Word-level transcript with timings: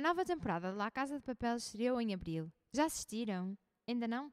A 0.00 0.02
nova 0.02 0.24
temporada 0.24 0.70
de 0.72 0.78
La 0.78 0.90
Casa 0.90 1.18
de 1.18 1.22
Papel 1.22 1.56
estreou 1.56 2.00
em 2.00 2.14
abril. 2.14 2.50
Já 2.72 2.86
assistiram? 2.86 3.54
Ainda 3.86 4.08
não? 4.08 4.32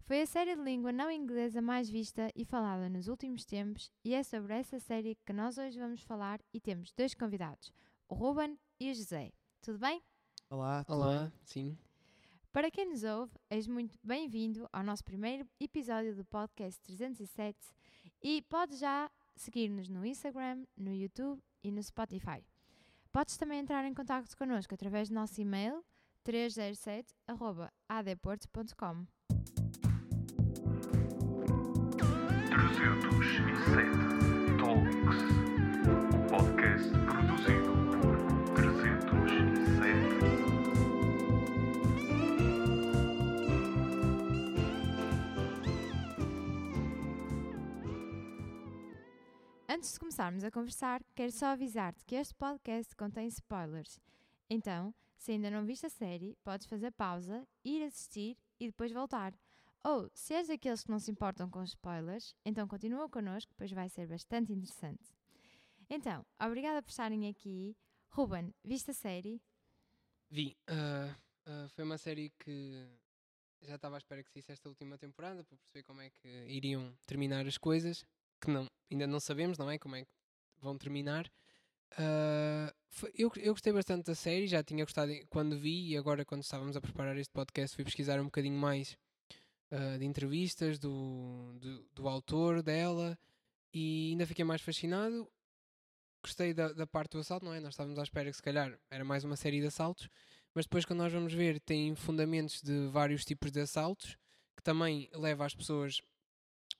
Foi 0.00 0.20
a 0.20 0.26
série 0.26 0.54
de 0.54 0.62
língua 0.62 0.92
não 0.92 1.10
inglesa 1.10 1.62
mais 1.62 1.88
vista 1.88 2.30
e 2.36 2.44
falada 2.44 2.86
nos 2.86 3.08
últimos 3.08 3.46
tempos, 3.46 3.90
e 4.04 4.12
é 4.12 4.22
sobre 4.22 4.52
essa 4.52 4.78
série 4.78 5.16
que 5.24 5.32
nós 5.32 5.56
hoje 5.56 5.78
vamos 5.78 6.02
falar 6.02 6.38
e 6.52 6.60
temos 6.60 6.92
dois 6.92 7.14
convidados, 7.14 7.72
o 8.10 8.14
Ruben 8.14 8.58
e 8.78 8.90
o 8.90 8.94
José. 8.94 9.32
Tudo 9.62 9.78
bem? 9.78 10.02
Olá, 10.50 10.84
tudo 10.84 10.96
Olá, 10.96 11.22
bem? 11.22 11.32
sim. 11.44 11.78
Para 12.52 12.70
quem 12.70 12.84
nos 12.86 13.02
ouve, 13.02 13.32
és 13.48 13.66
muito 13.66 13.98
bem-vindo 14.04 14.68
ao 14.70 14.82
nosso 14.82 15.02
primeiro 15.02 15.48
episódio 15.58 16.14
do 16.14 16.26
podcast 16.26 16.78
307 16.82 17.58
e 18.22 18.42
podes 18.42 18.78
já 18.78 19.10
seguir-nos 19.34 19.88
no 19.88 20.04
Instagram, 20.04 20.66
no 20.76 20.92
YouTube 20.92 21.42
e 21.64 21.70
no 21.72 21.82
Spotify. 21.82 22.44
Podes 23.12 23.36
também 23.36 23.58
entrar 23.58 23.84
em 23.84 23.92
contato 23.92 24.36
connosco 24.36 24.72
através 24.74 25.08
do 25.08 25.14
nosso 25.14 25.40
e-mail 25.40 25.84
307.adporto.com. 26.24 29.06
307 32.50 34.58
Talks, 34.58 35.16
o 35.86 35.88
podcast 36.30 36.90
produzido 36.90 37.69
Antes 49.80 49.94
de 49.94 49.98
começarmos 49.98 50.44
a 50.44 50.50
conversar, 50.50 51.02
quero 51.14 51.32
só 51.32 51.46
avisar-te 51.46 52.04
que 52.04 52.14
este 52.14 52.34
podcast 52.34 52.94
contém 52.94 53.26
spoilers. 53.28 53.98
Então, 54.50 54.94
se 55.16 55.32
ainda 55.32 55.50
não 55.50 55.64
viste 55.64 55.86
a 55.86 55.88
série, 55.88 56.36
podes 56.44 56.66
fazer 56.66 56.90
pausa, 56.90 57.48
ir 57.64 57.82
assistir 57.84 58.36
e 58.60 58.66
depois 58.66 58.92
voltar. 58.92 59.32
Ou, 59.82 60.10
se 60.12 60.34
és 60.34 60.48
daqueles 60.48 60.84
que 60.84 60.90
não 60.90 60.98
se 60.98 61.10
importam 61.10 61.48
com 61.48 61.64
spoilers, 61.64 62.36
então 62.44 62.68
continua 62.68 63.08
connosco, 63.08 63.54
pois 63.56 63.72
vai 63.72 63.88
ser 63.88 64.06
bastante 64.06 64.52
interessante. 64.52 65.14
Então, 65.88 66.26
obrigada 66.38 66.82
por 66.82 66.90
estarem 66.90 67.26
aqui. 67.26 67.74
Ruben, 68.10 68.52
viste 68.62 68.90
a 68.90 68.94
série? 68.94 69.40
Vi. 70.28 70.58
ah, 70.66 71.16
ah, 71.46 71.68
foi 71.70 71.84
uma 71.84 71.96
série 71.96 72.28
que 72.38 72.86
já 73.62 73.76
estava 73.76 73.96
à 73.96 73.98
espera 73.98 74.22
que 74.22 74.30
saísse 74.30 74.52
esta 74.52 74.68
última 74.68 74.98
temporada 74.98 75.42
para 75.42 75.56
perceber 75.56 75.84
como 75.84 76.02
é 76.02 76.10
que 76.10 76.28
iriam 76.48 76.94
terminar 77.06 77.46
as 77.46 77.56
coisas, 77.56 78.04
que 78.40 78.50
não, 78.50 78.66
ainda 78.90 79.06
não 79.06 79.20
sabemos, 79.20 79.58
não 79.58 79.70
é? 79.70 79.78
Como 79.78 79.96
é 79.96 80.04
que 80.04 80.10
vão 80.60 80.76
terminar. 80.76 81.30
Ah, 81.98 82.72
foi- 82.88 83.12
eu, 83.16 83.30
eu 83.36 83.52
gostei 83.52 83.72
bastante 83.72 84.06
da 84.06 84.14
série, 84.14 84.46
já 84.46 84.62
tinha 84.62 84.84
gostado 84.84 85.12
quando 85.28 85.58
vi 85.58 85.90
e 85.90 85.96
agora 85.96 86.24
quando 86.24 86.42
estávamos 86.42 86.76
a 86.76 86.80
preparar 86.80 87.16
este 87.16 87.32
podcast 87.32 87.74
fui 87.76 87.84
pesquisar 87.84 88.20
um 88.20 88.24
bocadinho 88.24 88.58
mais 88.58 88.96
ah, 89.70 89.96
de 89.98 90.04
entrevistas 90.04 90.78
do, 90.78 91.52
do, 91.60 91.82
do 91.94 92.08
autor 92.08 92.62
dela 92.62 93.18
e 93.72 94.10
ainda 94.12 94.26
fiquei 94.26 94.44
mais 94.44 94.62
fascinado. 94.62 95.28
Gostei 96.22 96.52
da, 96.52 96.72
da 96.72 96.86
parte 96.86 97.12
do 97.12 97.20
assalto, 97.20 97.46
não 97.46 97.54
é? 97.54 97.60
Nós 97.60 97.72
estávamos 97.74 97.98
à 97.98 98.02
espera 98.02 98.30
que 98.30 98.36
se 98.36 98.42
calhar 98.42 98.78
era 98.90 99.04
mais 99.04 99.24
uma 99.24 99.36
série 99.36 99.60
de 99.60 99.66
assaltos, 99.66 100.08
mas 100.54 100.66
depois 100.66 100.84
quando 100.84 100.98
nós 101.00 101.12
vamos 101.12 101.32
ver 101.32 101.60
tem 101.60 101.94
fundamentos 101.94 102.60
de 102.60 102.88
vários 102.88 103.24
tipos 103.24 103.50
de 103.50 103.60
assaltos 103.60 104.16
que 104.56 104.62
também 104.62 105.08
leva 105.14 105.46
as 105.46 105.54
pessoas, 105.54 106.02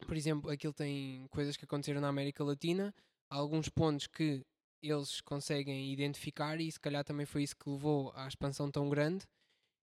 por 0.07 0.17
exemplo, 0.17 0.51
aquilo 0.51 0.73
tem 0.73 1.27
coisas 1.31 1.57
que 1.57 1.65
aconteceram 1.65 2.01
na 2.01 2.09
América 2.09 2.45
Latina, 2.45 2.95
alguns 3.29 3.69
pontos 3.69 4.07
que 4.07 4.45
eles 4.83 5.21
conseguem 5.21 5.93
identificar 5.93 6.61
e 6.61 6.71
se 6.71 6.81
calhar 6.81 7.05
também 7.05 7.27
foi 7.27 7.43
isso 7.43 7.57
que 7.57 7.69
levou 7.69 8.13
à 8.15 8.27
expansão 8.27 8.71
tão 8.71 8.89
grande. 8.89 9.27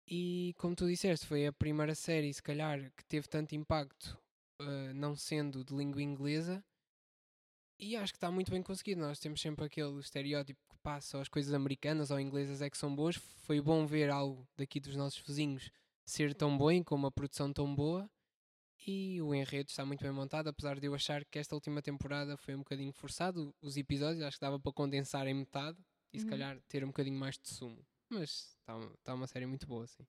E 0.09 0.55
como 0.59 0.75
tu 0.75 0.87
disseste, 0.89 1.27
foi 1.27 1.47
a 1.47 1.53
primeira 1.53 1.95
série, 1.95 2.35
se 2.35 2.43
calhar, 2.43 2.91
que 2.97 3.05
teve 3.05 3.29
tanto 3.29 3.55
impacto, 3.55 4.19
eh, 4.61 4.93
não 4.93 5.15
sendo 5.15 5.65
de 5.65 5.75
língua 5.75 6.03
inglesa. 6.03 6.65
E 7.79 7.97
acho 7.97 8.13
que 8.13 8.17
está 8.17 8.31
muito 8.31 8.51
bem 8.51 8.63
conseguido. 8.63 9.01
Nós 9.01 9.19
temos 9.21 9.41
sempre 9.41 9.65
aquele 9.65 10.01
estereótipo 10.01 10.61
que 10.69 10.77
passa, 10.83 11.21
as 11.21 11.29
coisas 11.29 11.55
americanas 11.55 12.11
ou 12.11 12.19
inglesas 12.19 12.61
é 12.61 12.69
que 12.69 12.77
são 12.77 12.95
boas. 12.95 13.17
Foi 13.17 13.61
bom 13.61 13.87
ver 13.87 14.11
algo 14.11 14.47
daqui 14.57 14.81
dos 14.81 14.97
nossos 14.97 15.21
vizinhos 15.21 15.71
ser 16.05 16.35
tão 16.35 16.59
bom 16.59 16.83
com 16.83 16.95
uma 16.97 17.11
produção 17.11 17.53
tão 17.53 17.73
boa. 17.73 18.11
E 18.87 19.21
o 19.21 19.35
enredo 19.35 19.69
está 19.69 19.85
muito 19.85 20.03
bem 20.03 20.11
montado, 20.13 20.49
apesar 20.49 20.81
de 20.81 20.87
eu 20.87 20.95
achar 20.95 21.25
que 21.25 21.39
esta 21.39 21.55
última 21.55 21.83
temporada 21.83 22.37
foi 22.37 22.55
um 22.55 22.61
bocadinho 22.61 22.93
forçado. 22.93 23.55
Os 23.61 23.77
episódios 23.77 24.23
acho 24.23 24.39
que 24.39 24.41
dava 24.41 24.59
para 24.59 24.73
condensar 24.73 25.27
em 25.27 25.35
metade 25.35 25.79
e 26.13 26.19
se 26.19 26.25
Uhum. 26.25 26.31
calhar 26.31 26.61
ter 26.69 26.83
um 26.83 26.89
bocadinho 26.89 27.19
mais 27.19 27.39
de 27.39 27.49
sumo. 27.49 27.85
Mas 28.09 28.57
está, 28.59 28.77
uma- 28.77 28.95
está 28.95 29.15
uma 29.15 29.27
série 29.27 29.47
muito 29.47 29.67
boa, 29.67 29.87
sim. 29.87 30.07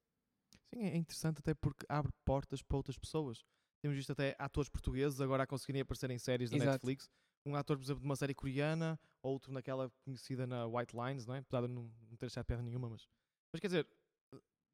Sim, 0.74 0.84
é 0.84 0.96
interessante 0.96 1.40
até 1.40 1.54
porque 1.54 1.86
abre 1.90 2.12
portas 2.24 2.62
para 2.62 2.78
outras 2.78 2.98
pessoas. 2.98 3.44
Temos 3.82 3.98
visto 3.98 4.12
até 4.14 4.36
atores 4.40 4.70
portugueses 4.70 5.20
agora 5.20 5.44
a 5.44 5.48
conseguirem 5.48 5.82
aparecer 5.82 6.10
em 6.10 6.18
séries 6.18 6.50
da 6.50 6.56
Exato. 6.56 6.72
Netflix. 6.72 7.10
Um 7.46 7.56
ator, 7.56 7.76
por 7.78 7.84
exemplo, 7.84 8.02
de 8.02 8.06
uma 8.06 8.16
série 8.16 8.34
coreana, 8.34 9.00
outro 9.22 9.52
naquela 9.52 9.92
conhecida 10.06 10.48
na 10.48 10.66
White 10.66 10.96
Lines, 10.96 11.26
não 11.26 11.36
é? 11.36 11.40
Apesar 11.40 11.62
de 11.68 11.74
não, 11.74 11.92
não 12.10 12.16
ter 12.18 12.28
achado 12.28 12.46
piada 12.46 12.62
nenhuma, 12.64 12.90
mas... 12.90 13.08
Mas 13.52 13.60
quer 13.60 13.68
dizer, 13.68 13.88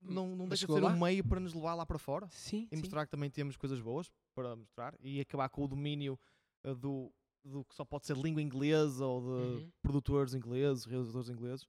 não, 0.01 0.35
não 0.35 0.47
deixa 0.47 0.67
de 0.67 0.73
ser 0.73 0.79
lá? 0.81 0.91
um 0.91 0.99
meio 0.99 1.23
para 1.23 1.39
nos 1.39 1.53
levar 1.53 1.75
lá 1.75 1.85
para 1.85 1.97
fora 1.99 2.27
Sim, 2.29 2.67
e 2.71 2.75
sim. 2.75 2.81
mostrar 2.81 3.05
que 3.05 3.11
também 3.11 3.29
temos 3.29 3.55
coisas 3.57 3.79
boas 3.81 4.11
para 4.35 4.55
mostrar 4.55 4.95
e 4.99 5.19
acabar 5.19 5.49
com 5.49 5.63
o 5.63 5.67
domínio 5.67 6.19
eh, 6.63 6.75
do, 6.75 7.13
do 7.43 7.65
que 7.65 7.73
só 7.75 7.83
pode 7.85 8.05
ser 8.05 8.15
língua 8.17 8.41
inglesa 8.41 9.05
ou 9.05 9.21
de 9.21 9.27
Uhum. 9.63 9.71
produtores 9.81 10.33
ingleses, 10.33 10.85
realizadores 10.85 11.29
ingleses 11.29 11.67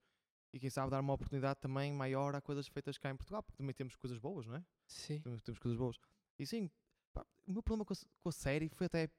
e 0.52 0.58
quem 0.58 0.70
sabe 0.70 0.90
dar 0.90 1.00
uma 1.00 1.12
oportunidade 1.12 1.60
também 1.60 1.92
maior 1.92 2.34
a 2.34 2.40
coisas 2.40 2.66
feitas 2.68 2.96
cá 2.96 3.10
em 3.10 3.16
Portugal, 3.16 3.42
porque 3.42 3.56
também 3.58 3.74
temos 3.74 3.94
coisas 3.96 4.18
boas, 4.18 4.46
não 4.46 4.56
é? 4.56 4.64
Sim. 4.86 5.20
Temos, 5.20 5.42
temos 5.42 5.58
coisas 5.58 5.78
boas. 5.78 5.96
E 6.38 6.46
sim, 6.46 6.70
pá, 7.12 7.26
o 7.46 7.52
meu 7.52 7.62
problema 7.62 7.84
com 7.84 7.92
a, 7.92 7.96
com 8.22 8.28
a 8.28 8.32
série 8.32 8.68
foi 8.70 8.86
até 8.86 9.10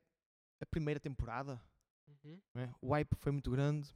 a 0.60 0.66
primeira 0.66 1.00
temporada. 1.00 1.62
Uhum. 2.08 2.42
é? 2.56 2.74
O 2.82 2.90
hype 2.92 3.16
foi 3.16 3.32
muito 3.32 3.52
grande. 3.52 3.90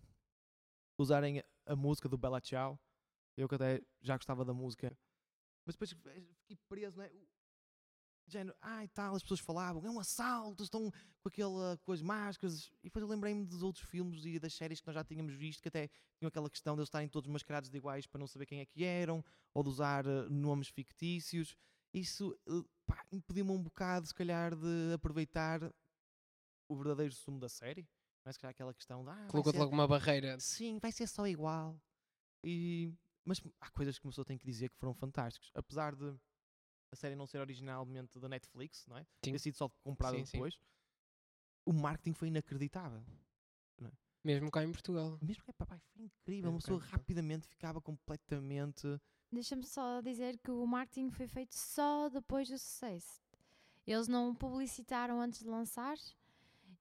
Usarem 0.98 1.40
a, 1.40 1.44
a 1.66 1.76
música 1.76 2.08
do 2.08 2.18
Bella 2.18 2.40
Ciao. 2.40 2.80
Eu 3.36 3.48
que 3.48 3.56
até 3.56 3.82
já 4.02 4.16
gostava 4.16 4.46
da 4.46 4.54
música. 4.54 4.96
Mas 5.66 5.76
depois 5.76 5.92
fiquei 5.92 6.58
preso, 6.68 6.98
não 6.98 7.04
é? 7.04 7.12
Género, 8.26 8.56
ai 8.62 8.88
tal, 8.88 9.16
as 9.16 9.22
pessoas 9.22 9.42
falavam, 9.42 9.86
é 9.86 9.90
um 9.90 10.00
assalto, 10.00 10.64
estão 10.64 10.90
com 11.22 11.28
aquela, 11.28 11.78
com 11.84 11.92
as 11.92 12.02
máscaras. 12.02 12.68
E 12.82 12.84
depois 12.84 13.04
eu 13.04 13.10
lembrei-me 13.10 13.46
dos 13.46 13.62
outros 13.64 13.86
filmes 13.86 14.24
e 14.26 14.40
das 14.40 14.54
séries 14.54 14.80
que 14.80 14.88
nós 14.88 14.96
já 14.96 15.04
tínhamos 15.04 15.34
visto, 15.34 15.62
que 15.62 15.68
até 15.68 15.90
tinham 16.18 16.30
aquela 16.30 16.50
questão 16.50 16.74
de 16.76 16.80
eles 16.80 16.88
estarem 16.88 17.10
todos 17.10 17.30
mascarados 17.30 17.70
de 17.70 17.78
iguais 17.78 18.08
para 18.08 18.20
não 18.20 18.28
saber 18.28 18.46
quem 18.46 18.62
é 18.62 18.66
que 18.66 18.84
eram, 18.84 19.24
ou 19.54 19.62
de 19.62 19.70
usar 19.70 20.06
eh, 20.06 20.30
nomes 20.30 20.70
fictícios. 20.70 21.56
Isso 21.94 22.38
eh, 22.48 22.96
impediu-me 23.12 23.52
um 23.52 23.62
bocado, 23.62 24.08
se 24.08 24.14
calhar, 24.14 24.56
de 24.56 24.94
aproveitar 24.94 25.62
o 26.70 26.76
verdadeiro 26.76 27.14
sumo 27.14 27.40
da 27.40 27.50
série. 27.50 27.88
Não 28.26 28.30
é 28.30 28.34
se 28.34 28.40
calhar 28.40 28.52
aquela 28.52 28.74
questão 28.74 29.04
de. 29.04 29.10
Ah, 29.10 29.28
Colocou-te 29.30 29.58
logo 29.58 29.74
uma 29.74 29.88
barreira. 29.88 30.40
Sim, 30.40 30.80
vai 30.80 30.94
ser 30.94 31.08
só 31.08 31.28
igual. 31.28 31.78
E, 32.42 32.94
mas 33.26 33.42
há 33.62 33.70
coisas 33.72 33.98
que 33.98 34.06
uma 34.06 34.12
pessoa 34.12 34.26
tem 34.26 34.38
que 34.38 34.46
dizer 34.46 34.70
que 34.70 34.78
foram 34.78 34.94
fantásticas. 34.94 35.50
Apesar 35.54 35.96
de 35.96 36.16
a 36.92 36.96
série 36.96 37.16
não 37.16 37.26
ser 37.26 37.40
originalmente 37.40 38.20
da 38.20 38.30
Netflix, 38.30 38.86
não 38.88 38.98
é? 38.98 39.04
Sim. 39.24 39.32
Ter 39.32 39.40
sido 39.40 39.56
só 39.56 39.70
comprada 39.84 40.18
Sim, 40.18 40.26
sim. 40.26 40.38
depois. 40.38 40.60
O 41.66 41.74
marketing 41.74 42.14
foi 42.14 42.28
inacreditável. 42.28 43.04
Mesmo 44.24 44.50
cá 44.50 44.64
em 44.64 44.72
Portugal. 44.72 45.18
Mesmo 45.22 45.44
que 45.44 45.50
é, 45.50 45.54
papai, 45.54 45.80
foi 45.92 46.04
incrível. 46.04 46.44
Mesmo 46.44 46.50
Uma 46.52 46.60
cá 46.60 46.66
pessoa 46.66 46.80
rapidamente 46.80 47.48
ficava 47.48 47.82
completamente. 47.82 48.88
Deixa-me 49.30 49.66
só 49.66 50.00
dizer 50.00 50.38
que 50.38 50.50
o 50.50 50.66
marketing 50.66 51.10
foi 51.10 51.28
feito 51.28 51.54
só 51.54 52.08
depois 52.08 52.48
do 52.48 52.58
sucesso. 52.58 53.22
Eles 53.86 54.08
não 54.08 54.34
publicitaram 54.34 55.20
antes 55.20 55.40
de 55.40 55.50
lançar 55.50 55.98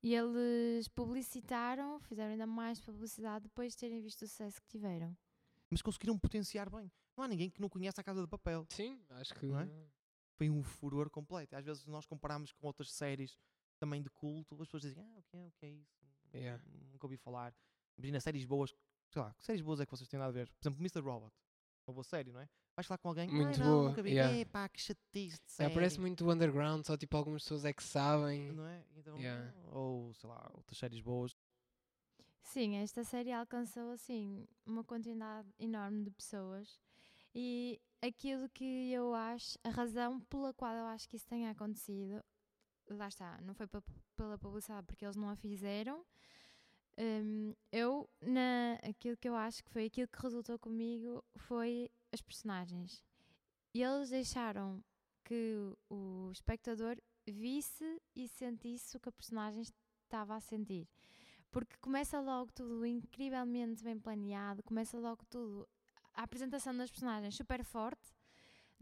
e 0.01 0.15
eles 0.15 0.87
publicitaram, 0.89 1.99
fizeram 2.01 2.31
ainda 2.31 2.47
mais 2.47 2.81
publicidade 2.81 3.45
depois 3.45 3.73
de 3.73 3.79
terem 3.79 4.01
visto 4.01 4.23
o 4.23 4.29
sucesso 4.29 4.61
que 4.63 4.69
tiveram. 4.69 5.17
Mas 5.73 5.81
conseguiram 5.81 6.19
potenciar 6.19 6.69
bem. 6.69 6.93
Não 7.17 7.25
há 7.25 7.29
ninguém 7.29 7.49
que 7.49 7.61
não 7.61 7.69
conheça 7.69 8.01
a 8.01 8.05
Casa 8.05 8.21
de 8.21 8.27
Papel. 8.29 8.67
Sim, 8.69 9.01
acho 9.11 9.35
que. 9.35 9.47
É? 9.47 9.69
Foi 10.37 10.51
um 10.51 10.63
furor 10.63 11.09
completo. 11.09 11.57
Às 11.57 11.65
vezes 11.65 11.87
nós 11.87 12.05
comparamos 12.05 12.53
com 12.53 12.67
outras 12.67 12.91
séries 12.93 13.39
também 13.79 14.03
de 14.03 14.11
culto, 14.11 14.55
as 14.61 14.69
pessoas 14.69 14.83
dizem, 14.83 15.03
ah, 15.03 15.19
o 15.19 15.23
que 15.23 15.37
é, 15.37 15.47
o 15.47 15.53
que 15.53 15.67
é 15.67 15.69
isso? 15.71 15.97
Yeah. 16.35 16.63
Nunca 16.93 17.07
ouvi 17.07 17.17
falar. 17.17 17.55
Imagina 17.99 18.21
séries 18.21 18.45
boas, 18.45 18.75
sei 19.11 19.21
lá, 19.23 19.35
que 19.35 19.45
séries 19.45 19.61
boas 19.63 19.81
é 19.81 19.87
que 19.87 19.91
vocês 19.91 20.09
têm 20.09 20.19
nada 20.21 20.31
a 20.31 20.33
ver? 20.33 20.49
Por 20.51 20.63
exemplo, 20.63 20.81
Mr. 20.81 21.01
Robot. 21.01 21.33
Uma 21.87 21.95
boa 21.95 22.05
série, 22.05 22.31
não 22.33 22.41
é? 22.41 22.49
Vais 22.77 22.87
falar 22.87 22.99
com 22.99 23.09
alguém, 23.09 23.29
Muito 23.29 23.49
"Ai, 23.49 23.57
não, 23.59 23.67
boa, 23.67 23.89
nunca 23.91 24.03
vi. 24.03 24.11
yeah. 24.13 24.35
Epá, 24.39 24.69
que 24.69 24.81
chatice 24.81 25.39
de 25.45 25.53
série. 25.53 25.75
parece 25.75 26.01
muito 26.01 26.31
underground, 26.31 26.85
só 26.87 26.97
tipo 26.97 27.17
algumas 27.17 27.43
pessoas 27.43 27.65
é 27.65 27.73
que 27.73 27.83
sabem. 27.83 28.53
Não 28.53 28.67
é? 28.67 28.85
Então, 28.97 29.19
Yeah. 29.19 29.53
Ou, 29.73 30.15
sei 30.15 30.29
lá, 30.31 30.51
outras 30.55 30.79
séries 30.79 31.01
boas. 31.01 31.32
Sim, 32.53 32.77
esta 32.77 33.03
série 33.03 33.33
alcançou 33.33 33.93
assim 33.93 34.47
uma 34.67 34.85
quantidade 34.85 35.49
enorme 35.59 36.05
de 36.05 36.11
pessoas 36.11 36.79
e 37.35 37.81
aquilo 38.03 38.47
que 38.51 38.93
eu 38.93 39.15
acho, 39.15 39.59
a 39.65 39.71
razão 39.71 40.21
pela 40.21 40.53
qual 40.53 40.75
eu 40.75 40.85
acho 40.85 41.09
que 41.09 41.17
isso 41.17 41.27
tenha 41.27 41.51
acontecido, 41.51 42.23
lá 42.91 43.09
está, 43.09 43.41
não 43.43 43.55
foi 43.55 43.67
pe- 43.67 43.81
pela 44.17 44.37
publicidade 44.37 44.87
porque 44.87 45.05
eles 45.05 45.17
não 45.17 45.31
a 45.31 45.37
fizeram, 45.37 46.05
Hum, 46.99 47.55
eu, 47.73 48.09
na, 48.21 48.75
aquilo 48.83 49.17
que 49.17 49.29
eu 49.29 49.35
acho 49.35 49.65
que 49.65 49.71
foi 49.71 49.87
aquilo 49.87 50.09
que 50.09 50.21
resultou 50.23 50.59
comigo 50.59 51.25
foi 51.37 51.91
as 52.13 52.21
personagens. 52.21 53.03
Eles 53.75 54.11
deixaram 54.11 54.85
que 55.25 55.57
o 55.91 56.31
espectador 56.33 56.97
visse 57.27 58.03
e 58.15 58.29
sentisse 58.29 58.97
o 58.97 59.01
que 59.01 59.09
a 59.09 59.13
personagem 59.13 59.63
estava 59.63 60.37
a 60.37 60.41
sentir. 60.41 60.87
Porque 61.53 61.77
começa 61.77 62.19
logo 62.21 62.51
tudo 62.51 62.85
incrivelmente 62.85 63.85
bem 63.85 63.99
planeado, 63.99 64.63
começa 64.65 64.99
logo 64.99 65.25
tudo. 65.27 65.69
A 66.15 66.23
apresentação 66.25 66.75
das 66.77 66.91
personagens 66.91 67.35
super 67.37 67.63
forte, 67.63 68.11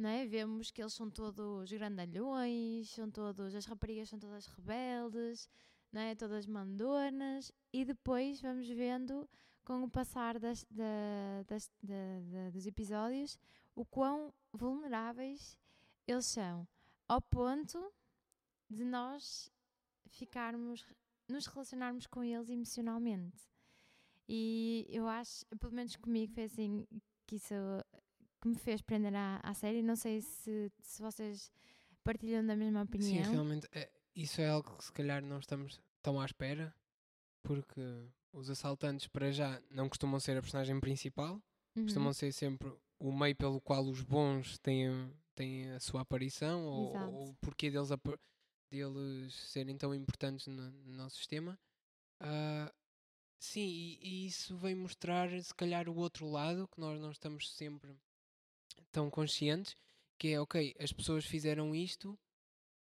é? 0.03 0.25
Vemos 0.25 0.71
que 0.71 0.81
eles 0.81 0.95
são 0.95 1.11
todos 1.11 1.71
grandalhões, 1.71 2.89
são 2.91 3.11
todos, 3.11 3.55
as 3.55 3.67
raparigas 3.67 4.09
são 4.09 4.19
todas 4.19 4.47
rebeldes, 4.47 5.49
é? 5.93 6.15
Todas 6.15 6.47
mandonas, 6.47 7.53
e 7.73 7.85
depois 7.85 8.41
vamos 8.41 8.67
vendo 8.69 9.29
com 9.65 9.83
o 9.83 9.91
passar 9.91 10.39
das, 10.39 10.65
da- 10.71 11.43
das- 11.47 11.71
da- 11.83 12.21
da- 12.33 12.51
dos 12.51 12.67
episódios 12.67 13.37
o 13.75 13.85
quão 13.85 14.33
vulneráveis 14.53 15.59
eles 16.07 16.27
são, 16.27 16.67
ao 17.09 17.21
ponto 17.21 17.93
de 18.69 18.85
nós 18.85 19.51
ficarmos, 20.09 20.85
nos 21.31 21.47
relacionarmos 21.47 22.07
com 22.07 22.23
eles 22.23 22.49
emocionalmente. 22.49 23.39
E 24.29 24.87
eu 24.89 25.07
acho, 25.09 25.45
pelo 25.59 25.73
menos 25.73 25.97
comigo, 25.97 26.33
foi 26.33 26.45
assim 26.45 26.87
que 27.27 27.37
isso 27.37 27.55
que 28.41 28.49
me 28.49 28.57
fez 28.57 28.81
prender 28.81 29.15
à, 29.15 29.41
à 29.43 29.55
série. 29.55 29.83
Não 29.83 29.97
sei 29.97 30.21
se, 30.21 30.71
se 30.81 31.03
vocês 31.03 31.51
partilham 32.05 32.45
da 32.47 32.57
mesma 32.57 32.83
opinião. 32.83 33.25
Sim, 33.25 33.31
realmente, 33.31 33.67
é, 33.73 33.91
isso 34.15 34.41
é 34.41 34.49
algo 34.49 34.77
que 34.77 34.85
se 34.85 34.93
calhar 34.93 35.23
não 35.23 35.39
estamos 35.39 35.81
tão 36.03 36.21
à 36.21 36.25
espera, 36.25 36.75
porque 37.43 37.81
os 38.33 38.49
assaltantes, 38.49 39.07
para 39.09 39.33
já, 39.33 39.61
não 39.71 39.89
costumam 39.89 40.21
ser 40.21 40.37
a 40.37 40.43
personagem 40.43 40.79
principal, 40.81 41.43
Uhum. 41.77 41.85
costumam 41.85 42.13
ser 42.13 42.33
sempre 42.33 42.73
o 42.99 43.13
meio 43.13 43.35
pelo 43.37 43.61
qual 43.61 43.85
os 43.85 44.03
bons 44.03 44.59
têm, 44.59 45.13
têm 45.37 45.71
a 45.71 45.79
sua 45.81 46.01
aparição, 46.01 46.65
ou, 46.67 46.97
ou 46.97 47.29
o 47.31 47.35
porquê 47.37 47.71
deles, 47.71 47.91
deles 48.71 49.35
serem 49.35 49.77
tão 49.77 49.95
importantes 49.95 50.47
no, 50.47 50.71
no 50.71 50.97
nosso 50.97 51.17
sistema. 51.17 51.59
Ah, 52.21 52.73
sim, 53.39 53.61
e, 53.61 53.99
e 54.03 54.27
isso 54.27 54.57
vem 54.57 54.75
mostrar, 54.75 55.29
se 55.43 55.55
calhar, 55.55 55.89
o 55.89 55.97
outro 55.97 56.29
lado, 56.29 56.69
que 56.69 56.81
nós 56.81 57.01
não 57.01 57.11
estamos 57.11 57.51
sempre 57.53 57.97
tão 58.93 59.11
conscientes, 59.11 59.77
que 60.19 60.29
é, 60.29 60.41
ok, 60.41 60.75
as 60.79 60.93
pessoas 60.93 61.25
fizeram 61.25 61.75
isto, 61.75 62.19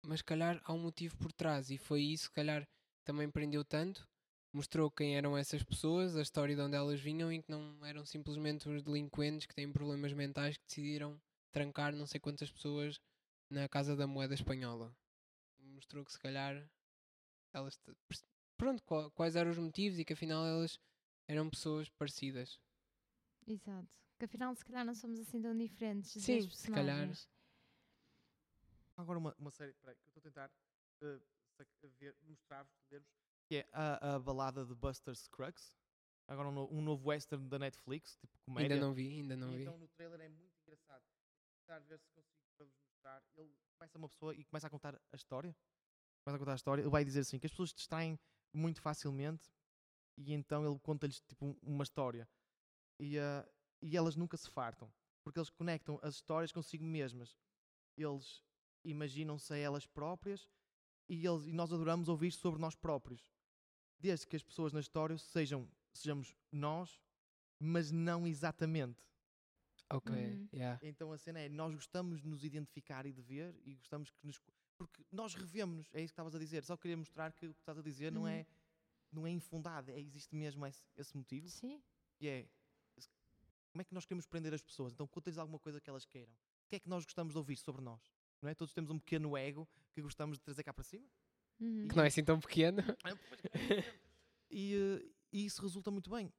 mas 0.05 0.21
se 0.21 0.25
calhar 0.25 0.61
há 0.65 0.73
um 0.73 0.79
motivo 0.79 1.17
por 1.17 1.33
trás, 1.33 1.71
e 1.71 1.79
foi 1.79 2.03
isso, 2.03 2.25
se 2.25 2.31
calhar, 2.33 2.67
também 3.05 3.31
prendeu 3.31 3.65
tanto, 3.65 4.09
mostrou 4.53 4.91
quem 4.91 5.17
eram 5.17 5.37
essas 5.37 5.63
pessoas, 5.63 6.17
a 6.17 6.23
história 6.23 6.55
de 6.55 6.63
onde 6.63 6.77
elas 6.77 7.01
vinham, 7.01 7.33
e 7.33 7.43
que 7.43 7.51
não 7.51 7.85
eram 7.85 8.05
simplesmente 8.05 8.69
os 8.69 8.83
delinquentes 8.83 9.47
que 9.47 9.55
têm 9.55 9.73
problemas 9.73 10.13
mentais 10.13 10.57
que 10.57 10.65
decidiram 10.67 11.21
trancar 11.53 11.95
não 11.95 12.07
sei 12.07 12.19
quantas 12.19 12.51
pessoas 12.51 13.01
na 13.51 13.69
Casa 13.69 13.95
da 13.95 14.07
Moeda 14.07 14.35
Espanhola. 14.35 14.95
Mostrou 15.83 16.05
que 16.05 16.13
se 16.13 16.19
calhar 16.19 16.71
elas 17.53 17.77
pronto, 18.57 18.83
quais 19.15 19.35
eram 19.35 19.51
os 19.51 19.59
motivos 19.59 19.99
e 19.99 20.05
que 20.05 20.13
afinal 20.13 20.47
elas 20.47 20.79
eram 21.29 21.51
pessoas 21.51 21.89
parecidas. 21.91 22.61
Exato. 23.45 23.89
Que 24.17 24.25
afinal, 24.27 24.55
se 24.55 24.65
calhar, 24.65 24.85
não 24.85 24.95
somos 24.95 25.19
assim 25.19 25.43
tão 25.43 25.57
diferentes 25.57 26.13
Sim, 26.23 26.49
se 26.49 26.71
calhar. 26.71 27.09
Agora 28.97 29.19
uma, 29.19 29.35
uma 29.37 29.51
série, 29.51 29.73
peraí, 29.75 29.97
que 29.97 30.03
eu 30.05 30.09
estou 30.09 30.21
a 30.21 30.23
tentar 30.23 30.51
ver- 31.99 32.17
mostrar-vos, 32.23 32.73
ler-vos, 32.89 33.11
que 33.49 33.57
é 33.57 33.69
a, 33.73 34.15
a 34.15 34.19
balada 34.21 34.65
de 34.65 34.75
Buster 34.77 35.17
Scruggs. 35.17 35.77
Agora 36.29 36.49
um, 36.49 36.53
no- 36.53 36.73
um 36.73 36.81
novo 36.81 37.09
western 37.09 37.49
da 37.49 37.59
Netflix, 37.59 38.17
tipo 38.19 38.39
comédia. 38.47 38.77
Ainda 38.77 38.87
não 38.87 38.95
vi, 38.95 39.09
ainda 39.19 39.37
não 39.37 39.53
e 39.53 39.57
vi. 39.57 39.63
então 39.63 39.77
no 39.79 39.89
trailer 39.89 40.21
é 40.21 40.29
muito 40.29 40.55
engraçado. 40.61 41.03
Vou 41.03 41.53
tentar 41.59 41.81
ver 41.81 41.99
se 41.99 42.09
consigo 42.13 42.47
para 42.57 42.67
vos 42.67 42.75
mostrar. 42.87 43.23
Ele 43.35 43.53
começa 43.83 43.99
uma 43.99 44.09
pessoa 44.09 44.35
e 44.35 44.45
começa 44.45 44.67
a 44.67 44.71
contar 44.71 44.95
a 45.13 45.17
história. 45.17 45.57
Começa 46.25 46.37
a 46.37 46.39
contar 46.39 46.53
a 46.53 46.57
história. 46.57 46.83
Ele 46.83 46.91
vai 46.91 47.05
dizer 47.05 47.21
assim 47.21 47.39
que 47.39 47.47
as 47.47 47.53
pessoas 47.53 47.73
distraem 47.73 48.19
muito 48.53 48.81
facilmente 48.81 49.51
e 50.17 50.33
então 50.33 50.65
ele 50.65 50.79
conta-lhes 50.79 51.21
tipo 51.21 51.47
um- 51.47 51.57
uma 51.63 51.83
história. 51.83 52.29
E, 53.01 53.19
ah, 53.19 53.49
e 53.81 53.97
elas 53.97 54.15
nunca 54.15 54.37
se 54.37 54.49
fartam. 54.49 54.93
Porque 55.25 55.39
eles 55.39 55.51
conectam 55.51 55.99
as 56.03 56.15
histórias 56.15 56.53
consigo 56.53 56.85
mesmas. 56.85 57.37
Eles 57.97 58.43
imaginam-se 58.85 59.53
a 59.53 59.57
elas 59.57 59.87
próprias 59.87 60.49
e, 61.09 61.27
eles, 61.27 61.47
e 61.47 61.53
nós 61.53 61.73
adoramos 61.73 62.09
ouvir 62.09 62.31
sobre 62.31 62.61
nós 62.61 62.77
próprios. 62.77 63.33
Desde 63.99 64.27
que 64.27 64.37
as 64.37 64.43
pessoas 64.43 64.73
na 64.73 64.81
história 64.81 65.17
sejam, 65.19 65.69
sejamos 65.93 66.37
nós, 66.53 67.01
mas 67.59 67.91
não 67.91 68.27
exatamente. 68.27 69.05
Ok, 69.97 70.15
Uhum. 70.15 70.49
yeah. 70.53 70.79
Então 70.83 71.13
a 71.13 71.19
cena 71.19 71.41
é, 71.41 71.49
nós 71.49 71.75
gostamos 71.75 72.21
de 72.23 72.29
nos 72.29 72.45
identificar 72.45 73.07
e 73.07 73.13
de 73.13 73.21
ver 73.23 73.55
e 73.65 73.75
gostamos 73.75 74.11
que 74.11 74.27
nos... 74.27 74.41
Porque 74.79 75.05
nós 75.13 75.35
revemos, 75.35 75.87
é 75.93 75.99
isso 76.01 76.09
que 76.09 76.13
estavas 76.13 76.35
a 76.35 76.39
dizer. 76.39 76.65
Só 76.65 76.77
queria 76.77 76.97
mostrar 76.97 77.33
que 77.33 77.47
o 77.47 77.55
que 77.55 77.61
estás 77.61 77.79
a 77.79 77.83
dizer 77.83 78.11
não, 78.11 78.23
Uhum. 78.23 78.29
é, 78.29 78.47
não 79.13 79.27
é 79.27 79.31
infundado, 79.31 79.91
é, 79.91 80.01
existe 80.01 80.35
mesmo 80.35 80.67
esse, 80.67 80.83
esse 80.97 81.17
motivo. 81.17 81.49
Sim. 81.49 81.81
E 82.21 82.27
é, 82.29 82.47
como 83.71 83.81
é 83.83 83.85
que 83.85 83.95
nós 83.95 84.05
queremos 84.05 84.27
prender 84.27 84.53
as 84.53 84.63
pessoas? 84.63 84.93
Então 84.93 85.07
conta-lhes 85.07 85.39
alguma 85.39 85.59
coisa 85.59 85.81
que 85.81 85.89
elas 85.89 86.05
queiram. 86.05 86.33
O 86.33 86.69
que 86.69 86.77
é 86.77 86.81
que 86.81 86.89
nós 86.89 87.05
gostamos 87.05 87.33
de 87.35 87.39
ouvir 87.39 87.57
sobre 87.57 87.83
nós? 87.83 88.01
Não 88.41 88.49
é? 88.49 88.55
Todos 88.55 88.75
temos 88.75 88.91
um 88.91 88.99
pequeno 88.99 89.37
ego 89.37 89.69
que 89.93 90.01
gostamos 90.03 90.39
de 90.39 90.43
trazer 90.45 90.63
cá 90.65 90.73
para 90.75 90.83
cima. 90.85 91.07
Uhum. 91.61 91.87
Que 91.89 91.95
não 91.97 92.03
é 92.03 92.09
assim 92.09 92.25
tão 92.25 92.41
pequeno. 92.41 92.79
E, 94.51 94.75
eh, 94.75 95.07
e 95.33 95.47
isso 95.47 95.63
resulta 95.63 95.91
muito 95.91 96.11
bem. 96.11 96.31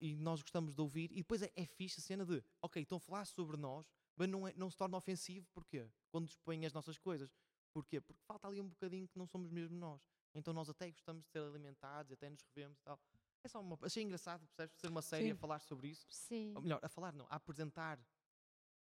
E 0.00 0.16
nós 0.16 0.40
gostamos 0.40 0.74
de 0.74 0.80
ouvir. 0.80 1.10
E 1.12 1.16
depois 1.16 1.42
é, 1.42 1.52
é 1.54 1.66
fixe 1.66 2.00
a 2.00 2.02
cena 2.02 2.24
de, 2.24 2.42
ok, 2.62 2.82
estão 2.82 2.96
a 2.96 3.00
falar 3.00 3.24
sobre 3.26 3.56
nós, 3.56 3.86
mas 4.16 4.28
não, 4.28 4.48
é, 4.48 4.54
não 4.54 4.70
se 4.70 4.76
torna 4.76 4.96
ofensivo. 4.96 5.46
Porquê? 5.52 5.90
Quando 6.10 6.28
expõem 6.28 6.64
as 6.64 6.72
nossas 6.72 6.96
coisas. 6.98 7.30
Porquê? 7.72 8.00
Porque 8.00 8.22
falta 8.26 8.48
ali 8.48 8.60
um 8.60 8.68
bocadinho 8.68 9.06
que 9.06 9.18
não 9.18 9.26
somos 9.26 9.50
mesmo 9.50 9.76
nós. 9.76 10.00
Então 10.34 10.54
nós 10.54 10.68
até 10.68 10.90
gostamos 10.90 11.24
de 11.24 11.30
ser 11.30 11.40
alimentados, 11.40 12.12
até 12.12 12.30
nos 12.30 12.40
revemos 12.42 12.78
e 12.78 12.82
tal. 12.82 13.00
É 13.42 13.48
só 13.48 13.60
uma. 13.60 13.78
Achei 13.82 14.02
engraçado, 14.02 14.46
percebes? 14.48 14.76
Ser 14.80 14.88
uma 14.88 15.02
série 15.02 15.30
a 15.30 15.34
Sim. 15.34 15.38
falar 15.40 15.60
sobre 15.60 15.88
isso. 15.88 16.06
Sim. 16.10 16.52
Ou 16.54 16.62
melhor, 16.62 16.80
a 16.82 16.88
falar 16.88 17.12
não, 17.12 17.26
a 17.26 17.36
apresentar. 17.36 17.98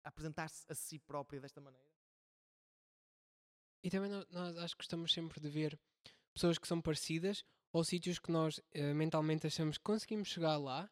A 0.03 0.09
apresentar-se 0.09 0.65
a 0.69 0.75
si 0.75 0.97
própria 0.99 1.39
desta 1.41 1.59
maneira. 1.59 1.89
E 3.83 3.89
também 3.89 4.09
nó- 4.09 4.25
nós, 4.29 4.57
acho 4.57 4.75
que 4.75 4.81
gostamos 4.83 5.11
sempre 5.13 5.39
de 5.39 5.49
ver 5.49 5.79
pessoas 6.33 6.57
que 6.57 6.67
são 6.67 6.81
parecidas 6.81 7.43
ou 7.71 7.83
sítios 7.83 8.19
que 8.19 8.31
nós 8.31 8.59
eh, 8.71 8.93
mentalmente 8.93 9.45
achamos 9.47 9.77
que 9.77 9.83
conseguimos 9.83 10.29
chegar 10.29 10.57
lá 10.57 10.89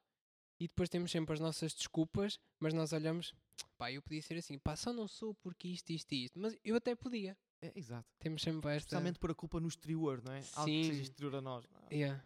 e 0.59 0.67
depois 0.67 0.89
temos 0.89 1.11
sempre 1.11 1.33
as 1.33 1.39
nossas 1.39 1.73
desculpas, 1.73 2.39
mas 2.59 2.73
nós 2.73 2.91
olhamos, 2.93 3.33
pá, 3.77 3.91
eu 3.91 4.01
podia 4.01 4.21
ser 4.21 4.37
assim, 4.37 4.57
pá, 4.57 4.75
só 4.75 4.91
não 4.91 5.07
sou 5.07 5.33
porque 5.35 5.67
isto, 5.67 5.89
isto 5.91 6.11
e 6.13 6.25
isto, 6.25 6.39
mas 6.39 6.55
eu 6.63 6.75
até 6.75 6.95
podia. 6.95 7.37
É, 7.61 7.71
exato. 7.75 8.07
Temos 8.19 8.41
sempre 8.41 8.69
esta. 8.69 8.77
Especialmente 8.77 9.17
por 9.19 9.31
a 9.31 9.35
culpa 9.35 9.59
no 9.59 9.67
exterior, 9.67 10.21
não 10.23 10.31
é? 10.33 10.43
Algo 10.53 10.65
que 10.71 10.83
seja 10.83 10.93
Sim. 10.95 11.01
exterior 11.01 11.35
a 11.35 11.41
nós. 11.41 11.65
Ah, 11.73 11.87
Yeah. 11.91 12.23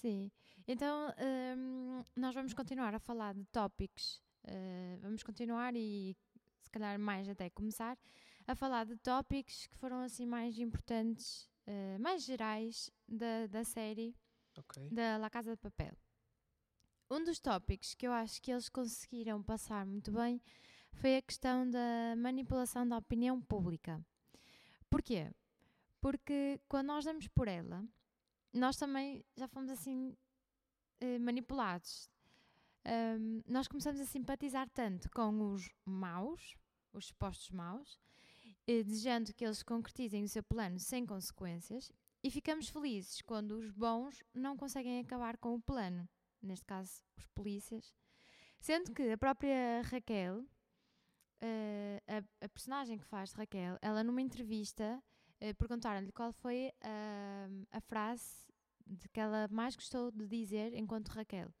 Sim. 0.00 0.30
Então, 0.66 1.12
hum, 1.56 2.04
nós 2.14 2.34
vamos 2.34 2.54
continuar 2.54 2.94
a 2.94 2.98
falar 2.98 3.34
de 3.34 3.44
tópicos. 3.46 4.22
eh, 4.44 4.96
vamos 5.02 5.22
continuar 5.22 5.74
e, 5.76 6.16
se 6.62 6.70
calhar, 6.70 6.98
mais 6.98 7.28
até 7.28 7.50
começar 7.50 7.98
a 8.46 8.54
falar 8.54 8.86
de 8.86 8.96
tópicos 8.96 9.66
que 9.66 9.76
foram 9.76 10.00
assim 10.00 10.24
mais 10.24 10.58
importantes, 10.58 11.50
eh, 11.66 11.98
mais 11.98 12.24
gerais 12.24 12.90
da, 13.06 13.46
da 13.48 13.64
série 13.64 14.14
Ok. 14.56 14.88
da 14.90 15.18
La 15.18 15.28
Casa 15.28 15.50
de 15.50 15.60
Papel. 15.60 15.92
Um 17.10 17.24
dos 17.24 17.38
tópicos 17.38 17.94
que 17.94 18.06
eu 18.06 18.12
acho 18.12 18.40
que 18.42 18.52
eles 18.52 18.68
conseguiram 18.68 19.42
passar 19.42 19.86
muito 19.86 20.12
bem 20.12 20.42
foi 20.92 21.16
a 21.16 21.22
questão 21.22 21.68
da 21.68 22.14
manipulação 22.18 22.86
da 22.86 22.98
opinião 22.98 23.40
pública. 23.40 24.04
Porquê? 24.90 25.32
Porque 26.02 26.60
quando 26.68 26.88
nós 26.88 27.06
damos 27.06 27.26
por 27.28 27.48
ela, 27.48 27.82
nós 28.52 28.76
também 28.76 29.24
já 29.34 29.48
fomos 29.48 29.70
assim 29.70 30.14
eh, 31.00 31.18
manipulados. 31.18 32.10
Ahm, 32.84 33.42
nós 33.46 33.66
começamos 33.68 34.00
a 34.00 34.04
simpatizar 34.04 34.68
tanto 34.68 35.10
com 35.10 35.52
os 35.52 35.70
maus, 35.86 36.56
os 36.92 37.06
supostos 37.06 37.50
maus, 37.50 37.98
eh, 38.66 38.82
desejando 38.82 39.32
que 39.32 39.46
eles 39.46 39.62
concretizem 39.62 40.24
o 40.24 40.28
seu 40.28 40.42
plano 40.42 40.78
sem 40.78 41.06
consequências, 41.06 41.90
e 42.22 42.30
ficamos 42.30 42.68
felizes 42.68 43.22
quando 43.22 43.52
os 43.52 43.70
bons 43.70 44.22
não 44.34 44.58
conseguem 44.58 45.00
acabar 45.00 45.38
com 45.38 45.54
o 45.54 45.60
plano, 45.60 46.06
neste 46.42 46.64
caso 46.64 47.02
os 47.16 47.26
polícias. 47.26 47.94
Sendo 48.60 48.92
que 48.92 49.10
a 49.12 49.18
própria 49.18 49.82
Raquel, 49.82 50.44
eh, 51.40 52.02
a, 52.06 52.44
a 52.44 52.48
personagem 52.48 52.98
que 52.98 53.04
faz 53.04 53.32
Raquel, 53.32 53.78
ela 53.80 54.02
numa 54.02 54.20
entrevista 54.20 55.02
eh, 55.40 55.54
perguntaram-lhe 55.54 56.12
qual 56.12 56.32
foi 56.32 56.72
a, 56.82 57.48
a 57.70 57.80
frase 57.80 58.46
de 58.86 59.08
que 59.08 59.20
ela 59.20 59.48
mais 59.50 59.76
gostou 59.76 60.10
de 60.10 60.26
dizer 60.26 60.74
enquanto 60.74 61.08
Raquel. 61.08 61.52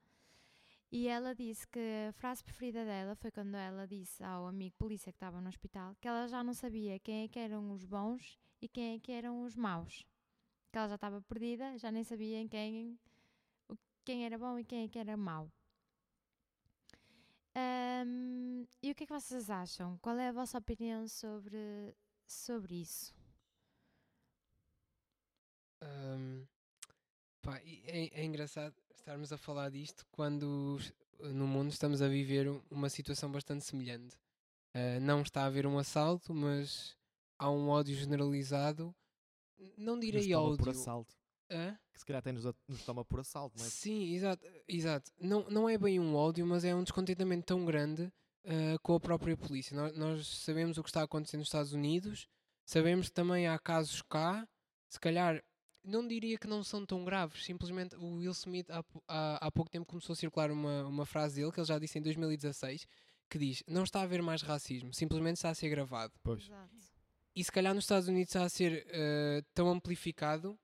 E 0.90 1.06
ela 1.06 1.34
disse 1.34 1.68
que 1.68 1.78
a 2.08 2.12
frase 2.12 2.42
preferida 2.42 2.84
dela 2.84 3.14
foi 3.14 3.30
quando 3.30 3.54
ela 3.54 3.86
disse 3.86 4.24
ao 4.24 4.46
amigo 4.46 4.74
polícia 4.78 5.12
que 5.12 5.16
estava 5.16 5.38
no 5.40 5.48
hospital 5.48 5.94
que 6.00 6.08
ela 6.08 6.26
já 6.26 6.42
não 6.42 6.54
sabia 6.54 6.98
quem 6.98 7.24
é 7.24 7.28
que 7.28 7.38
eram 7.38 7.72
os 7.72 7.84
bons 7.84 8.38
e 8.60 8.68
quem 8.68 8.96
é 8.96 8.98
que 8.98 9.12
eram 9.12 9.44
os 9.44 9.54
maus. 9.54 10.06
que 10.72 10.78
ela 10.78 10.88
já 10.88 10.94
estava 10.94 11.20
perdida, 11.22 11.78
já 11.78 11.92
nem 11.92 12.04
sabia 12.04 12.38
em 12.38 12.48
quem, 12.48 12.98
quem 14.08 14.24
era 14.24 14.38
bom 14.38 14.58
e 14.58 14.64
quem 14.64 14.84
é 14.84 14.88
que 14.88 14.98
era 14.98 15.18
mau. 15.18 15.52
Ahm, 17.54 18.64
e 18.82 18.90
o 18.90 18.94
que 18.94 19.04
é 19.04 19.06
que 19.06 19.12
vocês 19.12 19.50
acham? 19.50 19.98
Qual 19.98 20.16
é 20.18 20.28
a 20.28 20.32
vossa 20.32 20.56
opinião 20.56 21.06
sobre, 21.06 21.94
sobre 22.26 22.76
isso? 22.76 23.14
Ahm, 25.82 26.46
pá, 27.42 27.58
é, 27.58 28.22
é 28.22 28.24
engraçado 28.24 28.74
estarmos 28.94 29.30
a 29.30 29.36
falar 29.36 29.68
disto 29.70 30.06
quando 30.10 30.78
no 31.20 31.46
mundo 31.46 31.70
estamos 31.70 32.00
a 32.00 32.08
viver 32.08 32.48
um- 32.48 32.62
uma 32.70 32.88
situação 32.88 33.30
bastante 33.30 33.62
semelhante. 33.66 34.16
Ah, 34.72 34.98
não 35.00 35.20
está 35.20 35.42
a 35.42 35.46
haver 35.46 35.66
um 35.66 35.76
assalto, 35.78 36.32
mas 36.32 36.96
há 37.38 37.50
um 37.50 37.68
ódio 37.68 37.94
generalizado. 37.94 38.94
Não 39.76 39.98
direi 40.00 40.34
ódio. 40.34 40.56
por 40.56 40.70
assalto. 40.70 41.14
Hã? 41.50 41.78
Que 41.92 41.98
se 41.98 42.04
calhar 42.06 42.20
até 42.20 42.32
nos, 42.32 42.44
nos 42.66 42.82
toma 42.84 43.04
por 43.04 43.20
assalto, 43.20 43.58
não 43.58 43.64
é? 43.64 43.68
Sim, 43.68 44.14
exato. 44.14 44.46
exato. 44.66 45.10
Não, 45.20 45.48
não 45.50 45.68
é 45.68 45.78
bem 45.78 45.98
um 45.98 46.14
ódio, 46.14 46.46
mas 46.46 46.64
é 46.64 46.74
um 46.74 46.82
descontentamento 46.82 47.46
tão 47.46 47.64
grande 47.64 48.12
ah, 48.48 48.78
com 48.82 48.94
a 48.94 49.00
própria 49.00 49.36
polícia. 49.36 49.76
Nós, 49.76 49.96
nós 49.96 50.26
sabemos 50.26 50.78
o 50.78 50.82
que 50.82 50.88
está 50.88 51.02
acontecendo 51.02 51.40
nos 51.40 51.48
Estados 51.48 51.72
Unidos, 51.72 52.26
sabemos 52.64 53.08
que 53.08 53.14
também 53.14 53.46
há 53.46 53.58
casos 53.58 54.02
cá, 54.02 54.48
se 54.88 54.98
calhar. 54.98 55.42
Não 55.84 56.06
diria 56.06 56.36
que 56.36 56.46
não 56.46 56.62
são 56.62 56.84
tão 56.84 57.04
graves, 57.04 57.44
simplesmente 57.44 57.94
o 57.96 58.16
Will 58.16 58.32
Smith 58.32 58.68
há, 58.68 58.84
há, 59.06 59.46
há 59.46 59.50
pouco 59.50 59.70
tempo 59.70 59.86
começou 59.86 60.12
a 60.12 60.16
circular 60.16 60.50
uma, 60.50 60.84
uma 60.86 61.06
frase 61.06 61.36
dele 61.36 61.52
que 61.52 61.60
ele 61.60 61.66
já 61.66 61.78
disse 61.78 61.98
em 61.98 62.02
2016 62.02 62.86
que 63.30 63.38
diz: 63.38 63.62
Não 63.66 63.84
está 63.84 64.00
a 64.00 64.02
haver 64.02 64.20
mais 64.20 64.42
racismo, 64.42 64.92
simplesmente 64.92 65.36
está 65.36 65.50
a 65.50 65.54
ser 65.54 65.68
gravado 65.70 66.12
Pois. 66.22 66.44
Exato. 66.44 66.76
e 67.34 67.44
se 67.44 67.52
calhar 67.52 67.74
nos 67.74 67.84
Estados 67.84 68.08
Unidos 68.08 68.28
está 68.28 68.44
a 68.44 68.48
ser 68.48 68.86
eh, 68.90 69.42
tão 69.54 69.70
amplificado, 69.70 70.58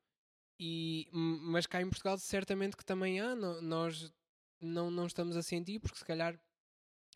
e, 0.59 1.09
mas 1.13 1.67
cá 1.67 1.81
em 1.83 1.89
Portugal 1.89 2.19
certamente 2.19 2.77
que 2.77 2.85
também 2.85 3.21
há, 3.21 3.35
no- 3.35 3.61
nós 3.63 4.13
não, 4.61 4.91
não 4.91 5.07
estamos 5.07 5.37
a 5.37 5.43
sentir, 5.43 5.81
porque 5.81 5.99
se 5.99 6.05
calhar 6.05 6.39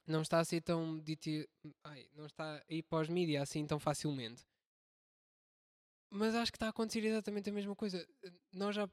não 0.06 0.22
está 0.22 0.40
a 0.40 0.44
ser 0.44 0.62
tão 0.62 0.98
dito, 1.00 1.28
ai, 1.84 2.08
não 2.14 2.26
está 2.26 2.56
a 2.68 2.74
ir 2.74 2.82
para 2.84 3.02
os 3.02 3.08
mídias 3.08 3.42
assim 3.42 3.66
tão 3.66 3.78
facilmente. 3.78 4.44
Mas 6.10 6.34
acho 6.34 6.50
que 6.52 6.56
está 6.56 6.66
a 6.66 6.70
acontecer 6.70 7.04
exatamente 7.04 7.50
a 7.50 7.52
mesma 7.52 7.76
coisa. 7.76 8.06
Nós 8.52 8.74
já 8.74 8.88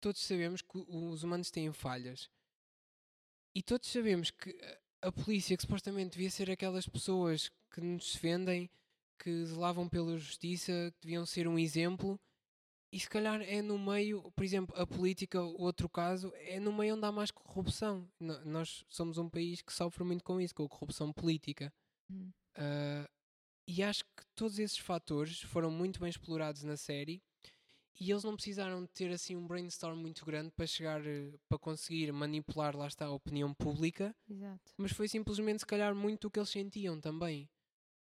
todos 0.00 0.22
sabemos 0.22 0.62
que 0.62 0.78
os 0.88 1.22
humanos 1.22 1.50
têm 1.50 1.72
falhas. 1.72 2.30
E 3.54 3.62
todos 3.62 3.88
sabemos 3.90 4.30
que 4.30 4.56
a 5.02 5.10
polícia, 5.10 5.56
que 5.56 5.62
supostamente 5.62 6.12
devia 6.12 6.30
ser 6.30 6.50
aquelas 6.50 6.88
pessoas 6.88 7.50
que 7.70 7.80
nos 7.80 8.12
defendem, 8.12 8.70
que 9.18 9.44
zelavam 9.46 9.88
pela 9.88 10.16
justiça, 10.18 10.92
que 10.94 11.06
deviam 11.06 11.24
ser 11.24 11.48
um 11.48 11.58
exemplo, 11.58 12.20
e 12.96 13.00
se 13.00 13.10
calhar 13.10 13.42
é 13.42 13.60
no 13.60 13.78
meio, 13.78 14.22
por 14.32 14.42
exemplo, 14.42 14.74
a 14.74 14.86
política, 14.86 15.38
outro 15.42 15.86
caso, 15.86 16.32
é 16.36 16.58
no 16.58 16.72
meio 16.72 16.94
onde 16.96 17.04
há 17.04 17.12
mais 17.12 17.30
corrupção. 17.30 18.08
No- 18.18 18.42
nós 18.46 18.86
somos 18.88 19.18
um 19.18 19.28
país 19.28 19.60
que 19.60 19.70
sofre 19.70 20.02
muito 20.02 20.24
com 20.24 20.40
isso, 20.40 20.54
com 20.54 20.64
a 20.64 20.68
corrupção 20.68 21.12
política. 21.12 21.70
Hum. 22.10 22.32
Ah, 22.54 23.06
e 23.68 23.82
acho 23.82 24.02
que 24.04 24.24
todos 24.34 24.58
esses 24.58 24.78
fatores 24.78 25.42
foram 25.42 25.70
muito 25.70 26.00
bem 26.00 26.08
explorados 26.08 26.62
na 26.62 26.76
série 26.78 27.22
e 28.00 28.10
eles 28.10 28.24
não 28.24 28.34
precisaram 28.34 28.80
de 28.82 28.88
ter 28.88 29.10
assim 29.12 29.36
um 29.36 29.46
brainstorm 29.46 29.98
muito 29.98 30.24
grande 30.24 30.50
para 30.52 30.66
chegar, 30.66 31.04
eh, 31.06 31.34
para 31.50 31.58
conseguir 31.58 32.10
manipular, 32.12 32.74
lá 32.74 32.86
está, 32.86 33.04
a 33.06 33.10
opinião 33.10 33.52
pública 33.52 34.16
Exato. 34.26 34.72
mas 34.78 34.92
foi 34.92 35.06
simplesmente 35.06 35.58
se 35.60 35.66
calhar 35.66 35.94
muito 35.94 36.28
o 36.28 36.30
que 36.30 36.38
eles 36.38 36.48
sentiam 36.48 36.98
também. 36.98 37.46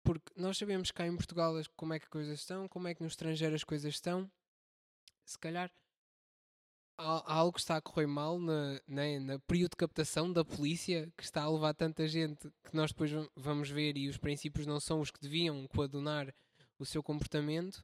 Porque 0.03 0.31
nós 0.37 0.57
sabemos 0.57 0.91
cá 0.91 1.05
em 1.05 1.15
Portugal 1.17 1.53
como 1.75 1.93
é 1.93 1.99
que 1.99 2.05
as 2.05 2.09
coisas 2.11 2.39
estão, 2.39 2.67
como 2.69 2.87
é 2.87 2.93
que 2.95 3.01
no 3.01 3.07
estrangeiro 3.07 3.55
as 3.55 3.63
coisas 3.63 3.93
estão. 3.93 4.31
Se 5.25 5.37
calhar 5.39 5.71
há, 6.97 7.33
há 7.33 7.33
algo 7.35 7.53
que 7.53 7.59
está 7.59 7.77
a 7.77 7.81
correr 7.81 8.07
mal 8.07 8.39
na, 8.39 8.79
na, 8.87 9.19
na 9.19 9.39
período 9.39 9.71
de 9.71 9.77
captação 9.77 10.31
da 10.31 10.45
polícia 10.45 11.11
que 11.17 11.23
está 11.23 11.43
a 11.43 11.49
levar 11.51 11.73
tanta 11.73 12.07
gente 12.07 12.49
que 12.63 12.75
nós 12.75 12.91
depois 12.91 13.11
va- 13.11 13.27
vamos 13.35 13.69
ver 13.69 13.97
e 13.97 14.07
os 14.07 14.17
princípios 14.17 14.65
não 14.65 14.79
são 14.79 14.99
os 15.01 15.11
que 15.11 15.19
deviam 15.19 15.67
coadunar 15.67 16.33
o 16.79 16.85
seu 16.85 17.01
comportamento. 17.03 17.83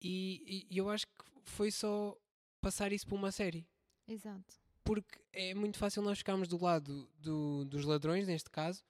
E, 0.00 0.66
e- 0.70 0.76
eu 0.78 0.88
acho 0.88 1.06
que 1.06 1.24
foi 1.42 1.70
só 1.70 2.16
passar 2.60 2.92
isso 2.92 3.06
para 3.06 3.16
uma 3.16 3.32
série 3.32 3.66
Exato. 4.06 4.54
porque 4.84 5.18
é 5.32 5.52
muito 5.54 5.76
fácil 5.78 6.02
nós 6.02 6.18
ficarmos 6.18 6.48
do 6.48 6.62
lado 6.62 7.10
do- 7.18 7.64
dos 7.64 7.84
ladrões, 7.84 8.26
neste 8.26 8.48
caso, 8.50 8.82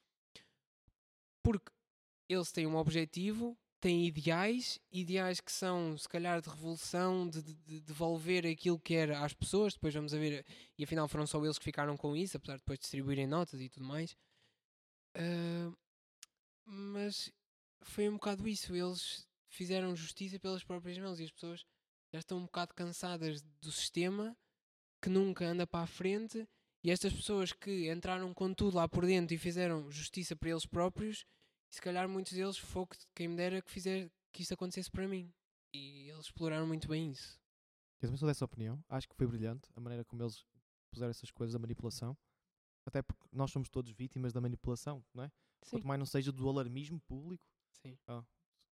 porque 1.42 1.72
eles 2.28 2.52
têm 2.52 2.66
um 2.66 2.76
objetivo, 2.76 3.56
têm 3.80 4.06
ideais, 4.06 4.78
ideais 4.92 5.40
que 5.40 5.50
são, 5.52 5.96
se 5.98 6.08
calhar, 6.08 6.40
de 6.40 6.48
revolução, 6.48 7.28
de, 7.28 7.42
de- 7.42 7.54
de 7.54 7.80
devolver 7.80 8.46
aquilo 8.46 8.78
que 8.78 8.94
era 8.94 9.24
às 9.24 9.32
pessoas. 9.34 9.74
Depois 9.74 9.94
vamos 9.94 10.14
a 10.14 10.18
ver, 10.18 10.44
e 10.78 10.84
afinal 10.84 11.08
foram 11.08 11.26
só 11.26 11.42
eles 11.44 11.58
que 11.58 11.64
ficaram 11.64 11.96
com 11.96 12.16
isso, 12.16 12.36
apesar 12.36 12.54
de 12.54 12.60
depois 12.60 12.78
distribuírem 12.78 13.26
notas 13.26 13.60
e 13.60 13.68
tudo 13.68 13.84
mais. 13.86 14.16
Ah, 15.14 15.72
mas 16.64 17.32
foi 17.82 18.08
um 18.08 18.14
bocado 18.14 18.46
isso, 18.46 18.74
eles 18.74 19.26
fizeram 19.48 19.96
justiça 19.96 20.38
pelas 20.38 20.62
próprias 20.62 20.98
mãos 20.98 21.18
e 21.18 21.24
as 21.24 21.30
pessoas 21.32 21.64
já 22.12 22.18
estão 22.20 22.38
um 22.38 22.44
bocado 22.44 22.74
cansadas 22.74 23.42
do 23.60 23.72
sistema 23.72 24.36
que 25.02 25.08
nunca 25.08 25.46
anda 25.46 25.66
para 25.66 25.84
a 25.84 25.86
frente 25.86 26.46
e 26.84 26.90
estas 26.90 27.12
pessoas 27.12 27.52
que 27.52 27.90
entraram 27.90 28.32
com 28.34 28.52
tudo 28.54 28.76
lá 28.76 28.88
por 28.88 29.04
dentro 29.06 29.34
e 29.34 29.38
fizeram 29.38 29.90
justiça 29.90 30.36
para 30.36 30.50
eles 30.50 30.66
próprios, 30.66 31.24
e 31.70 31.74
se 31.74 31.80
calhar 31.80 32.08
muitos 32.08 32.32
deles, 32.32 32.56
de 32.56 33.06
quem 33.14 33.28
me 33.28 33.36
dera 33.36 33.62
que, 33.62 33.70
fizer, 33.70 34.10
que 34.32 34.42
isso 34.42 34.52
acontecesse 34.54 34.90
para 34.90 35.06
mim. 35.06 35.32
E 35.72 36.08
eles 36.08 36.26
exploraram 36.26 36.66
muito 36.66 36.88
bem 36.88 37.10
isso. 37.10 37.38
Eu 38.02 38.08
também 38.08 38.16
sou 38.18 38.26
dessa 38.28 38.44
opinião. 38.44 38.82
Acho 38.88 39.08
que 39.08 39.14
foi 39.14 39.26
brilhante 39.26 39.70
a 39.76 39.80
maneira 39.80 40.04
como 40.04 40.22
eles 40.22 40.44
puseram 40.90 41.10
essas 41.10 41.30
coisas 41.30 41.52
da 41.52 41.58
manipulação. 41.58 42.16
Até 42.86 43.02
porque 43.02 43.28
nós 43.30 43.50
somos 43.52 43.68
todos 43.68 43.92
vítimas 43.92 44.32
da 44.32 44.40
manipulação, 44.40 45.04
não 45.14 45.24
é? 45.24 45.28
Sim, 45.62 45.76
Quanto 45.76 45.86
mais 45.86 45.98
não 45.98 46.06
seja 46.06 46.32
do 46.32 46.48
alarmismo 46.48 46.98
público. 47.02 47.44
sim. 47.70 47.96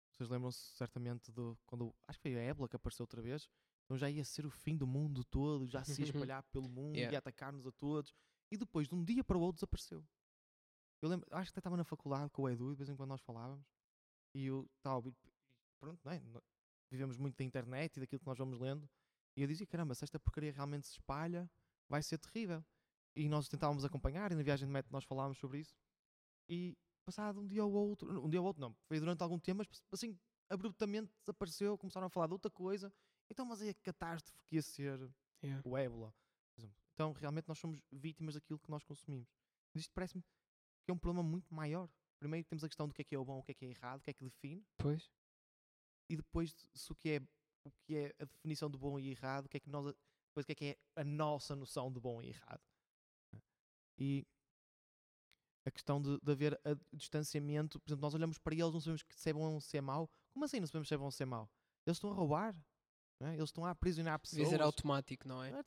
Vocês 0.10 0.30
lembram-se 0.30 0.60
certamente 0.75 1.32
do. 1.32 1.56
Quando, 1.68 1.94
acho 2.08 2.18
que 2.18 2.24
foi 2.24 2.36
a 2.39 2.42
ébola 2.42 2.68
que 2.68 2.75
apareceu 2.75 3.04
outra 3.04 3.22
vez. 3.22 3.48
Então 3.86 3.96
já 3.98 4.10
ia 4.10 4.24
ser 4.25 4.46
o 4.46 4.50
fim 4.50 4.75
do 4.75 4.88
mundo 4.88 5.24
todo, 5.24 5.68
já 5.68 5.84
se 5.84 6.01
ia 6.01 6.08
espalhar 6.32 6.42
pelo 6.51 6.68
mundo, 6.68 6.96
Yeah. 6.96 7.12
ia 7.13 7.20
atacar-nos 7.20 7.68
a 7.68 7.72
todos. 7.72 8.12
E 8.50 8.58
depois, 8.58 8.88
de 8.88 8.96
um 8.96 9.04
dia 9.04 9.24
para 9.24 9.38
o 9.38 9.42
outro, 9.42 9.58
desapareceu. 9.58 10.04
Eu 11.01 11.10
lembro, 11.10 11.27
acho 11.32 11.51
que 11.51 11.54
até 11.54 11.60
estava 11.60 11.77
na 11.77 11.84
faculdade 11.84 12.30
com 12.32 12.44
o 12.44 12.50
Edu 12.50 12.72
de 12.72 12.77
vez 12.77 12.89
em 12.89 12.96
quando 12.96 13.10
nós 13.10 13.22
falávamos. 13.22 13.66
E 14.34 14.46
eu 14.46 14.70
ouvir. 14.86 15.16
Pronto, 15.80 16.00
não 16.04 16.12
é? 16.12 16.22
Vivemos 16.89 17.18
muito 17.18 17.38
da 17.38 17.44
internet 17.44 17.98
e 17.98 18.00
daquilo 18.00 18.20
que 18.20 18.25
nós 18.25 18.38
vamos 18.38 18.60
lendo. 18.60 18.89
E 19.36 19.42
eu 19.42 19.48
dizia: 19.48 19.68
caramba, 19.68 19.94
se 19.94 20.04
esta 20.04 20.20
porcaria 20.20 20.51
realmente 20.51 20.88
se 20.88 20.94
espalha, 20.94 21.50
vai 21.88 22.01
ser 22.01 22.18
terrível. 22.18 22.63
E 23.16 23.27
nós 23.30 23.48
tentávamos 23.48 23.84
acompanhar, 23.84 24.32
e 24.32 24.36
na 24.36 24.44
viagem 24.44 24.68
de 24.68 24.74
metro 24.74 24.92
nós 24.92 25.04
falávamos 25.04 25.38
sobre 25.39 25.60
isso. 25.60 25.75
E 26.50 26.77
passado 27.06 27.39
um 27.39 27.48
dia 27.48 27.63
ou 27.63 27.72
outro, 27.74 28.24
um 28.24 28.30
dia 28.30 28.39
ou 28.39 28.46
outro 28.46 28.62
não, 28.62 28.75
foi 28.86 29.00
durante 29.00 29.24
algum 29.24 29.39
tempo, 29.39 29.60
mas 29.60 29.84
assim, 29.92 30.18
abruptamente 30.50 31.12
desapareceu, 31.22 31.77
começaram 31.77 32.08
a 32.08 32.10
falar 32.10 32.27
de 32.27 32.34
outra 32.34 32.51
coisa. 32.51 32.94
Então, 33.30 33.46
mas 33.46 33.62
aí 33.62 33.70
a 33.70 33.74
catástrofe 33.74 34.39
que 34.46 34.56
ia 34.56 34.62
ser 34.62 35.10
Yeah. 35.44 35.62
o 35.63 35.77
ébola. 35.77 36.13
Então, 36.94 37.12
realmente 37.13 37.48
nós 37.48 37.60
somos 37.60 37.80
vítimas 37.92 38.34
daquilo 38.34 38.58
que 38.58 38.72
nós 38.72 38.84
consumimos. 38.84 39.27
Isto 39.75 39.94
parece-me 39.94 40.24
que 40.88 40.91
é 40.91 40.94
um 40.94 40.98
problema 40.98 41.27
muito 41.27 41.53
maior. 41.53 41.89
Primeiro 42.17 42.48
temos 42.48 42.63
a 42.63 42.67
questão 42.70 42.88
do 42.88 42.94
que 42.94 43.01
é 43.01 43.06
que 43.06 43.13
é 43.13 43.20
o 43.20 43.25
bom, 43.25 43.39
o 43.39 43.44
que 43.44 43.51
é 43.51 43.53
que 43.53 43.65
é 43.65 43.70
errado, 43.70 44.00
o 44.00 44.01
que 44.01 44.10
é 44.10 44.13
que 44.13 44.24
define, 44.24 44.65
Pois. 44.77 45.12
e 46.10 46.15
depois 46.15 46.56
se 46.74 46.91
o 46.91 46.96
que 46.96 47.10
é 47.10 47.22
o 47.65 47.72
que 47.86 47.98
é 47.98 48.15
a 48.17 48.24
definição 48.24 48.72
de 48.72 48.77
bom 48.77 48.98
e 48.98 49.10
errado, 49.10 49.48
o 49.48 49.50
que 49.50 49.58
é 49.58 49.60
que 49.60 49.70
nós 49.70 49.94
depois 50.29 50.46
o 50.46 50.46
que 50.46 50.51
é 50.53 50.56
que 50.56 50.65
é 50.65 50.77
a 50.96 51.03
nossa 51.03 51.58
noção 51.58 51.91
de 51.91 52.00
bom 52.00 52.22
e 52.22 52.29
errado. 52.29 52.62
E 54.00 54.25
a 55.65 55.72
questão 55.72 56.01
de, 56.01 56.17
de 56.22 56.32
haver 56.32 56.58
a 56.63 56.74
distanciamento, 56.94 57.82
por 57.82 57.89
exemplo, 57.89 58.03
nós 58.03 58.13
olhamos 58.13 58.38
para 58.38 58.56
eles, 58.56 58.74
não 58.74 58.79
sabemos 58.79 59.03
que 59.03 59.13
se 59.13 59.29
é 59.29 59.34
bom 59.34 59.56
ou 59.56 59.60
se 59.60 59.75
é 59.75 59.82
mau. 59.82 60.10
Como 60.32 60.46
assim 60.46 60.62
não 60.62 60.67
sabemos 60.67 60.88
se 60.88 60.94
é 60.94 60.98
bom 60.98 61.06
ou 61.06 61.12
se 61.12 61.24
é 61.24 61.25
mau? 61.25 61.50
Eles 61.86 61.98
estão 61.98 62.12
a 62.12 62.13
roubar, 62.13 62.56
é? 63.20 63.34
eles 63.34 63.50
estão 63.50 63.65
a 63.65 63.72
aprisionar 63.72 64.20
pessoas. 64.20 64.44
Devia 64.44 64.58
ser 64.58 64.62
automático, 64.62 65.27
não 65.27 65.44
é? 65.44 65.51
Não 65.51 65.60
é? 65.60 65.63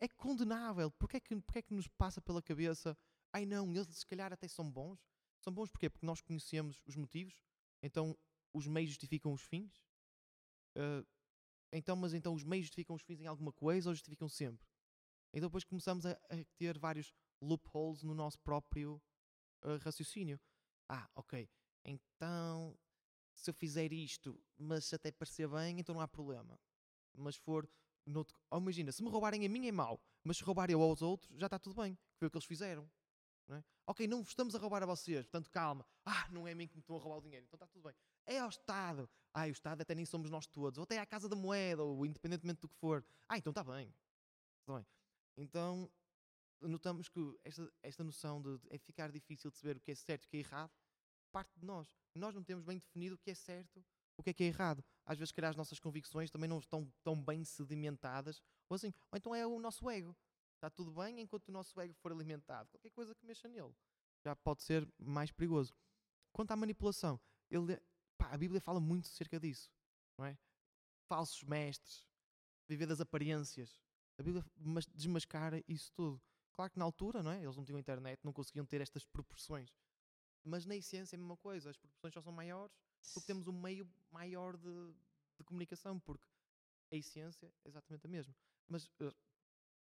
É 0.00 0.08
condenável. 0.08 0.90
Porquê 0.92 1.18
é, 1.18 1.20
que, 1.20 1.36
porquê 1.36 1.58
é 1.58 1.62
que 1.62 1.74
nos 1.74 1.88
passa 1.88 2.22
pela 2.22 2.40
cabeça? 2.40 2.96
Ai 3.32 3.44
não, 3.46 3.70
eles 3.74 3.88
se 3.88 4.06
calhar 4.06 4.32
até 4.32 4.48
são 4.48 4.70
bons. 4.70 4.98
São 5.40 5.52
bons 5.52 5.70
porquê? 5.70 5.88
Porque 5.88 6.06
nós 6.06 6.20
conhecemos 6.20 6.82
os 6.86 6.96
motivos. 6.96 7.34
Então 7.82 8.16
os 8.52 8.66
meios 8.66 8.90
justificam 8.90 9.32
os 9.32 9.42
fins. 9.42 9.82
Ah, 10.76 11.04
então, 11.72 11.96
mas 11.96 12.14
então 12.14 12.34
os 12.34 12.44
meios 12.44 12.66
justificam 12.66 12.96
os 12.96 13.02
fins 13.02 13.20
em 13.20 13.26
alguma 13.26 13.52
coisa 13.52 13.90
ou 13.90 13.94
justificam 13.94 14.28
sempre? 14.28 14.66
Então 15.32 15.48
depois 15.48 15.64
começamos 15.64 16.06
a, 16.06 16.12
a 16.12 16.44
ter 16.56 16.78
vários 16.78 17.12
loopholes 17.40 18.02
no 18.02 18.14
nosso 18.14 18.38
próprio 18.40 19.00
ah, 19.62 19.76
raciocínio. 19.76 20.40
Ah, 20.88 21.08
ok. 21.14 21.48
Então 21.84 22.76
se 23.34 23.50
eu 23.50 23.54
fizer 23.54 23.92
isto, 23.92 24.40
mas 24.56 24.92
até 24.92 25.12
parecer 25.12 25.48
bem, 25.48 25.78
então 25.78 25.94
não 25.94 26.02
há 26.02 26.08
problema. 26.08 26.58
Mas 27.16 27.36
for 27.36 27.68
noutro... 28.04 28.36
oh, 28.50 28.58
imagina, 28.58 28.90
se 28.90 29.02
me 29.02 29.08
roubarem 29.08 29.46
a 29.46 29.48
mim 29.48 29.66
é 29.68 29.72
mau, 29.72 30.00
mas 30.24 30.38
se 30.38 30.42
roubarem 30.42 30.74
eu 30.74 30.82
aos 30.82 31.02
outros, 31.02 31.30
já 31.38 31.46
está 31.46 31.58
tudo 31.58 31.80
bem. 31.80 31.96
Foi 32.16 32.26
o 32.26 32.30
que 32.30 32.36
eles 32.36 32.46
fizeram. 32.46 32.90
Não 33.48 33.56
é? 33.56 33.64
Ok, 33.86 34.06
não 34.06 34.20
estamos 34.20 34.54
a 34.54 34.58
roubar 34.58 34.82
a 34.82 34.86
vocês, 34.86 35.26
portanto 35.26 35.50
calma. 35.50 35.86
Ah, 36.04 36.28
não 36.30 36.46
é 36.46 36.52
a 36.52 36.54
mim 36.54 36.68
que 36.68 36.74
me 36.74 36.80
estão 36.80 36.96
a 36.96 37.00
roubar 37.00 37.18
o 37.18 37.22
dinheiro, 37.22 37.44
então 37.46 37.56
está 37.56 37.66
tudo 37.66 37.82
bem. 37.82 37.94
É 38.26 38.38
ao 38.38 38.48
Estado. 38.48 39.08
Ah, 39.32 39.46
o 39.46 39.50
Estado 39.50 39.80
até 39.80 39.94
nem 39.94 40.04
somos 40.04 40.30
nós 40.30 40.46
todos. 40.46 40.78
Ou 40.78 40.84
até 40.84 40.98
à 40.98 41.06
Casa 41.06 41.28
da 41.28 41.36
Moeda, 41.36 41.82
ou 41.82 42.04
independentemente 42.04 42.60
do 42.60 42.68
que 42.68 42.76
for. 42.76 43.04
Ah, 43.28 43.38
então 43.38 43.50
está 43.50 43.64
bem. 43.64 43.94
Está 44.60 44.74
bem. 44.74 44.86
Então, 45.36 45.90
notamos 46.60 47.08
que 47.08 47.38
esta, 47.44 47.72
esta 47.82 48.04
noção 48.04 48.42
de, 48.42 48.58
de 48.58 48.68
é 48.70 48.78
ficar 48.78 49.10
difícil 49.10 49.50
de 49.50 49.56
saber 49.56 49.76
o 49.76 49.80
que 49.80 49.92
é 49.92 49.94
certo 49.94 50.24
e 50.24 50.26
o 50.26 50.28
que 50.28 50.36
é 50.36 50.40
errado 50.40 50.72
parte 51.28 51.58
de 51.58 51.64
nós. 51.64 51.94
Nós 52.14 52.34
não 52.34 52.42
temos 52.42 52.64
bem 52.64 52.78
definido 52.78 53.14
o 53.14 53.18
que 53.18 53.30
é 53.30 53.34
certo, 53.34 53.84
o 54.16 54.22
que 54.22 54.30
é 54.30 54.34
que 54.34 54.42
é 54.44 54.46
errado. 54.46 54.84
Às 55.04 55.18
vezes, 55.18 55.32
calhar, 55.32 55.50
as 55.50 55.56
nossas 55.56 55.78
convicções 55.78 56.30
também 56.30 56.48
não 56.48 56.58
estão 56.58 56.90
tão 57.02 57.22
bem 57.22 57.44
sedimentadas, 57.44 58.42
ou 58.68 58.74
assim, 58.74 58.92
ou 59.10 59.16
então 59.16 59.34
é 59.34 59.46
o 59.46 59.60
nosso 59.60 59.88
ego. 59.88 60.16
Está 60.58 60.68
tudo 60.68 60.90
bem 60.90 61.20
enquanto 61.20 61.48
o 61.48 61.52
nosso 61.52 61.80
ego 61.80 61.94
for 61.94 62.10
alimentado. 62.10 62.68
Qualquer 62.70 62.90
coisa 62.90 63.14
que 63.14 63.24
mexa 63.24 63.46
nele 63.46 63.72
já 64.24 64.34
pode 64.34 64.62
ser 64.64 64.86
mais 64.98 65.30
perigoso. 65.30 65.72
Quanto 66.32 66.50
à 66.50 66.56
manipulação, 66.56 67.20
ele, 67.48 67.80
pá, 68.16 68.30
a 68.32 68.36
Bíblia 68.36 68.60
fala 68.60 68.80
muito 68.80 69.06
acerca 69.06 69.38
disso, 69.38 69.70
não 70.18 70.24
é? 70.26 70.36
Falsos 71.06 71.44
mestres, 71.44 72.04
viver 72.66 72.86
das 72.86 73.00
aparências. 73.00 73.80
A 74.18 74.22
Bíblia 74.22 74.44
mas- 74.56 74.86
desmascara 74.86 75.62
isso 75.68 75.92
tudo. 75.92 76.20
Claro 76.54 76.72
que 76.72 76.78
na 76.78 76.84
altura, 76.84 77.22
não 77.22 77.30
é? 77.30 77.40
Eles 77.40 77.56
não 77.56 77.64
tinham 77.64 77.78
internet, 77.78 78.18
não 78.24 78.32
conseguiam 78.32 78.66
ter 78.66 78.80
estas 78.80 79.04
proporções. 79.04 79.72
Mas 80.42 80.66
na 80.66 80.74
essência 80.74 81.14
é 81.14 81.16
a 81.16 81.20
mesma 81.20 81.36
coisa. 81.36 81.70
As 81.70 81.76
proporções 81.76 82.12
só 82.12 82.20
são 82.20 82.32
maiores 82.32 82.76
porque 83.14 83.26
temos 83.28 83.46
um 83.46 83.52
meio 83.52 83.88
maior 84.10 84.56
de, 84.56 84.92
de 85.38 85.44
comunicação, 85.44 86.00
porque 86.00 86.26
a 86.92 86.96
essência 86.96 87.46
é 87.64 87.68
exatamente 87.68 88.06
a 88.06 88.10
mesma. 88.10 88.34
Mas, 88.66 88.90
eh, 89.00 89.14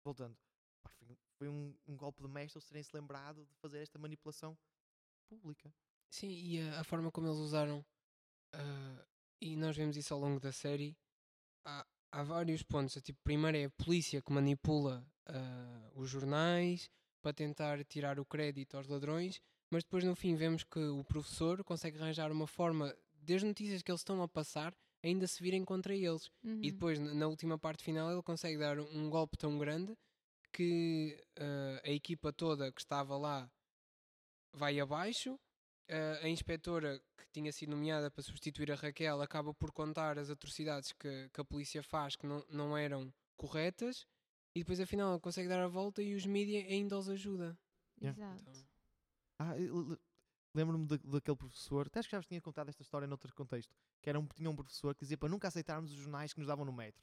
voltando, 0.02 0.35
pá, 0.83 0.91
foi, 0.91 1.17
foi 1.39 1.49
um, 1.49 1.75
um 1.87 1.97
golpe 1.97 2.23
de 2.23 2.29
mestre 2.29 2.59
eles 2.59 2.69
terem 2.69 2.83
se 2.83 2.95
lembrado 2.95 3.45
de 3.47 3.55
fazer 3.57 3.81
esta 3.81 3.99
manipulação 3.99 4.57
pública. 5.29 5.73
Sim, 6.11 6.29
e 6.29 6.61
a, 6.61 6.81
a 6.81 6.85
forma 6.85 7.11
como 7.11 7.27
eles 7.27 7.39
usaram, 7.39 7.85
ah, 8.53 9.07
e 9.41 9.57
nós 9.57 9.77
vemos 9.77 9.97
isso 9.97 10.12
ao 10.12 10.21
longo 10.21 10.39
da 10.39 10.53
série, 10.53 10.97
há, 11.65 11.87
há 12.12 12.23
vários 12.23 12.62
pontos. 12.62 12.95
Tipo, 13.03 13.19
primeiro 13.25 13.57
é 13.57 13.65
a 13.65 13.71
polícia 13.71 14.21
que 14.21 14.33
manipula 14.33 15.07
ah, 15.27 15.91
os 15.95 16.11
jornais 16.11 16.91
para 17.23 17.33
tentar 17.33 17.83
tirar 17.85 18.19
o 18.19 18.25
crédito 18.25 18.77
aos 18.77 18.89
ladrões, 18.89 19.41
mas 19.71 19.85
depois 19.85 20.05
no 20.05 20.15
fim 20.15 20.35
vemos 20.35 20.65
que 20.65 20.81
o 20.81 21.05
professor 21.05 21.65
consegue 21.65 21.99
arranjar 21.99 22.31
uma 22.31 22.47
forma, 22.47 22.95
das 23.15 23.43
notícias 23.43 23.83
que 23.83 23.91
eles 23.91 24.01
estão 24.01 24.21
a 24.23 24.29
passar, 24.29 24.75
ainda 25.03 25.27
se 25.27 25.43
virem 25.43 25.65
contra 25.65 25.95
eles. 25.95 26.31
Uhum. 26.45 26.59
E 26.62 26.71
depois, 26.71 26.99
na 26.99 27.27
última 27.27 27.59
parte 27.59 27.83
final, 27.83 28.11
ele 28.11 28.23
consegue 28.23 28.59
dar 28.59 28.79
um 28.79 29.09
golpe 29.09 29.39
tão 29.39 29.57
grande 29.59 29.97
que 30.52 31.18
ah, 31.38 31.80
a 31.85 31.90
equipa 31.90 32.32
toda 32.32 32.71
que 32.73 32.80
estava 32.80 33.16
lá 33.16 33.50
vai 34.52 34.78
abaixo. 34.80 35.38
Ah, 35.90 36.21
a 36.23 36.28
inspetora 36.28 37.00
que 37.16 37.26
tinha 37.32 37.52
sido 37.52 37.71
nomeada 37.71 38.11
para 38.11 38.23
substituir 38.23 38.71
a 38.73 38.75
Raquel 38.76 39.21
acaba 39.21 39.52
por 39.54 39.73
contar 39.73 40.18
as 40.18 40.30
atrocidades 40.30 40.92
que, 40.92 41.28
que 41.32 41.40
a 41.40 41.44
polícia 41.44 41.82
faz 41.82 42.16
que 42.16 42.26
não, 42.26 42.44
não 42.49 42.76
eram 42.76 43.12
corretas. 43.37 44.06
E 44.54 44.61
depois, 44.61 44.78
afinal, 44.80 45.11
ela 45.11 45.21
consegue 45.21 45.49
dar 45.49 45.61
a 45.61 45.68
volta 45.68 46.02
e 46.02 46.14
os 46.14 46.26
mídias 46.26 46.64
ainda 46.71 46.99
os 46.99 47.09
ajuda. 47.09 47.59
Yeah. 48.00 48.18
Exato. 48.21 48.42
Então, 48.50 48.66
Ah, 49.38 49.54
lembro-me 50.54 50.87
da- 50.87 50.97
daquele 50.99 51.37
professor, 51.37 51.87
até 51.87 51.99
acho 52.00 52.09
que 52.09 52.12
já 52.14 52.18
vos 52.21 52.26
tinha 52.26 52.40
contado 52.40 52.68
esta 52.68 52.82
história 52.82 53.09
noutro 53.09 53.35
contexto, 53.35 53.75
que 54.02 54.11
era 54.11 54.21
um, 54.21 54.26
tinha 54.26 54.50
um 54.50 54.54
professor 54.54 54.94
que 54.94 55.00
dizia 55.00 55.16
para 55.16 55.28
nunca 55.30 55.49
aceitarmos 55.49 55.90
os 55.90 55.97
jornais 55.97 56.32
que 56.32 56.38
nos 56.38 56.47
davam 56.47 56.64
no 56.64 56.73
metro. 56.73 57.02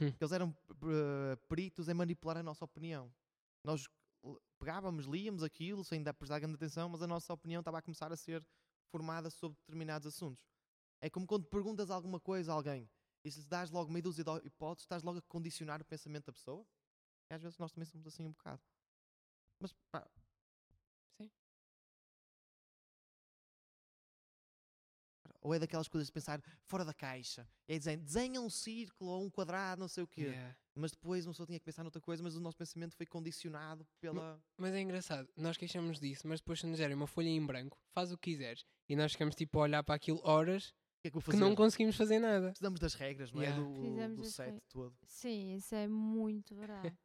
Hum. 0.00 0.12
Eles 0.20 0.32
eram 0.32 0.56
eh, 0.70 1.36
peritos 1.48 1.88
em 1.88 1.94
manipular 1.94 2.36
a 2.36 2.42
nossa 2.42 2.64
opinião. 2.64 3.12
Nós 3.62 3.88
pegávamos, 4.58 5.06
líamos 5.06 5.42
aquilo 5.42 5.84
sem 5.84 6.02
dar 6.02 6.14
prestar 6.14 6.38
grande 6.38 6.56
atenção, 6.56 6.88
mas 6.88 7.02
a 7.02 7.06
nossa 7.06 7.32
opinião 7.32 7.60
estava 7.60 7.78
a 7.78 7.82
começar 7.82 8.12
a 8.12 8.16
ser 8.16 8.44
formada 8.90 9.30
sobre 9.30 9.58
determinados 9.58 10.06
assuntos. 10.06 10.44
É 11.00 11.10
como 11.10 11.26
quando 11.26 11.46
perguntas 11.46 11.90
alguma 11.90 12.18
coisa 12.18 12.52
a 12.52 12.54
alguém 12.54 12.88
e 13.24 13.30
se 13.30 13.38
lhes 13.38 13.46
dás 13.46 13.70
logo 13.70 13.90
meia 13.90 14.02
dúzia 14.02 14.22
de 14.22 14.46
hipóteses, 14.46 14.84
estás 14.84 15.02
logo 15.02 15.18
a 15.18 15.22
condicionar 15.22 15.80
o 15.80 15.84
pensamento 15.84 16.26
da 16.26 16.32
pessoa. 16.32 16.66
E 17.30 17.34
às 17.34 17.42
vezes 17.42 17.58
nós 17.58 17.72
também 17.72 17.86
somos 17.86 18.06
assim 18.06 18.26
um 18.26 18.32
bocado. 18.32 18.62
Mas 19.58 19.72
pá, 19.90 20.06
Ou 25.44 25.54
é 25.54 25.58
daquelas 25.58 25.86
coisas 25.86 26.06
de 26.08 26.12
pensar 26.12 26.42
fora 26.64 26.84
da 26.84 26.94
caixa. 26.94 27.46
É 27.68 27.78
dizer, 27.78 27.98
desenha 27.98 28.40
um 28.40 28.48
círculo 28.50 29.10
ou 29.10 29.22
um 29.24 29.30
quadrado, 29.30 29.78
não 29.78 29.88
sei 29.88 30.02
o 30.02 30.06
quê. 30.08 30.22
yeah. 30.22 30.56
Mas 30.74 30.90
depois 30.90 31.24
uma 31.26 31.32
pessoa 31.32 31.46
tinha 31.46 31.58
que 31.60 31.64
pensar 31.64 31.84
noutra 31.84 32.00
coisa, 32.00 32.22
mas 32.22 32.34
o 32.34 32.40
nosso 32.40 32.56
pensamento 32.56 32.96
foi 32.96 33.06
condicionado 33.06 33.86
pela. 34.00 34.42
Mas 34.56 34.72
é 34.74 34.80
engraçado, 34.80 35.28
nós 35.36 35.56
queixamos 35.56 36.00
disso, 36.00 36.26
mas 36.26 36.40
depois 36.40 36.58
se 36.60 36.66
nos 36.66 36.78
derem 36.78 36.96
uma 36.96 37.06
folha 37.06 37.28
em 37.28 37.44
branco, 37.44 37.78
faz 37.92 38.10
o 38.10 38.16
que 38.18 38.30
quiseres. 38.32 38.64
E 38.88 38.96
nós 38.96 39.12
ficamos 39.12 39.34
tipo 39.36 39.58
a 39.58 39.62
olhar 39.62 39.84
para 39.84 39.94
aquilo 39.94 40.20
horas 40.24 40.74
que 41.02 41.08
é 41.08 41.10
que 41.10 41.20
que 41.20 41.36
não 41.36 41.54
conseguimos 41.54 41.96
fazer 41.96 42.18
nada. 42.18 42.48
Precisamos 42.48 42.80
das 42.80 42.94
regras, 42.94 43.30
não 43.30 43.42
Yeah. 43.42 43.60
é? 43.60 43.64
Do, 43.64 43.74
Precisamos 43.80 44.16
do 44.16 44.24
set 44.24 44.44
regras. 44.46 44.62
todo. 44.70 44.96
Sim, 45.06 45.54
isso 45.54 45.74
é 45.74 45.86
muito 45.86 46.54
verdade. 46.54 46.96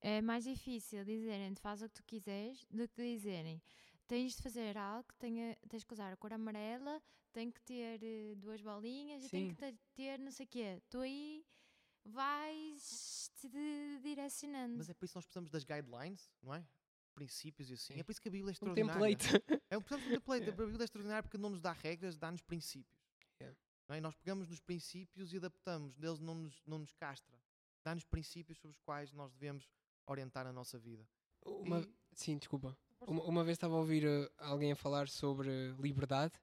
É 0.00 0.22
mais 0.22 0.44
difícil 0.44 1.04
dizerem 1.04 1.54
faz 1.56 1.82
o 1.82 1.88
que 1.88 1.94
tu 1.94 2.04
quiseres 2.04 2.64
do 2.70 2.88
que 2.88 3.02
dizerem 3.14 3.60
tens 4.06 4.36
de 4.36 4.42
fazer 4.42 4.76
algo, 4.76 5.08
que 5.08 5.16
tenha, 5.16 5.56
tens 5.68 5.84
que 5.84 5.92
usar 5.92 6.12
a 6.12 6.16
cor 6.16 6.32
amarela, 6.32 7.02
tem 7.32 7.50
que 7.50 7.60
ter 7.62 8.02
eh, 8.02 8.34
duas 8.36 8.60
bolinhas 8.62 9.24
e 9.24 9.28
tem 9.28 9.48
Sim. 9.48 9.54
que 9.54 9.60
ter, 9.60 9.78
ter 9.94 10.18
não 10.18 10.30
sei 10.32 10.46
o 10.46 10.48
quê. 10.48 10.82
Tu 10.88 10.98
aí 11.00 11.44
vais 12.04 13.30
te 13.36 13.48
di- 13.48 13.98
direcionando. 14.02 14.76
Mas 14.78 14.88
é 14.88 14.94
por 14.94 15.04
isso 15.04 15.12
que 15.12 15.16
nós 15.18 15.24
precisamos 15.26 15.50
das 15.50 15.64
guidelines, 15.64 16.30
não 16.42 16.54
é? 16.54 16.64
Princípios 17.14 17.70
e 17.70 17.74
assim. 17.74 17.94
Sim. 17.94 18.00
É 18.00 18.02
por 18.02 18.12
isso 18.12 18.20
que 18.20 18.28
a 18.28 18.30
Bíblia 18.30 18.50
é 18.50 18.50
Um 18.50 18.52
extraordinária. 18.52 19.16
template. 19.16 19.44
É 19.70 19.76
um 19.76 19.80
precisamos 19.82 20.06
de 20.06 20.12
um 20.14 20.18
template. 20.18 20.42
Yeah. 20.44 20.52
A 20.62 20.66
Bíblia 20.66 20.82
é 20.82 20.84
extraordinária 20.84 21.22
porque 21.22 21.38
não 21.38 21.50
nos 21.50 21.60
dá 21.60 21.72
regras, 21.72 22.16
dá-nos 22.16 22.42
princípios. 22.42 22.96
Yeah. 23.40 23.58
Não 23.88 23.96
é? 23.96 24.00
Nós 24.00 24.14
pegamos 24.14 24.48
nos 24.48 24.60
princípios 24.60 25.32
e 25.32 25.36
adaptamos. 25.38 25.96
Deus 25.96 26.20
não 26.20 26.34
nos, 26.34 26.62
não 26.66 26.78
nos 26.78 26.92
castra. 26.92 27.36
Dá-nos 27.84 28.04
princípios 28.04 28.58
sobre 28.58 28.76
os 28.76 28.80
quais 28.82 29.12
nós 29.12 29.32
devemos 29.32 29.68
orientar 30.06 30.46
a 30.46 30.52
nossa 30.52 30.78
vida. 30.78 31.06
Uma- 31.44 31.80
E- 31.80 31.94
Sim, 32.12 32.38
desculpa. 32.38 32.76
Uma, 33.06 33.22
uma 33.22 33.44
vez 33.44 33.56
estava 33.56 33.74
a 33.74 33.78
ouvir 33.78 34.04
eh, 34.04 34.30
alguém 34.38 34.72
a 34.72 34.76
falar 34.76 35.08
sobre 35.08 35.48
liberdade 35.78 36.34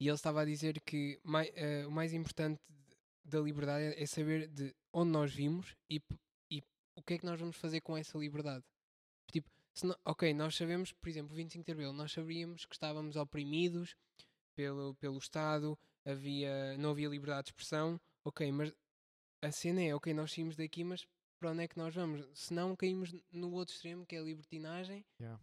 e 0.00 0.06
ele 0.08 0.14
estava 0.14 0.40
a 0.42 0.44
dizer 0.44 0.80
que 0.80 1.20
eh, 1.54 1.86
o 1.86 1.90
mais 1.90 2.12
importante 2.12 2.60
da 3.24 3.40
liberdade 3.40 3.94
é, 3.94 4.02
é 4.02 4.06
saber 4.06 4.48
de 4.48 4.74
onde 4.92 5.10
nós 5.10 5.32
vimos 5.32 5.76
e, 5.90 6.00
e 6.50 6.62
o 6.96 7.02
que 7.02 7.14
é 7.14 7.18
que 7.18 7.26
nós 7.26 7.38
vamos 7.38 7.56
fazer 7.56 7.80
com 7.82 7.96
essa 7.96 8.16
liberdade. 8.16 8.64
Tipo, 9.30 9.50
nó- 9.82 9.96
ok, 10.04 10.32
nós 10.32 10.56
sabemos, 10.56 10.92
por 10.92 11.08
exemplo, 11.08 11.32
o 11.32 11.36
25 11.36 11.64
de 11.66 11.72
Abril, 11.72 11.92
nós 11.92 12.10
sabíamos 12.12 12.64
que 12.64 12.74
estávamos 12.74 13.16
oprimidos 13.16 13.94
pelo, 14.56 14.94
pelo 14.94 15.18
Estado, 15.18 15.78
havia, 16.06 16.76
não 16.78 16.90
havia 16.92 17.08
liberdade 17.08 17.44
de 17.44 17.50
expressão, 17.50 18.00
ok, 18.24 18.50
mas 18.50 18.72
a 19.42 19.52
cena 19.52 19.82
é, 19.82 19.94
ok, 19.94 20.12
nós 20.14 20.32
saímos 20.32 20.56
daqui, 20.56 20.82
mas 20.82 21.06
para 21.38 21.50
onde 21.50 21.62
é 21.64 21.68
que 21.68 21.76
nós 21.78 21.94
vamos? 21.94 22.26
Se 22.34 22.52
não 22.52 22.74
caímos 22.74 23.12
no 23.30 23.52
outro 23.52 23.74
extremo, 23.74 24.06
que 24.06 24.16
é 24.16 24.18
a 24.20 24.22
libertinagem, 24.22 25.04
Yeah. 25.20 25.40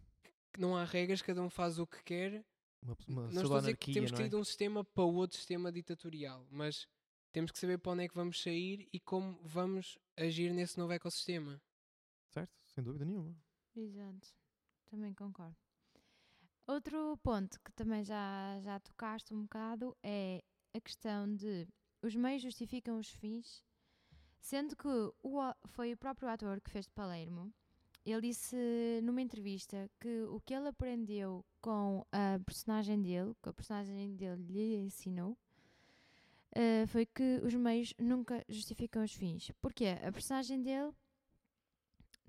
Não 0.60 0.76
há 0.76 0.84
regras, 0.84 1.22
cada 1.22 1.42
um 1.42 1.50
faz 1.50 1.78
o 1.78 1.86
que 1.86 2.02
quer. 2.02 2.44
Uma, 2.82 2.96
uma 3.08 3.22
não 3.22 3.42
estou 3.42 3.56
a 3.56 3.60
dizer 3.60 3.76
que 3.76 3.92
temos 3.92 4.10
que 4.10 4.22
é? 4.22 4.26
ir 4.26 4.28
de 4.28 4.36
um 4.36 4.44
sistema 4.44 4.84
para 4.84 5.04
o 5.04 5.14
outro 5.14 5.36
sistema 5.36 5.72
ditatorial, 5.72 6.46
mas 6.50 6.86
temos 7.32 7.50
que 7.50 7.58
saber 7.58 7.78
para 7.78 7.92
onde 7.92 8.04
é 8.04 8.08
que 8.08 8.14
vamos 8.14 8.40
sair 8.40 8.88
e 8.92 9.00
como 9.00 9.38
vamos 9.42 9.98
agir 10.16 10.52
nesse 10.52 10.78
novo 10.78 10.92
ecossistema. 10.92 11.60
Certo? 12.30 12.52
Sem 12.64 12.82
dúvida 12.82 13.04
nenhuma. 13.04 13.36
Exato, 13.74 14.28
também 14.86 15.12
concordo. 15.12 15.56
Outro 16.66 17.16
ponto 17.18 17.60
que 17.60 17.72
também 17.72 18.04
já, 18.04 18.58
já 18.60 18.80
tocaste 18.80 19.32
um 19.32 19.42
bocado 19.42 19.96
é 20.02 20.42
a 20.74 20.80
questão 20.80 21.32
de 21.34 21.68
os 22.02 22.14
meios 22.14 22.42
justificam 22.42 22.98
os 22.98 23.08
fins, 23.08 23.62
sendo 24.40 24.76
que 24.76 24.88
o, 24.88 25.54
foi 25.66 25.92
o 25.92 25.96
próprio 25.96 26.28
ator 26.28 26.60
que 26.60 26.70
fez 26.70 26.86
de 26.86 26.92
Palermo. 26.92 27.52
Ele 28.06 28.20
disse 28.20 28.56
numa 29.02 29.20
entrevista 29.20 29.90
que 30.00 30.22
o 30.30 30.40
que 30.40 30.54
ele 30.54 30.68
aprendeu 30.68 31.44
com 31.60 32.06
a 32.12 32.38
personagem 32.46 33.02
dele, 33.02 33.34
que 33.42 33.48
a 33.48 33.52
personagem 33.52 34.14
dele 34.14 34.42
lhe 34.44 34.76
ensinou, 34.76 35.36
eh, 36.52 36.86
foi 36.86 37.04
que 37.04 37.40
os 37.42 37.52
meios 37.54 37.92
nunca 37.98 38.44
justificam 38.48 39.02
os 39.02 39.12
fins. 39.12 39.50
Porque 39.60 39.86
a 39.86 40.12
personagem 40.12 40.62
dele 40.62 40.92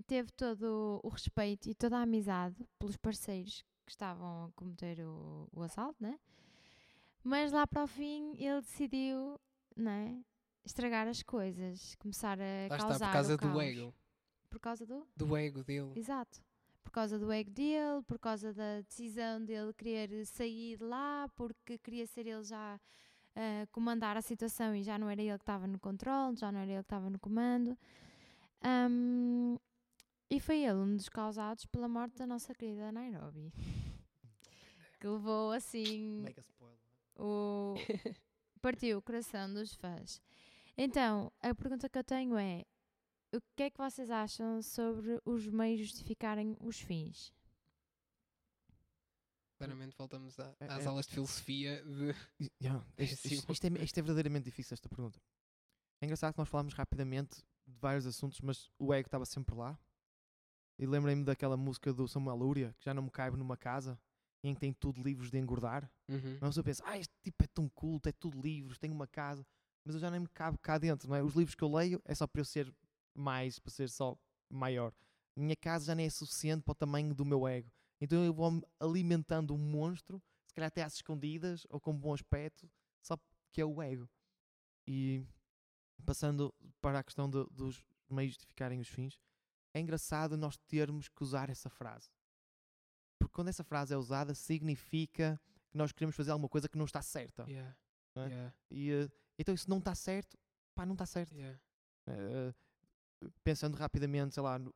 teve 0.04 0.32
todo 0.32 1.00
o 1.02 1.08
respeito 1.08 1.68
e 1.68 1.74
toda 1.74 1.98
a 1.98 2.02
amizade 2.02 2.56
pelos 2.76 2.96
parceiros 2.96 3.64
que 3.86 3.92
estavam 3.92 4.46
a 4.46 4.52
cometer 4.52 5.00
o, 5.00 5.48
o 5.52 5.62
assalto, 5.62 6.02
né? 6.02 6.18
Mas 7.22 7.52
lá 7.52 7.66
para 7.66 7.84
o 7.84 7.86
fim 7.86 8.32
ele 8.36 8.60
decidiu, 8.60 9.40
né? 9.76 10.20
Estragar 10.64 11.06
as 11.06 11.22
coisas, 11.22 11.94
começar 11.96 12.38
a 12.40 12.68
Lá 12.68 12.78
causar 12.78 12.94
está, 12.94 13.06
por 13.06 13.12
causa 13.12 13.36
do 13.36 13.60
ego. 13.60 13.94
Por 14.50 14.58
causa 14.60 14.86
do? 14.86 15.06
Do 15.16 15.36
ego 15.36 15.62
dele. 15.62 15.92
Exato. 15.96 16.40
Por 16.82 16.90
causa 16.90 17.18
do 17.18 17.30
ego 17.30 17.50
dele, 17.50 18.02
por 18.06 18.18
causa 18.18 18.52
da 18.52 18.80
decisão 18.80 19.44
dele 19.44 19.72
querer 19.74 20.24
sair 20.26 20.76
de 20.78 20.84
lá, 20.84 21.28
porque 21.36 21.76
queria 21.78 22.06
ser 22.06 22.26
ele 22.26 22.42
já 22.42 22.80
a 23.36 23.66
comandar 23.70 24.16
a 24.16 24.22
situação 24.22 24.74
e 24.74 24.82
já 24.82 24.98
não 24.98 25.08
era 25.08 25.20
ele 25.22 25.36
que 25.36 25.42
estava 25.42 25.66
no 25.66 25.78
controle, 25.78 26.36
já 26.36 26.50
não 26.50 26.60
era 26.60 26.70
ele 26.72 26.80
que 26.82 26.86
estava 26.86 27.10
no 27.10 27.18
comando. 27.18 27.76
Ahm, 28.62 29.56
E 30.30 30.40
foi 30.40 30.62
ele 30.64 30.74
um 30.78 30.96
dos 30.96 31.08
causados 31.08 31.64
pela 31.66 31.88
morte 31.88 32.16
da 32.18 32.26
nossa 32.26 32.54
querida 32.54 32.90
Nairobi. 32.90 33.52
que 35.00 35.06
levou 35.06 35.52
assim 35.52 36.22
Mega 36.22 36.40
spoiler. 36.40 36.78
o 37.16 37.74
partiu 38.60 38.98
o 38.98 39.02
coração 39.02 39.52
dos 39.52 39.74
fãs. 39.74 40.20
Então, 40.76 41.30
a 41.40 41.54
pergunta 41.54 41.88
que 41.88 41.98
eu 41.98 42.04
tenho 42.04 42.36
é: 42.36 42.64
o 43.32 43.40
que 43.56 43.64
é 43.64 43.70
que 43.70 43.78
vocês 43.78 44.10
acham 44.10 44.62
sobre 44.62 45.20
os 45.24 45.46
meios 45.46 45.80
justificarem 45.80 46.56
os 46.60 46.80
fins? 46.80 47.32
Claramente 49.58 49.96
voltamos 49.96 50.38
a- 50.38 50.54
É- 50.60 50.66
às 50.72 50.84
é- 50.84 50.88
aulas 50.88 51.06
de 51.06 51.12
filosofia 51.14 51.82
de 51.84 52.14
yeah, 52.62 52.84
isto, 52.98 53.26
isto- 53.26 53.52
isto 53.52 53.64
é, 53.66 53.84
isto 53.84 53.98
é 53.98 54.02
verdadeiramente 54.02 54.44
difícil, 54.44 54.74
esta 54.74 54.88
pergunta. 54.88 55.20
É 56.00 56.06
engraçado 56.06 56.32
que 56.32 56.38
nós 56.38 56.48
falámos 56.48 56.74
rapidamente 56.74 57.36
de 57.66 57.78
vários 57.80 58.06
assuntos, 58.06 58.40
mas 58.40 58.70
o 58.78 58.94
ego 58.94 59.08
estava 59.08 59.26
sempre 59.26 59.54
lá. 59.56 59.76
E 60.78 60.86
lembrei-me 60.86 61.24
daquela 61.24 61.56
música 61.56 61.92
do 61.92 62.06
Samuel 62.06 62.36
Lúria, 62.36 62.72
que 62.78 62.84
já 62.84 62.94
não 62.94 63.02
me 63.02 63.10
caibe 63.10 63.36
numa 63.36 63.56
casa, 63.56 64.00
em 64.44 64.54
que 64.54 64.60
tem 64.60 64.72
tudo 64.72 65.02
livros 65.02 65.28
de 65.28 65.36
engordar. 65.38 65.90
Uhum. 66.08 66.38
Mas 66.40 66.56
eu 66.56 66.62
penso, 66.62 66.82
ah, 66.86 66.96
este 66.96 67.12
tipo 67.20 67.42
é 67.42 67.48
tão 67.48 67.68
culto, 67.68 68.08
é 68.08 68.12
tudo 68.12 68.40
livros, 68.40 68.78
tem 68.78 68.92
uma 68.92 69.08
casa, 69.08 69.44
mas 69.84 69.96
eu 69.96 70.00
já 70.00 70.08
nem 70.08 70.20
me 70.20 70.28
cabe 70.28 70.56
cá 70.58 70.78
dentro, 70.78 71.08
não 71.08 71.16
é? 71.16 71.22
Os 71.22 71.34
livros 71.34 71.56
que 71.56 71.64
eu 71.64 71.74
leio 71.74 72.00
é 72.04 72.14
só 72.14 72.28
para 72.28 72.40
eu 72.40 72.44
ser 72.44 72.72
mais, 73.18 73.58
para 73.58 73.70
ser 73.72 73.88
só 73.90 74.16
maior. 74.50 74.92
Minha 75.36 75.56
casa 75.56 75.86
já 75.86 75.94
nem 75.94 76.06
é 76.06 76.10
suficiente 76.10 76.62
para 76.62 76.72
o 76.72 76.74
tamanho 76.74 77.14
do 77.14 77.24
meu 77.24 77.46
ego. 77.46 77.70
Então 78.00 78.24
eu 78.24 78.32
vou 78.32 78.62
alimentando 78.80 79.54
um 79.54 79.58
monstro, 79.58 80.22
se 80.46 80.54
calhar 80.54 80.68
até 80.68 80.82
às 80.82 80.94
escondidas 80.94 81.66
ou 81.68 81.80
com 81.80 81.96
bom 81.96 82.12
aspecto, 82.14 82.70
só 83.02 83.16
que 83.52 83.60
é 83.60 83.64
o 83.64 83.82
ego. 83.82 84.08
E 84.86 85.24
passando 86.04 86.54
para 86.80 87.00
a 87.00 87.04
questão 87.04 87.28
do- 87.28 87.46
dos 87.50 87.84
meios 88.08 88.32
justificarem 88.34 88.80
os 88.80 88.88
fins, 88.88 89.20
é 89.74 89.80
engraçado 89.80 90.36
nós 90.36 90.56
termos 90.56 91.08
que 91.08 91.22
usar 91.22 91.50
essa 91.50 91.68
frase. 91.68 92.10
Porque 93.18 93.34
quando 93.34 93.48
essa 93.48 93.64
frase 93.64 93.92
é 93.92 93.96
usada, 93.96 94.34
significa 94.34 95.40
que 95.70 95.76
nós 95.76 95.92
queremos 95.92 96.16
fazer 96.16 96.30
alguma 96.30 96.48
coisa 96.48 96.68
que 96.68 96.78
não 96.78 96.84
está 96.84 97.02
certa. 97.02 97.44
Yeah. 97.48 97.76
Não 98.14 98.22
é? 98.22 98.28
Yeah. 98.28 98.54
E, 98.70 98.90
eh, 98.92 99.08
então, 99.38 99.54
isso 99.54 99.68
não 99.68 99.78
está 99.78 99.94
certo, 99.94 100.38
pá, 100.74 100.86
não 100.86 100.94
está 100.94 101.04
certo. 101.04 101.34
Yeah. 101.34 101.60
Eh, 102.06 102.54
pensando 103.42 103.76
rapidamente, 103.76 104.34
sei 104.34 104.42
lá, 104.42 104.58
no- 104.58 104.74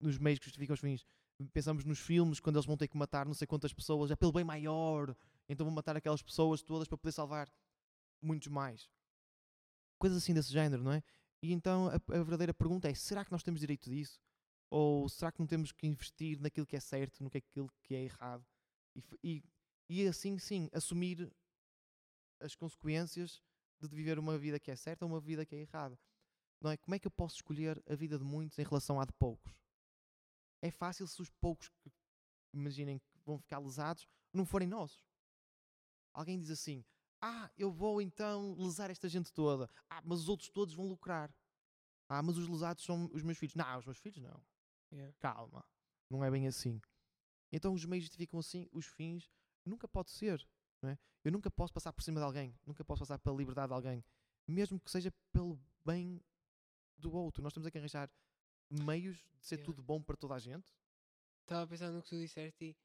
nos 0.00 0.18
meios 0.18 0.38
que 0.38 0.44
justificam 0.46 0.74
os 0.74 0.80
fins, 0.80 1.06
pensamos 1.52 1.84
nos 1.84 1.98
filmes, 1.98 2.40
quando 2.40 2.56
eles 2.56 2.66
vão 2.66 2.76
ter 2.76 2.88
que 2.88 2.96
matar 2.96 3.26
não 3.26 3.34
sei 3.34 3.46
quantas 3.46 3.72
pessoas, 3.72 4.10
é 4.10 4.16
pelo 4.16 4.32
bem 4.32 4.44
maior, 4.44 5.14
então 5.48 5.64
vão 5.64 5.74
matar 5.74 5.96
aquelas 5.96 6.22
pessoas 6.22 6.62
todas 6.62 6.88
para 6.88 6.98
poder 6.98 7.12
salvar 7.12 7.50
muitos 8.20 8.48
mais. 8.48 8.90
Coisas 9.98 10.18
assim 10.18 10.34
desse 10.34 10.52
género, 10.52 10.82
não 10.82 10.92
é? 10.92 11.02
E 11.42 11.52
então 11.52 11.88
a, 11.88 11.94
a 11.94 12.22
verdadeira 12.22 12.52
pergunta 12.52 12.88
é: 12.88 12.94
será 12.94 13.24
que 13.24 13.32
nós 13.32 13.42
temos 13.42 13.60
direito 13.60 13.88
disso? 13.88 14.20
Ou 14.70 15.08
será 15.08 15.30
que 15.30 15.38
não 15.38 15.46
temos 15.46 15.72
que 15.72 15.86
investir 15.86 16.40
naquilo 16.40 16.66
que 16.66 16.76
é 16.76 16.80
certo, 16.80 17.22
no 17.22 17.30
que 17.30 17.38
é 17.38 17.40
aquilo 17.40 17.70
que 17.82 17.94
é 17.94 18.02
errado? 18.02 18.44
E, 18.94 19.04
e, 19.22 19.44
e 19.88 20.06
assim, 20.08 20.38
sim, 20.38 20.68
assumir 20.72 21.30
as 22.40 22.54
consequências 22.54 23.42
de 23.80 23.88
viver 23.94 24.18
uma 24.18 24.36
vida 24.38 24.58
que 24.58 24.70
é 24.70 24.76
certa 24.76 25.04
ou 25.04 25.10
uma 25.10 25.20
vida 25.20 25.44
que 25.46 25.54
é 25.54 25.60
errada. 25.60 25.98
Não 26.60 26.70
é? 26.70 26.76
Como 26.76 26.94
é 26.94 26.98
que 26.98 27.06
eu 27.06 27.10
posso 27.10 27.36
escolher 27.36 27.82
a 27.88 27.94
vida 27.94 28.18
de 28.18 28.24
muitos 28.24 28.58
em 28.58 28.64
relação 28.64 29.00
à 29.00 29.04
de 29.04 29.12
poucos? 29.12 29.52
É 30.62 30.70
fácil 30.70 31.06
se 31.06 31.20
os 31.20 31.30
poucos 31.30 31.68
que 31.68 31.92
imaginem 32.52 32.98
que 32.98 33.18
vão 33.24 33.38
ficar 33.38 33.58
lesados 33.58 34.06
não 34.32 34.44
forem 34.44 34.66
nossos. 34.66 35.04
Alguém 36.12 36.40
diz 36.40 36.50
assim: 36.50 36.84
Ah, 37.20 37.50
eu 37.56 37.70
vou 37.70 38.00
então 38.00 38.54
lesar 38.54 38.90
esta 38.90 39.08
gente 39.08 39.32
toda. 39.32 39.70
Ah, 39.88 40.02
mas 40.04 40.20
os 40.20 40.28
outros 40.28 40.48
todos 40.48 40.74
vão 40.74 40.86
lucrar. 40.86 41.32
Ah, 42.08 42.22
mas 42.22 42.38
os 42.38 42.48
lesados 42.48 42.84
são 42.84 43.10
os 43.12 43.22
meus 43.22 43.36
filhos. 43.36 43.54
Não, 43.54 43.78
os 43.78 43.84
meus 43.84 43.98
filhos 43.98 44.22
não. 44.22 44.42
Yeah. 44.92 45.14
Calma. 45.18 45.64
Não 46.08 46.24
é 46.24 46.30
bem 46.30 46.46
assim. 46.46 46.80
Então 47.52 47.72
os 47.74 47.84
meios 47.84 48.04
justificam 48.04 48.38
assim 48.40 48.68
os 48.72 48.86
fins. 48.86 49.28
Nunca 49.64 49.86
pode 49.88 50.10
ser. 50.10 50.46
Não 50.80 50.90
é? 50.90 50.98
Eu 51.24 51.32
nunca 51.32 51.50
posso 51.50 51.72
passar 51.72 51.92
por 51.92 52.02
cima 52.02 52.20
de 52.20 52.24
alguém. 52.24 52.56
Nunca 52.64 52.84
posso 52.84 53.00
passar 53.00 53.18
pela 53.18 53.36
liberdade 53.36 53.68
de 53.68 53.74
alguém. 53.74 54.04
Mesmo 54.46 54.78
que 54.78 54.90
seja 54.90 55.12
pelo 55.32 55.60
bem 55.84 56.22
do 56.98 57.12
outro. 57.14 57.42
Nós 57.42 57.52
temos 57.52 57.66
é 57.66 57.70
que 57.70 57.78
arranjar 57.78 58.10
meios 58.70 59.16
de 59.38 59.46
ser 59.46 59.56
Yeah. 59.56 59.64
tudo 59.66 59.82
bom 59.82 60.02
para 60.02 60.16
toda 60.16 60.34
a 60.34 60.38
gente. 60.38 60.72
Estava 61.42 61.62
a 61.62 61.66
pensar 61.66 61.90
no 61.92 62.02
que 62.02 62.08
tu 62.08 62.18
disseste 62.18 62.76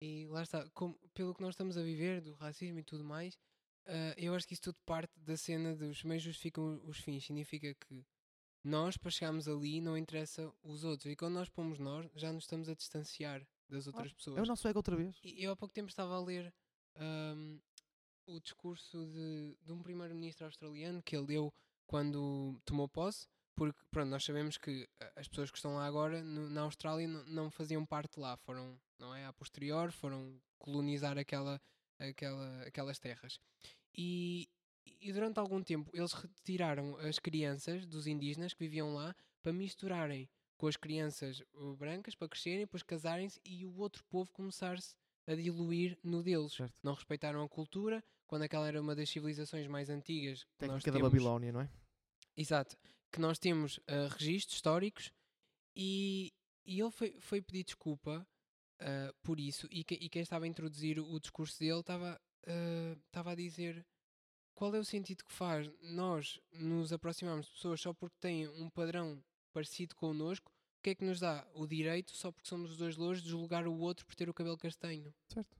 e, 0.00 0.04
e 0.24 0.26
lá 0.28 0.42
está, 0.42 0.68
como- 0.70 0.98
pelo 1.14 1.34
que 1.34 1.42
nós 1.42 1.54
estamos 1.54 1.76
a 1.76 1.82
viver, 1.82 2.20
do 2.20 2.34
racismo 2.34 2.78
e 2.80 2.82
tudo 2.84 3.04
mais, 3.04 3.38
ah, 3.86 4.14
eu 4.16 4.34
acho 4.34 4.46
que 4.46 4.54
isso 4.54 4.62
tudo 4.62 4.78
parte 4.84 5.12
da 5.20 5.36
cena 5.36 5.76
dos 5.76 6.02
meios 6.02 6.22
justificam 6.22 6.80
os 6.86 6.98
fins. 6.98 7.24
Significa 7.26 7.72
que 7.74 8.04
nós, 8.64 8.96
para 8.96 9.10
chegarmos 9.10 9.46
ali, 9.48 9.80
não 9.80 9.96
interessa 9.96 10.52
os 10.62 10.82
outros. 10.84 11.10
E 11.12 11.16
quando 11.16 11.34
nós 11.34 11.48
pomos 11.48 11.78
nós, 11.78 12.10
já 12.14 12.32
nos 12.32 12.44
estamos 12.44 12.68
a 12.68 12.74
distanciar 12.74 13.46
das 13.68 13.86
outras 13.86 14.12
pessoas. 14.12 14.36
É 14.38 14.42
o 14.42 14.46
nosso 14.46 14.66
ego 14.66 14.78
outra 14.80 14.96
vez. 14.96 15.16
E 15.22 15.42
eu 15.44 15.52
há 15.52 15.56
pouco 15.56 15.72
tempo 15.72 15.88
estava 15.88 16.14
a 16.16 16.20
ler 16.20 16.52
ahm, 16.96 17.58
o 18.26 18.40
discurso 18.40 19.06
de, 19.06 19.56
de 19.62 19.72
um 19.72 19.80
primeiro-ministro 19.82 20.44
australiano 20.46 21.02
que 21.02 21.16
ele 21.16 21.26
deu 21.26 21.52
quando 21.86 22.60
tomou 22.64 22.88
posse, 22.88 23.26
porque 23.68 23.78
pronto, 23.90 24.08
nós 24.08 24.24
sabemos 24.24 24.56
que 24.56 24.88
as 25.16 25.28
pessoas 25.28 25.50
que 25.50 25.58
estão 25.58 25.74
lá 25.74 25.84
agora 25.84 26.22
no- 26.22 26.48
na 26.48 26.62
Austrália 26.62 27.06
não, 27.06 27.24
não 27.26 27.50
faziam 27.50 27.84
parte 27.84 28.18
lá, 28.18 28.34
foram, 28.38 28.80
não 28.98 29.14
é, 29.14 29.26
a 29.26 29.32
posterior, 29.34 29.92
foram 29.92 30.40
colonizar 30.58 31.18
aquela, 31.18 31.60
aquela, 31.98 32.62
aquelas 32.62 32.98
terras. 32.98 33.38
E, 33.94 34.48
e 35.00 35.12
durante 35.12 35.38
algum 35.38 35.62
tempo 35.62 35.90
eles 35.92 36.12
retiraram 36.14 36.96
as 36.98 37.18
crianças 37.18 37.84
dos 37.84 38.06
indígenas 38.06 38.54
que 38.54 38.60
viviam 38.64 38.94
lá 38.94 39.14
para 39.42 39.52
misturarem 39.52 40.26
com 40.56 40.66
as 40.66 40.76
crianças 40.76 41.42
brancas 41.78 42.14
para 42.14 42.28
crescerem, 42.28 42.60
depois 42.60 42.82
casarem-se 42.82 43.38
e 43.44 43.66
o 43.66 43.76
outro 43.76 44.02
povo 44.04 44.30
começar-se 44.32 44.94
a 45.26 45.34
diluir 45.34 45.98
no 46.02 46.22
deles. 46.22 46.54
Certo. 46.54 46.74
Não 46.82 46.94
respeitaram 46.94 47.42
a 47.42 47.48
cultura, 47.48 48.02
quando 48.26 48.42
aquela 48.42 48.66
era 48.68 48.80
uma 48.80 48.94
das 48.94 49.10
civilizações 49.10 49.66
mais 49.66 49.90
antigas 49.90 50.44
que 50.58 50.66
nós 50.66 50.82
Técnica 50.82 50.92
da 50.92 50.96
temos. 50.98 51.12
Babilónia, 51.12 51.52
não 51.52 51.60
é? 51.60 51.68
Exato. 52.36 52.76
Que 53.12 53.20
nós 53.20 53.38
temos 53.38 53.78
uh, 53.78 54.08
registros 54.18 54.56
históricos 54.56 55.12
e, 55.74 56.32
e 56.64 56.80
ele 56.80 56.90
foi, 56.90 57.18
foi 57.20 57.42
pedir 57.42 57.64
desculpa 57.64 58.26
uh, 58.80 59.14
por 59.22 59.40
isso. 59.40 59.66
E, 59.70 59.82
que- 59.84 59.94
e 59.96 60.08
quem 60.08 60.22
estava 60.22 60.44
a 60.44 60.48
introduzir 60.48 60.98
o 61.00 61.18
discurso 61.18 61.58
dele 61.58 61.80
estava, 61.80 62.20
uh, 62.46 62.98
estava 63.06 63.32
a 63.32 63.34
dizer 63.34 63.84
qual 64.54 64.74
é 64.74 64.78
o 64.78 64.84
sentido 64.84 65.24
que 65.24 65.32
faz 65.32 65.68
nós 65.80 66.38
nos 66.52 66.92
aproximarmos 66.92 67.46
de 67.46 67.52
pessoas 67.52 67.80
só 67.80 67.92
porque 67.94 68.16
têm 68.20 68.46
um 68.48 68.68
padrão 68.70 69.22
parecido 69.52 69.96
connosco. 69.96 70.50
O 70.78 70.82
que 70.82 70.90
é 70.90 70.94
que 70.94 71.04
nos 71.04 71.18
dá 71.20 71.46
o 71.54 71.66
direito, 71.66 72.12
só 72.16 72.30
porque 72.32 72.48
somos 72.48 72.70
os 72.72 72.76
dois 72.78 72.96
louros, 72.96 73.22
de 73.22 73.28
julgar 73.28 73.66
o 73.66 73.76
outro 73.78 74.06
por 74.06 74.14
ter 74.14 74.30
o 74.30 74.34
cabelo 74.34 74.56
castanho? 74.56 75.12
Certo. 75.28 75.56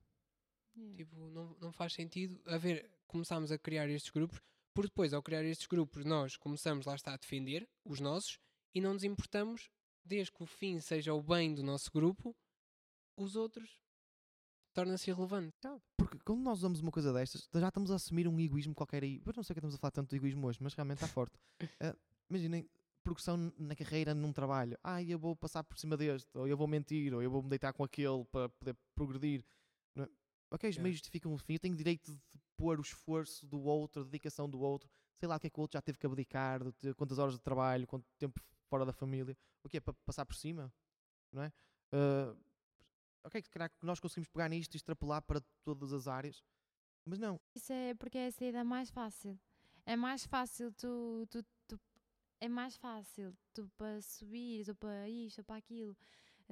Tipo, 0.96 1.16
não, 1.30 1.54
não 1.60 1.72
faz 1.72 1.92
sentido 1.92 2.40
haver. 2.46 2.90
Começámos 3.06 3.50
a 3.52 3.58
criar 3.58 3.88
estes 3.90 4.10
grupos, 4.10 4.40
porque 4.74 4.88
depois, 4.88 5.12
ao 5.12 5.22
criar 5.22 5.44
estes 5.44 5.66
grupos, 5.66 6.04
nós 6.04 6.37
começamos 6.37 6.87
lá 6.87 6.94
está 6.94 7.14
a 7.14 7.16
defender 7.16 7.68
os 7.85 8.00
nossos 8.00 8.38
e 8.74 8.80
não 8.80 8.94
nos 8.94 9.04
importamos, 9.04 9.70
desde 10.04 10.33
que 10.33 10.42
o 10.42 10.46
fim 10.46 10.80
seja 10.80 11.12
o 11.12 11.22
bem 11.22 11.54
do 11.54 11.62
nosso 11.62 11.90
grupo, 11.92 12.37
os 13.16 13.37
outros 13.37 13.80
torna-se 14.72 15.11
irrelevante. 15.11 15.52
Porque 15.96 16.18
quando 16.24 16.42
nós 16.42 16.59
usamos 16.59 16.80
uma 16.80 16.90
coisa 16.90 17.12
destas, 17.12 17.48
já 17.52 17.68
estamos 17.68 17.90
a 17.90 17.96
assumir 17.96 18.28
um 18.28 18.38
egoísmo 18.40 18.74
qualquer 18.74 19.02
aí. 19.02 19.20
Eu 19.24 19.33
não 19.35 19.42
sei 19.42 19.54
que 19.54 19.59
estamos 19.59 19.74
a 19.74 19.78
falar 19.78 19.90
tanto 19.90 20.11
de 20.11 20.16
egoísmo 20.16 20.46
hoje, 20.46 20.59
mas 20.61 20.74
realmente 20.74 20.98
está 21.02 21.09
forte. 21.12 21.37
Ah, 21.80 21.94
Imaginem, 22.28 22.68
progressão 23.02 23.52
na 23.59 23.74
carreira, 23.74 24.14
num 24.14 24.33
trabalho. 24.33 24.78
Ah, 24.85 25.02
eu 25.02 25.18
vou 25.18 25.35
passar 25.35 25.64
por 25.64 25.76
cima 25.78 25.96
deste, 25.96 26.28
ou 26.38 26.46
eu 26.46 26.56
vou 26.56 26.68
mentir, 26.68 27.12
ou 27.12 27.20
eu 27.20 27.30
vou 27.30 27.42
me 27.42 27.48
deitar 27.48 27.72
com 27.72 27.83
aquele 27.83 28.24
para 28.30 28.48
poder 28.48 28.76
progredir. 28.94 29.44
É? 30.50 30.54
Ok, 30.54 30.68
os 30.68 30.76
Yeah. 30.76 30.82
meios 30.82 30.96
justificam 30.98 31.32
o 31.32 31.38
fim. 31.38 31.54
Eu 31.54 31.60
tenho 31.60 31.76
direito 31.76 32.12
de 32.12 32.38
pôr 32.56 32.78
o 32.78 32.82
esforço 32.82 33.46
do 33.46 33.60
outro, 33.62 34.02
a 34.02 34.04
dedicação 34.04 34.48
do 34.48 34.60
outro. 34.60 34.90
Sei 35.16 35.28
lá 35.28 35.36
o 35.36 35.40
que 35.40 35.46
é 35.46 35.50
que 35.50 35.58
o 35.58 35.62
outro 35.62 35.76
já 35.76 35.82
teve 35.82 35.98
que 35.98 36.06
abdicar, 36.06 36.60
quantas 36.96 37.18
horas 37.18 37.34
de 37.34 37.40
trabalho, 37.40 37.86
quanto 37.86 38.06
tempo 38.18 38.40
fora 38.68 38.84
da 38.84 38.92
família. 38.92 39.36
O 39.62 39.68
que 39.68 39.76
é 39.76 39.80
para 39.80 39.94
passar 40.04 40.24
por 40.26 40.34
cima? 40.34 40.72
Não 41.32 41.42
é? 41.42 41.52
Ah, 41.92 42.34
ok, 43.24 43.42
se 43.42 43.50
calhar 43.50 43.70
que 43.70 43.84
nós 43.86 44.00
conseguimos 44.00 44.28
pegar 44.28 44.48
nisto 44.48 44.74
e 44.74 44.76
extrapolar 44.76 45.22
para 45.22 45.40
todas 45.62 45.92
as 45.92 46.08
áreas, 46.08 46.42
mas 47.04 47.18
não. 47.18 47.40
Isso 47.54 47.72
é 47.72 47.94
porque 47.94 48.18
é 48.18 48.26
a 48.26 48.32
saída 48.32 48.64
mais 48.64 48.90
fácil. 48.90 49.38
É 49.86 49.96
mais 49.96 50.24
fácil 50.26 50.72
tu, 50.72 51.26
tu, 51.30 51.42
tu- 51.66 51.80
é 52.40 52.48
mais 52.48 52.76
fácil 52.76 53.36
tu 53.52 53.68
para 53.76 54.00
subir, 54.00 54.68
ou 54.68 54.74
para 54.74 55.08
isto, 55.08 55.38
ou 55.38 55.44
para 55.44 55.56
aquilo. 55.56 55.96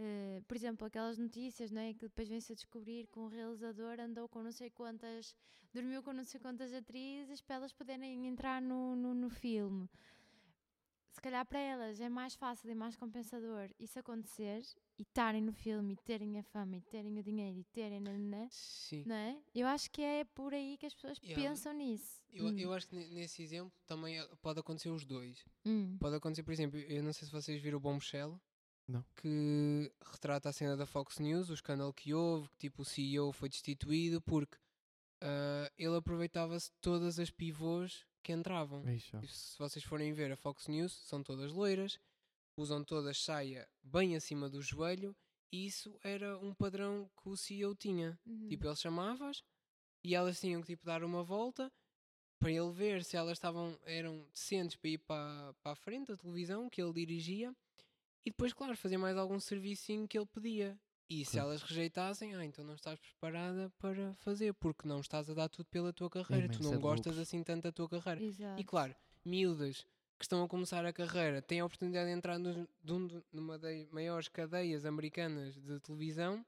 Eh, 0.00 0.40
por 0.46 0.56
exemplo, 0.56 0.87
aquelas 0.87 1.18
notícias, 1.18 1.72
não 1.72 1.80
é? 1.80 1.92
Que 1.92 2.06
depois 2.06 2.28
vem-se 2.28 2.52
a 2.52 2.54
descobrir 2.54 3.08
que 3.08 3.18
um 3.18 3.26
realizador 3.26 3.98
andou 3.98 4.28
com 4.28 4.42
não 4.44 4.52
sei 4.52 4.70
quantas, 4.70 5.34
dormiu 5.74 6.02
com 6.04 6.12
não 6.12 6.24
sei 6.24 6.38
quantas 6.40 6.72
atrizes 6.72 7.40
para 7.40 7.56
elas 7.56 7.72
poderem 7.72 8.26
entrar 8.28 8.62
no, 8.62 8.94
no, 8.94 9.12
no 9.12 9.28
filme. 9.28 9.88
Se 11.11 11.20
calhar 11.20 11.44
para 11.44 11.58
elas 11.58 12.00
é 12.00 12.08
mais 12.08 12.37
fácil 12.37 12.70
e 12.70 12.74
mais 12.76 12.94
compensador 12.94 13.68
isso 13.80 13.98
acontecer 13.98 14.62
e 14.96 15.02
estarem 15.02 15.42
no 15.42 15.52
filme 15.52 15.94
e 15.94 15.96
terem 15.96 16.38
a 16.38 16.44
fama 16.44 16.76
e 16.76 16.80
terem 16.82 17.18
o 17.18 17.22
dinheiro 17.24 17.58
e 17.58 17.64
terem. 17.64 17.98
nananã, 17.98 18.46
Sim. 18.52 19.02
não 19.04 19.16
é? 19.16 19.37
Eu 19.52 19.66
acho 19.66 19.90
que 19.90 20.00
é 20.00 20.24
por 20.24 20.54
aí 20.54 20.76
que 20.78 20.87
as 20.87 20.94
pessoas 20.94 21.18
Yeah. 21.18 21.42
pensam 21.42 21.72
nisso. 21.72 22.22
Eu, 22.32 22.44
Hum, 22.46 22.58
eu 22.58 22.72
acho 22.72 22.87
que 22.87 22.94
ne- 22.94 23.08
nesse 23.08 23.42
exemplo 23.42 23.72
também 23.84 24.16
eh, 24.16 24.28
pode 24.40 24.61
acontecer 24.61 24.90
os 24.90 25.04
dois. 25.04 25.44
hum. 25.66 25.96
Pode 25.98 26.14
acontecer, 26.14 26.44
por 26.44 26.52
exemplo, 26.52 26.78
eu 26.78 27.02
não 27.02 27.12
sei 27.12 27.26
se 27.26 27.32
vocês 27.32 27.61
viram 27.61 27.78
o 27.78 27.80
Bombshell. 27.80 28.40
Não. 28.88 29.05
Que 29.16 29.92
retrata 30.11 30.48
a 30.48 30.53
cena 30.53 30.77
da 30.77 30.87
Fox 30.87 31.18
News, 31.18 31.51
o 31.51 31.55
escândalo 31.55 31.92
que 31.92 32.14
houve, 32.14 32.48
que 32.48 32.57
tipo 32.57 32.83
o 32.83 32.85
CEO 32.85 33.33
foi 33.33 33.48
destituído 33.51 34.20
porque 34.22 34.57
ah, 35.20 35.70
ele 35.77 35.96
aproveitava-se 35.96 36.70
de 36.70 36.77
todas 36.81 37.18
as 37.18 37.31
pivôs 37.31 38.07
que 38.22 38.33
entravam. 38.33 38.88
Ixi, 38.88 39.16
ó. 39.16 39.20
E 39.20 39.29
Se 39.29 39.59
vocês 39.59 39.85
forem 39.85 40.12
ver 40.12 40.33
a 40.33 40.37
Fox 40.37 40.68
News, 40.68 40.92
são 40.92 41.22
todas 41.22 41.53
loiras, 41.53 41.98
usam 42.57 42.85
todas 42.85 43.18
saia 43.18 43.68
bem 43.83 44.16
acima 44.16 44.48
do 44.48 44.62
joelho, 44.62 45.14
e 45.53 45.66
isso 45.66 45.98
era 46.03 46.38
um 46.38 46.55
padrão 46.55 47.11
que 47.22 47.29
o 47.29 47.37
CEO 47.37 47.74
tinha. 47.74 48.18
Uhum. 48.27 48.48
Tipo, 48.48 48.66
ele 48.66 48.77
chamava-as 48.77 49.42
e 50.05 50.14
elas 50.14 50.40
tinham 50.40 50.61
que 50.61 50.68
tipo, 50.68 50.87
dar 50.87 51.03
uma 51.03 51.22
volta 51.22 51.72
para 52.38 52.53
ele 52.53 52.70
ver 52.70 53.05
se 53.05 53.16
elas 53.16 53.33
estavam 53.33 53.79
eram 53.85 54.24
decentes 54.33 54.77
para 54.77 54.90
ir 54.90 54.98
para, 54.98 55.55
para 55.55 55.72
a 55.72 55.77
frente 55.77 56.09
da 56.09 56.16
televisão 56.16 56.70
que 56.70 56.81
ele 56.81 56.92
dirigia 56.92 57.55
e 58.24 58.31
depois, 58.31 58.52
claro, 58.52 58.76
fazer 58.76 58.96
mais 58.98 59.16
algum 59.16 59.38
servicinho 59.40 60.07
que 60.07 60.18
ele 60.18 60.26
pedia. 60.26 60.78
E 61.11 61.24
se 61.24 61.33
Claro. 61.33 61.48
elas 61.48 61.62
rejeitassem, 61.62 62.35
ah, 62.35 62.44
então 62.44 62.62
não 62.64 62.74
estás 62.74 62.98
preparada 63.00 63.72
para 63.78 64.12
fazer, 64.16 64.52
porque 64.54 64.87
não 64.87 65.00
estás 65.00 65.31
a 65.31 65.35
dar 65.35 65.48
tudo 65.48 65.64
pela 65.66 65.90
tua 65.92 66.11
carreira, 66.11 66.48
tu 66.50 66.62
não 66.62 66.74
é 66.74 66.76
gostas 66.78 67.16
assim 67.18 67.42
tanto 67.42 67.62
da 67.62 67.72
tua 67.72 67.88
carreira. 67.88 68.22
Exato. 68.22 68.61
E 68.61 68.64
claro, 68.64 68.94
miúdas 69.24 69.87
que 70.18 70.24
estão 70.24 70.42
a 70.44 70.48
começar 70.48 70.85
a 70.85 70.92
carreira 70.92 71.40
têm 71.40 71.61
a 71.61 71.64
oportunidade 71.64 72.11
de 72.11 72.12
entrar 72.16 72.38
um 72.38 72.66
de- 73.07 73.22
numa 73.33 73.59
das 73.59 73.88
maiores 73.90 74.28
cadeias 74.28 74.85
americanas 74.85 75.54
de 75.54 75.81
televisão, 75.81 76.44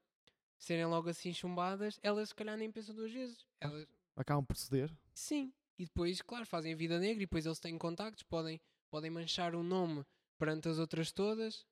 serem 0.59 0.85
logo 0.85 1.09
assim 1.09 1.33
chumbadas, 1.33 1.99
elas 2.03 2.29
se 2.29 2.35
calhar 2.35 2.57
nem 2.59 2.71
pensam 2.71 2.95
duas 2.95 3.11
vezes. 3.13 3.47
Elas, 3.61 3.87
Acabam 4.15 4.45
por 4.45 4.57
ceder. 4.57 4.93
sim. 5.15 5.53
E 5.79 5.85
depois, 5.85 6.21
claro, 6.21 6.45
fazem 6.45 6.75
a 6.75 6.77
vida 6.77 6.99
negra 6.99 7.23
e 7.23 7.27
depois 7.27 7.47
eles 7.47 7.59
têm 7.59 7.79
contactos, 7.79 8.23
podem, 8.25 8.61
podem 8.91 9.11
manchar 9.11 9.55
o 9.55 9.63
nome 9.63 10.05
perante 10.41 10.69
as 10.69 10.79
outras 10.79 11.13
todas. 11.13 11.67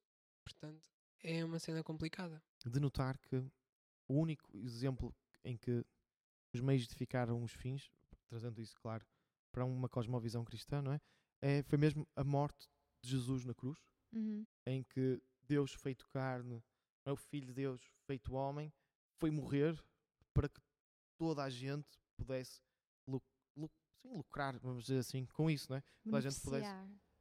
Portanto, 0.45 0.87
é 1.23 1.43
uma 1.45 1.59
cena 1.59 1.83
complicada. 1.83 2.43
De 2.65 2.79
notar 2.79 3.17
que 3.19 3.37
o 4.07 4.15
único 4.15 4.57
exemplo 4.59 5.15
em 5.45 5.57
que 5.57 5.85
os 6.55 6.61
meios 6.61 6.85
edificaram 6.85 7.43
os 7.43 7.53
fins, 7.53 7.91
trazendo 8.29 8.61
isso, 8.61 8.75
claro, 8.81 9.07
para 9.53 9.65
uma 9.65 9.89
cosmovisão 9.89 10.45
cristã, 10.45 10.83
não 10.83 10.93
é? 10.93 11.01
é 11.41 11.63
foi 11.63 11.79
mesmo 11.79 12.07
a 12.15 12.23
morte 12.23 12.69
de 13.03 13.11
Jesus 13.11 13.45
na 13.45 13.55
cruz, 13.55 13.79
Uhum. 14.13 14.47
em 14.67 14.83
que 14.85 15.21
Deus 15.43 15.73
feito 15.75 16.07
carne, 16.09 16.63
é? 17.07 17.13
o 17.13 17.17
Filho 17.17 17.47
de 17.47 17.53
Deus 17.55 17.81
feito 18.07 18.35
homem, 18.35 18.73
foi 19.19 19.31
morrer 19.31 19.79
para 20.35 20.49
que 20.49 20.61
toda 21.19 21.43
a 21.43 21.51
gente 21.51 21.89
pudesse 22.17 22.61
lu- 23.07 23.23
lu- 23.57 23.71
sim, 24.03 24.09
lucrar, 24.15 24.59
vamos 24.59 24.85
dizer 24.85 24.99
assim, 24.99 25.27
com 25.27 25.51
isso, 25.51 25.71
não 25.71 25.77
é? 25.79 25.83
Toda 26.05 26.19
a 26.19 26.21
gente 26.21 26.41
pudesse- 26.41 26.71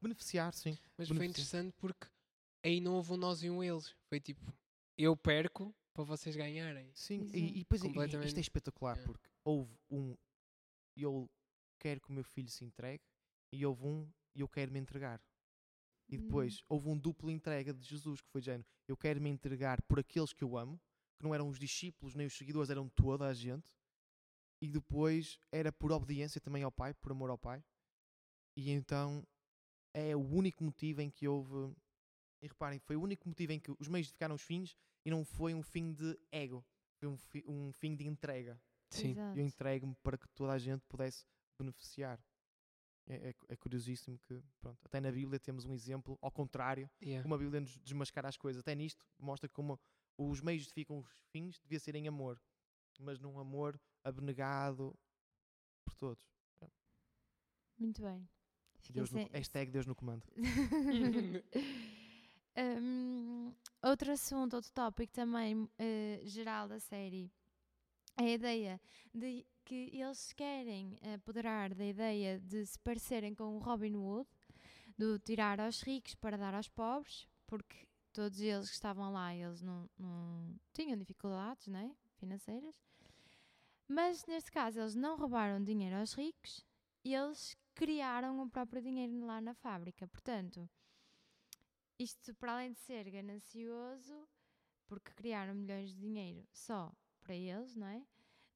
Beneficiar. 0.01 0.51
Beneficiar, 0.51 0.53
sim. 0.53 0.77
Mas 0.97 1.07
foi 1.07 1.17
Beneficia. 1.17 1.59
interessante 1.59 1.73
porque 1.77 2.07
aí 2.63 2.79
não 2.81 2.93
houve 2.95 3.13
um 3.13 3.17
nós 3.17 3.41
e 3.43 3.49
um 3.49 3.63
eles. 3.63 3.95
Foi 4.09 4.19
tipo, 4.19 4.53
eu 4.97 5.15
perco 5.15 5.75
para 5.93 6.03
vocês 6.03 6.35
ganharem. 6.35 6.91
Sim, 6.93 7.21
Exato. 7.21 7.37
e, 7.37 7.49
e 7.49 7.59
depois 7.59 7.81
i- 7.81 7.85
i- 7.85 7.87
isto 7.89 7.93
Completamente. 7.95 8.37
é 8.37 8.39
espetacular 8.41 8.97
É. 8.97 9.03
porque 9.03 9.29
houve 9.43 9.77
um 9.89 10.15
eu 10.95 11.29
quero 11.79 12.01
que 12.01 12.09
o 12.09 12.13
meu 12.13 12.23
filho 12.23 12.49
se 12.49 12.63
entregue 12.65 13.03
e 13.51 13.65
houve 13.65 13.85
um 13.85 14.11
eu 14.35 14.47
quero 14.47 14.71
me 14.71 14.79
entregar. 14.79 15.21
E 16.09 16.17
Hum. 16.17 16.21
depois 16.21 16.63
houve 16.69 16.89
um 16.89 16.97
duplo 16.97 17.29
entrega 17.31 17.73
de 17.73 17.83
Jesus 17.83 18.21
que 18.21 18.29
foi 18.29 18.41
de 18.41 18.45
género, 18.45 18.65
eu 18.87 18.95
quero 18.95 19.19
me 19.21 19.29
entregar 19.29 19.81
por 19.83 19.99
aqueles 19.99 20.31
que 20.33 20.43
eu 20.43 20.57
amo, 20.57 20.79
que 21.17 21.23
não 21.23 21.33
eram 21.35 21.49
os 21.49 21.59
discípulos 21.59 22.13
nem 22.15 22.25
os 22.27 22.37
seguidores, 22.37 22.69
eram 22.69 22.87
toda 22.89 23.27
a 23.27 23.33
gente. 23.33 23.71
E 24.61 24.67
depois 24.69 25.39
era 25.51 25.71
por 25.71 25.91
obediência 25.91 26.39
também 26.41 26.63
ao 26.63 26.71
Pai, 26.71 26.93
por 26.95 27.11
amor 27.11 27.29
ao 27.29 27.37
Pai. 27.37 27.63
E 28.55 28.71
então 28.71 29.23
é 29.93 30.15
o 30.15 30.19
único 30.21 30.63
motivo 30.63 31.01
em 31.01 31.09
que 31.09 31.27
houve. 31.27 31.73
E 32.41 32.47
reparem, 32.47 32.77
foi 32.79 32.95
o 32.95 33.01
único 33.01 33.27
motivo 33.27 33.51
em 33.51 33.59
que 33.59 33.71
os 33.79 33.87
meios 33.87 34.09
ficaram 34.09 34.35
os 34.35 34.41
fins 34.43 34.75
e 35.03 35.09
não 35.09 35.25
foi 35.25 35.53
um 35.55 35.63
fim 35.63 35.91
de 35.91 36.17
ego, 36.31 36.63
foi 36.99 37.09
um, 37.09 37.17
fi- 37.17 37.43
um 37.47 37.71
fim 37.73 37.95
de 37.95 38.05
entrega. 38.05 38.61
Sim. 38.91 39.09
Exato. 39.11 39.39
Eu 39.39 39.43
entrego-me 39.45 39.95
para 40.03 40.17
que 40.17 40.27
toda 40.29 40.53
a 40.53 40.57
gente 40.59 40.85
pudesse 40.85 41.25
beneficiar. 41.57 42.23
É, 43.09 43.29
é, 43.29 43.35
é 43.49 43.55
curiosíssimo 43.55 44.19
que, 44.19 44.39
pronto, 44.59 44.77
até 44.85 44.99
na 44.99 45.09
Bíblia 45.11 45.39
temos 45.39 45.65
um 45.65 45.73
exemplo 45.73 46.17
ao 46.21 46.29
contrário, 46.31 46.89
Yeah. 47.01 47.23
como 47.23 47.33
a 47.33 47.37
Bíblia 47.37 47.61
nos 47.61 47.79
desmascara 47.79 48.27
as 48.27 48.37
coisas. 48.37 48.59
Até 48.59 48.75
nisto 48.75 49.03
mostra 49.17 49.49
como 49.49 49.79
os 50.17 50.41
meios 50.41 50.61
justificam 50.63 50.99
os 50.99 51.09
fins, 51.31 51.57
devia 51.61 51.79
ser 51.79 51.95
em 51.95 52.07
amor, 52.07 52.39
mas 52.99 53.17
num 53.19 53.39
amor 53.39 53.79
abnegado 54.03 54.93
por 55.85 55.95
todos. 55.95 56.23
Muito 57.79 58.01
bem. 58.01 58.27
Deus 58.91 59.11
no, 59.11 59.19
sem- 59.19 59.29
hashtag 59.33 59.71
Deus 59.71 59.85
no 59.85 59.95
comando. 59.95 60.23
Hum, 62.59 63.53
outro 63.83 64.11
assunto, 64.11 64.55
outro 64.55 64.71
tópico 64.71 65.13
também 65.13 65.69
eh, 65.77 66.21
geral 66.25 66.67
da 66.67 66.79
série 66.79 67.31
é 68.17 68.23
a 68.23 68.31
ideia 68.31 68.81
de 69.13 69.45
que 69.63 69.91
eles 69.93 70.33
querem 70.33 70.97
apoderar 71.13 71.75
da 71.75 71.85
ideia 71.85 72.39
de 72.39 72.65
se 72.65 72.79
parecerem 72.79 73.35
com 73.35 73.55
o 73.55 73.59
Robin 73.59 73.95
Hood, 73.95 74.27
do 74.97 75.19
tirar 75.19 75.59
aos 75.59 75.81
ricos 75.83 76.15
para 76.15 76.35
dar 76.35 76.55
aos 76.55 76.67
pobres, 76.67 77.27
porque 77.45 77.87
todos 78.11 78.39
eles 78.39 78.69
que 78.69 78.73
estavam 78.73 79.11
lá, 79.13 79.35
eles 79.35 79.61
não, 79.61 79.87
não 79.95 80.55
tinham 80.73 80.97
dificuldades 80.97 81.67
né, 81.67 81.95
financeiras. 82.15 82.81
Mas 83.87 84.25
neste 84.25 84.51
caso, 84.51 84.79
eles 84.79 84.95
não 84.95 85.15
roubaram 85.15 85.63
dinheiro 85.63 85.95
aos 85.97 86.13
ricos, 86.13 86.65
eles 87.05 87.55
criaram 87.77 88.41
o 88.41 88.49
próprio 88.49 88.81
dinheiro 88.81 89.25
lá 89.25 89.39
na 89.39 89.53
fábrica. 89.53 90.07
Portanto, 90.07 90.67
isto 91.99 92.33
para 92.35 92.53
além 92.53 92.73
de 92.73 92.79
ser 92.79 93.09
ganancioso, 93.11 94.27
porque 94.87 95.11
criaram 95.13 95.53
milhões 95.55 95.91
de 95.93 95.99
dinheiro 96.01 96.47
só 96.51 96.91
para 97.21 97.35
eles, 97.35 97.75
não 97.75 97.87
é? 97.87 98.03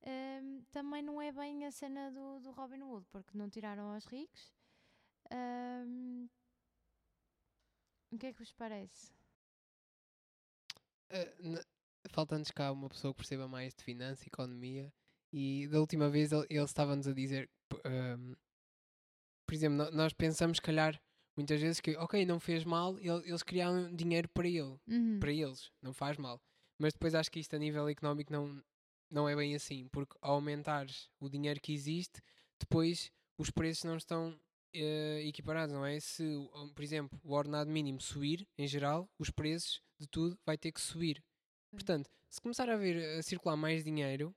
Hum, 0.04 0.64
também 0.72 1.04
não 1.04 1.22
é 1.22 1.32
bem 1.32 1.66
a 1.66 1.72
cena 1.72 2.12
do, 2.12 2.40
do 2.40 2.52
Robin 2.52 2.82
Hood, 2.82 3.06
porque 3.12 3.38
não 3.38 3.50
tiraram 3.50 3.94
aos 3.94 4.06
ricos. 4.06 4.52
Hum, 5.34 6.28
o 8.12 8.18
que 8.18 8.28
é 8.28 8.34
que 8.34 8.40
vos 8.40 8.54
parece? 8.54 9.12
Na- 11.40 11.64
Falta-nos 12.10 12.50
cá 12.52 12.72
uma 12.72 12.90
pessoa 12.90 13.14
que 13.14 13.18
perceba 13.20 13.48
mais 13.48 13.76
de 13.76 13.84
finanças, 13.84 14.26
economia. 14.26 14.92
E 15.32 15.68
da 15.68 15.80
última 15.80 16.10
vez 16.10 16.32
ele, 16.32 16.46
ele 16.50 16.64
estava-nos 16.66 17.08
a 17.08 17.14
dizer, 17.14 17.50
ahm, 17.86 18.34
por 19.52 19.56
exemplo, 19.56 19.92
nós 19.92 20.14
pensamos, 20.14 20.60
se 20.60 20.62
calhar, 20.62 20.98
muitas 21.36 21.60
vezes 21.60 21.82
que, 21.82 21.94
ok, 21.98 22.26
não 22.26 22.40
fez 22.40 22.64
mal, 22.64 22.98
ele- 23.00 23.28
eles 23.28 23.44
criaram 23.44 23.94
dinheiro 23.94 24.30
para 24.30 24.48
ele. 24.48 24.80
Uhum. 24.88 25.20
para 25.20 25.34
eles, 25.34 25.70
não 25.82 25.92
faz 25.92 26.16
mal. 26.16 26.42
Mas 26.80 26.94
depois 26.94 27.14
acho 27.14 27.30
que 27.30 27.38
isto 27.42 27.54
a 27.54 27.60
nível 27.60 27.90
económico 27.90 28.32
não, 28.32 28.64
não 29.10 29.28
é 29.28 29.36
bem 29.36 29.54
assim, 29.54 29.90
porque 29.90 30.16
ao 30.22 30.36
aumentares 30.36 31.10
o 31.20 31.28
dinheiro 31.28 31.60
que 31.60 31.74
existe, 31.74 32.22
depois 32.62 33.12
os 33.38 33.50
preços 33.50 33.84
não 33.84 33.98
estão 33.98 34.40
eh, 34.74 35.22
equiparados, 35.28 35.76
não 35.76 35.86
é? 35.86 36.00
Se, 36.00 36.24
por 36.74 36.82
exemplo, 36.82 37.20
o 37.22 37.34
ordenado 37.34 37.70
mínimo 37.70 38.00
subir, 38.00 38.48
em 38.58 38.66
geral, 38.66 39.10
os 39.20 39.30
preços 39.30 39.82
de 40.00 40.08
tudo 40.08 40.40
vai 40.46 40.58
ter 40.58 40.72
que 40.72 40.80
subir. 40.80 41.22
Portanto, 41.72 42.10
se 42.30 42.40
começar 42.40 42.70
a 42.70 42.78
ver 42.78 43.20
a 43.20 43.22
circular 43.22 43.58
mais 43.58 43.84
dinheiro, 43.84 44.34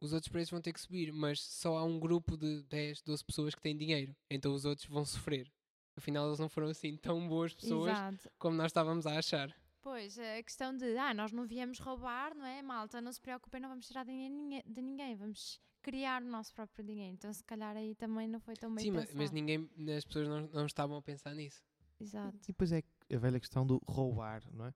os 0.00 0.12
outros 0.12 0.30
preços 0.30 0.50
vão 0.50 0.60
ter 0.60 0.72
que 0.72 0.80
subir, 0.80 1.12
mas 1.12 1.40
só 1.40 1.76
há 1.78 1.84
um 1.84 1.98
grupo 1.98 2.36
de 2.36 2.62
10, 2.64 3.02
12 3.02 3.24
pessoas 3.24 3.54
que 3.54 3.62
têm 3.62 3.76
dinheiro, 3.76 4.14
então 4.30 4.52
os 4.54 4.64
outros 4.64 4.86
vão 4.88 5.04
sofrer. 5.04 5.50
Afinal, 5.96 6.26
eles 6.26 6.38
não 6.40 6.48
foram 6.48 6.68
assim 6.68 6.96
tão 6.96 7.26
boas 7.28 7.54
pessoas 7.54 7.92
Exato. 7.92 8.30
como 8.38 8.56
nós 8.56 8.66
estávamos 8.66 9.06
a 9.06 9.18
achar. 9.18 9.54
Pois, 9.80 10.18
a 10.18 10.42
questão 10.42 10.74
de, 10.76 10.96
ah, 10.96 11.12
nós 11.14 11.30
não 11.30 11.46
viemos 11.46 11.78
roubar, 11.78 12.34
não 12.34 12.44
é? 12.46 12.62
Malta, 12.62 13.00
não 13.00 13.12
se 13.12 13.20
preocupem, 13.20 13.60
não 13.60 13.68
vamos 13.68 13.86
tirar 13.86 14.04
dinheiro 14.04 14.64
de 14.66 14.80
ninguém, 14.82 15.14
vamos 15.14 15.60
criar 15.82 16.22
o 16.22 16.26
nosso 16.26 16.54
próprio 16.54 16.84
dinheiro. 16.84 17.12
Então, 17.14 17.30
se 17.32 17.44
calhar 17.44 17.76
aí 17.76 17.94
também 17.94 18.26
não 18.26 18.40
foi 18.40 18.54
tão 18.54 18.74
bem 18.74 18.82
Sim, 18.84 18.90
ma- 18.92 19.00
pensado. 19.00 19.18
mas 19.18 19.30
ninguém, 19.30 19.68
as 19.96 20.04
pessoas 20.04 20.26
não, 20.26 20.48
não 20.48 20.66
estavam 20.66 20.96
a 20.96 21.02
pensar 21.02 21.34
nisso. 21.34 21.62
Exato. 22.00 22.36
E 22.44 22.46
depois 22.48 22.72
é 22.72 22.82
a 23.12 23.18
velha 23.18 23.38
questão 23.38 23.66
do 23.66 23.80
roubar, 23.86 24.42
não 24.52 24.66
é? 24.66 24.74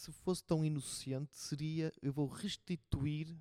Se 0.00 0.10
fosse 0.12 0.42
tão 0.42 0.64
inocente, 0.64 1.36
seria 1.36 1.92
eu 2.00 2.10
vou 2.10 2.26
restituir 2.26 3.36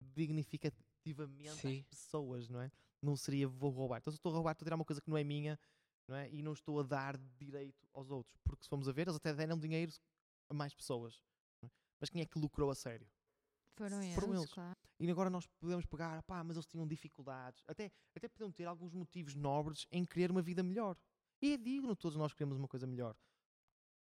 dignificativamente 0.00 1.60
Sim. 1.60 1.80
às 1.80 1.86
pessoas, 1.86 2.48
não 2.48 2.60
é? 2.60 2.70
Não 3.02 3.16
seria 3.16 3.48
vou 3.48 3.70
roubar. 3.70 3.98
Então 3.98 4.12
se 4.12 4.14
eu 4.14 4.18
estou 4.20 4.30
a 4.30 4.34
roubar, 4.36 4.52
estou 4.52 4.64
a 4.64 4.66
tirar 4.66 4.76
uma 4.76 4.84
coisa 4.84 5.00
que 5.00 5.10
não 5.10 5.16
é 5.16 5.24
minha, 5.24 5.58
não 6.06 6.14
é? 6.14 6.30
E 6.30 6.40
não 6.40 6.52
estou 6.52 6.78
a 6.78 6.84
dar 6.84 7.18
direito 7.36 7.88
aos 7.92 8.12
outros. 8.12 8.36
Porque 8.44 8.62
se 8.62 8.68
formos 8.68 8.88
a 8.88 8.92
ver, 8.92 9.08
eles 9.08 9.16
até 9.16 9.34
deram 9.34 9.58
dinheiro 9.58 9.92
a 10.48 10.54
mais 10.54 10.72
pessoas. 10.72 11.20
não 11.60 11.66
é? 11.66 11.72
Mas 11.98 12.10
quem 12.10 12.22
é 12.22 12.26
que 12.26 12.38
lucrou 12.38 12.70
a 12.70 12.74
sério? 12.76 13.08
Foram 13.74 14.00
eles, 14.02 14.14
Foram 14.14 14.34
eles. 14.36 14.52
claro. 14.52 14.78
E 15.00 15.10
agora 15.10 15.30
nós 15.30 15.48
podemos 15.58 15.84
pegar, 15.84 16.22
pá, 16.22 16.44
mas 16.44 16.56
eles 16.56 16.66
tinham 16.66 16.86
dificuldades. 16.86 17.64
Até, 17.66 17.90
até 18.14 18.28
podiam 18.28 18.52
ter 18.52 18.66
alguns 18.66 18.92
motivos 18.94 19.34
nobres 19.34 19.84
em 19.90 20.04
querer 20.04 20.30
uma 20.30 20.42
vida 20.42 20.62
melhor. 20.62 20.96
E 21.42 21.54
é 21.54 21.56
digno, 21.56 21.96
todos 21.96 22.16
nós 22.16 22.32
queremos 22.32 22.56
uma 22.56 22.68
coisa 22.68 22.86
melhor. 22.86 23.16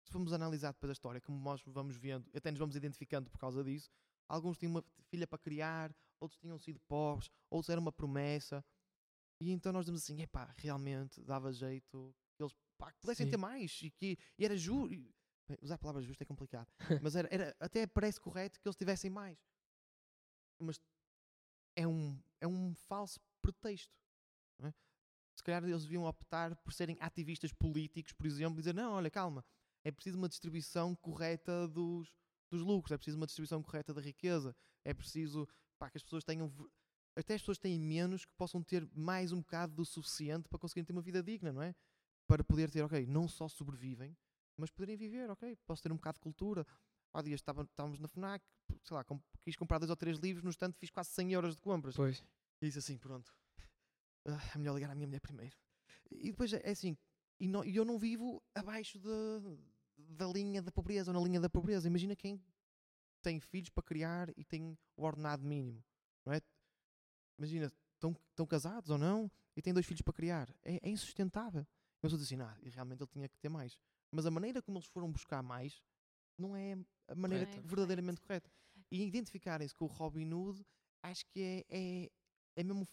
Se 0.06 0.12
formos 0.12 0.32
analisar 0.32 0.72
depois 0.72 0.90
a 0.90 0.92
história, 0.92 1.20
como 1.20 1.36
nós 1.42 1.60
vamos 1.66 1.96
vendo, 1.96 2.30
até 2.32 2.50
nos 2.52 2.60
vamos 2.60 2.76
identificando 2.76 3.28
por 3.28 3.38
causa 3.40 3.62
disso, 3.64 3.90
alguns 4.28 4.56
tinham 4.56 4.70
uma 4.70 4.84
filha 5.08 5.26
para 5.26 5.36
criar, 5.36 5.92
outros 6.20 6.38
tinham 6.40 6.56
sido 6.58 6.78
pobres, 6.86 7.28
outros 7.50 7.68
era 7.70 7.80
uma 7.80 7.90
promessa. 7.90 8.64
E 9.40 9.50
então 9.50 9.72
nós 9.72 9.84
dizemos 9.84 10.04
assim, 10.04 10.22
epá, 10.22 10.54
realmente 10.58 11.20
dava 11.22 11.52
jeito 11.52 12.14
que 12.36 12.42
eles 12.42 12.54
pá, 12.78 12.92
que 12.92 13.00
pudessem 13.00 13.26
Sim. 13.26 13.30
ter 13.32 13.36
mais 13.36 13.80
e 13.82 13.90
que 13.90 14.16
e 14.38 14.44
era 14.44 14.56
justo. 14.56 15.12
Usar 15.60 15.74
a 15.74 15.78
palavra 15.78 16.02
justo 16.02 16.22
é 16.22 16.26
complicado, 16.26 16.68
mas 17.02 17.16
era, 17.16 17.28
era- 17.32 17.56
até 17.60 17.84
parece 17.86 18.20
correto 18.20 18.60
que 18.60 18.66
eles 18.68 18.76
tivessem 18.76 19.10
mais. 19.10 19.38
Mas 20.60 20.80
é 21.76 21.86
um, 21.86 22.16
é 22.40 22.46
um 22.46 22.74
falso 22.74 23.20
pretexto. 23.42 23.92
é? 24.62 24.72
Se 25.36 25.42
calhar 25.42 25.62
eles 25.64 25.82
deviam 25.82 26.04
optar 26.04 26.54
por 26.56 26.72
serem 26.72 26.96
ativistas 27.00 27.52
políticos, 27.52 28.12
por 28.12 28.26
exemplo, 28.26 28.58
e 28.58 28.62
dizer: 28.62 28.74
não, 28.74 28.92
olha, 28.94 29.10
calma, 29.10 29.44
é 29.86 29.92
preciso 29.92 30.18
uma 30.18 30.28
distribuição 30.28 30.94
correta 30.96 31.68
dos, 31.68 32.12
dos 32.50 32.60
lucros, 32.62 32.92
é 32.92 32.96
preciso 32.96 33.16
uma 33.16 33.26
distribuição 33.26 33.62
correta 33.62 33.94
da 33.94 34.00
riqueza, 34.00 34.54
é 34.84 34.92
preciso 34.92 35.46
pá, 35.78 35.88
que 35.90 35.96
as 35.98 36.02
pessoas 36.02 36.24
tenham. 36.24 36.52
Até 37.14 37.34
as 37.34 37.40
pessoas 37.40 37.58
têm 37.58 37.78
menos 37.80 38.24
que 38.24 38.32
possam 38.36 38.62
ter 38.62 38.86
mais 38.94 39.32
um 39.32 39.38
bocado 39.40 39.74
do 39.74 39.84
suficiente 39.84 40.48
para 40.48 40.58
conseguirem 40.58 40.84
ter 40.84 40.92
uma 40.92 41.00
vida 41.02 41.22
digna, 41.22 41.52
não 41.52 41.62
é? 41.62 41.74
Para 42.26 42.42
poder 42.44 42.70
ter, 42.70 42.82
ok, 42.82 43.06
não 43.06 43.28
só 43.28 43.48
sobrevivem, 43.48 44.16
mas 44.56 44.70
poderem 44.70 44.96
viver, 44.96 45.30
ok? 45.30 45.56
Posso 45.66 45.82
ter 45.82 45.92
um 45.92 45.96
bocado 45.96 46.16
de 46.16 46.20
cultura. 46.20 46.66
Há 47.14 47.22
dias 47.22 47.40
estávamos 47.40 47.98
na 48.00 48.08
FNAC, 48.08 48.44
sei 48.82 48.94
lá, 48.96 49.04
com- 49.04 49.20
quis 49.42 49.56
comprar 49.56 49.78
dois 49.78 49.88
ou 49.90 49.96
três 49.96 50.18
livros, 50.18 50.42
no 50.44 50.50
estante 50.50 50.76
fiz 50.78 50.90
quase 50.90 51.10
100 51.10 51.32
euros 51.32 51.54
de 51.56 51.62
compras. 51.62 51.94
Pois. 51.96 52.22
E 52.60 52.66
disse 52.66 52.78
assim, 52.80 52.98
pronto, 52.98 53.32
ah, 54.26 54.50
é 54.54 54.58
melhor 54.58 54.74
ligar 54.74 54.90
à 54.90 54.94
minha 54.94 55.06
mulher 55.06 55.20
primeiro. 55.20 55.56
E 56.10 56.30
depois 56.32 56.52
é 56.52 56.60
é 56.64 56.70
assim, 56.72 56.96
e, 57.40 57.46
não- 57.48 57.64
e 57.64 57.76
eu 57.76 57.84
não 57.84 57.98
vivo 57.98 58.42
abaixo 58.54 58.98
da- 58.98 59.40
da 60.08 60.26
linha 60.26 60.62
da 60.62 60.70
pobreza 60.70 61.10
ou 61.10 61.18
na 61.18 61.24
linha 61.24 61.40
da 61.40 61.48
pobreza. 61.48 61.88
Imagina 61.88 62.14
quem 62.16 62.40
tem 63.22 63.40
filhos 63.40 63.70
para 63.70 63.82
criar 63.82 64.30
e 64.36 64.44
tem 64.44 64.78
o 64.96 65.04
ordenado 65.04 65.44
mínimo, 65.44 65.82
não 66.24 66.32
é? 66.32 66.40
Imagina, 67.38 67.72
estão, 67.94 68.16
estão 68.30 68.46
casados 68.46 68.90
ou 68.90 68.98
não 68.98 69.30
e 69.56 69.62
têm 69.62 69.72
dois 69.72 69.86
filhos 69.86 70.02
para 70.02 70.14
criar. 70.14 70.48
É, 70.62 70.78
é 70.82 70.88
insustentável. 70.88 71.66
Eu 72.02 72.10
sou 72.10 72.18
assim, 72.18 72.40
ah, 72.40 72.56
realmente 72.62 73.02
ele 73.02 73.10
tinha 73.10 73.28
que 73.28 73.38
ter 73.38 73.48
mais. 73.48 73.78
Mas 74.10 74.26
a 74.26 74.30
maneira 74.30 74.62
como 74.62 74.78
eles 74.78 74.88
foram 74.88 75.10
buscar 75.10 75.42
mais 75.42 75.82
não 76.38 76.54
é 76.54 76.76
a 77.08 77.14
maneira 77.14 77.48
é 77.48 77.60
verdadeiramente 77.60 78.20
correta. 78.20 78.50
E 78.90 79.04
identificarem-se 79.04 79.74
com 79.74 79.86
o 79.86 79.88
Robin 79.88 80.32
Hood, 80.32 80.64
acho 81.02 81.24
que 81.26 81.40
é, 81.40 81.64
é, 81.68 82.10
é 82.56 82.64
mesmo. 82.64 82.86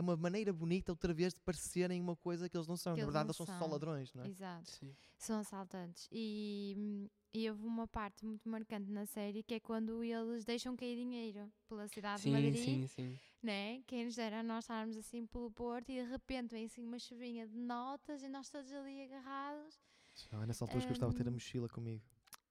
É 0.00 0.02
uma 0.02 0.16
maneira 0.16 0.50
bonita, 0.50 0.90
outra 0.90 1.12
vez, 1.12 1.34
de 1.34 1.40
parecerem 1.40 2.00
uma 2.00 2.16
coisa 2.16 2.48
que 2.48 2.56
eles 2.56 2.66
não 2.66 2.74
são. 2.76 2.94
Que 2.94 3.00
Na 3.00 3.06
verdade, 3.06 3.24
não 3.26 3.28
eles 3.28 3.36
são 3.36 3.44
só 3.44 3.58
são. 3.58 3.68
ladrões, 3.68 4.14
não 4.14 4.24
é? 4.24 4.28
Exato. 4.28 4.70
Sim. 4.70 4.96
São 5.18 5.40
assaltantes. 5.40 6.08
E, 6.10 7.06
e 7.34 7.50
houve 7.50 7.66
uma 7.66 7.86
parte 7.86 8.24
muito 8.24 8.48
marcante 8.48 8.90
na 8.90 9.04
série 9.04 9.42
que 9.42 9.52
é 9.54 9.60
quando 9.60 10.02
eles 10.02 10.42
deixam 10.46 10.74
cair 10.74 10.96
dinheiro 10.96 11.52
pela 11.68 11.86
cidade 11.86 12.22
de 12.22 12.30
Sim, 12.30 12.32
Madrid, 12.32 12.64
sim, 12.64 12.86
sim. 12.86 13.18
né? 13.42 13.82
Quem 13.86 14.06
nos 14.06 14.16
dera 14.16 14.42
nós 14.42 14.64
estarmos 14.64 14.96
assim 14.96 15.26
pelo 15.26 15.50
Porto 15.50 15.90
e 15.90 16.02
de 16.02 16.10
repente 16.10 16.52
vem 16.52 16.64
assim 16.64 16.82
uma 16.82 16.98
chuvinha 16.98 17.46
de 17.46 17.58
notas 17.58 18.22
e 18.22 18.28
nós 18.28 18.48
todos 18.48 18.72
ali 18.72 19.02
agarrados. 19.02 19.78
Ah, 20.32 20.46
nessa 20.46 20.64
altura, 20.64 20.78
acho 20.78 20.86
que 20.86 20.92
eu 20.92 20.94
gostava 20.94 21.12
de 21.12 21.18
ter 21.18 21.28
a 21.28 21.30
Hum, 21.30 21.34
mochila 21.34 21.68
comigo. 21.68 22.02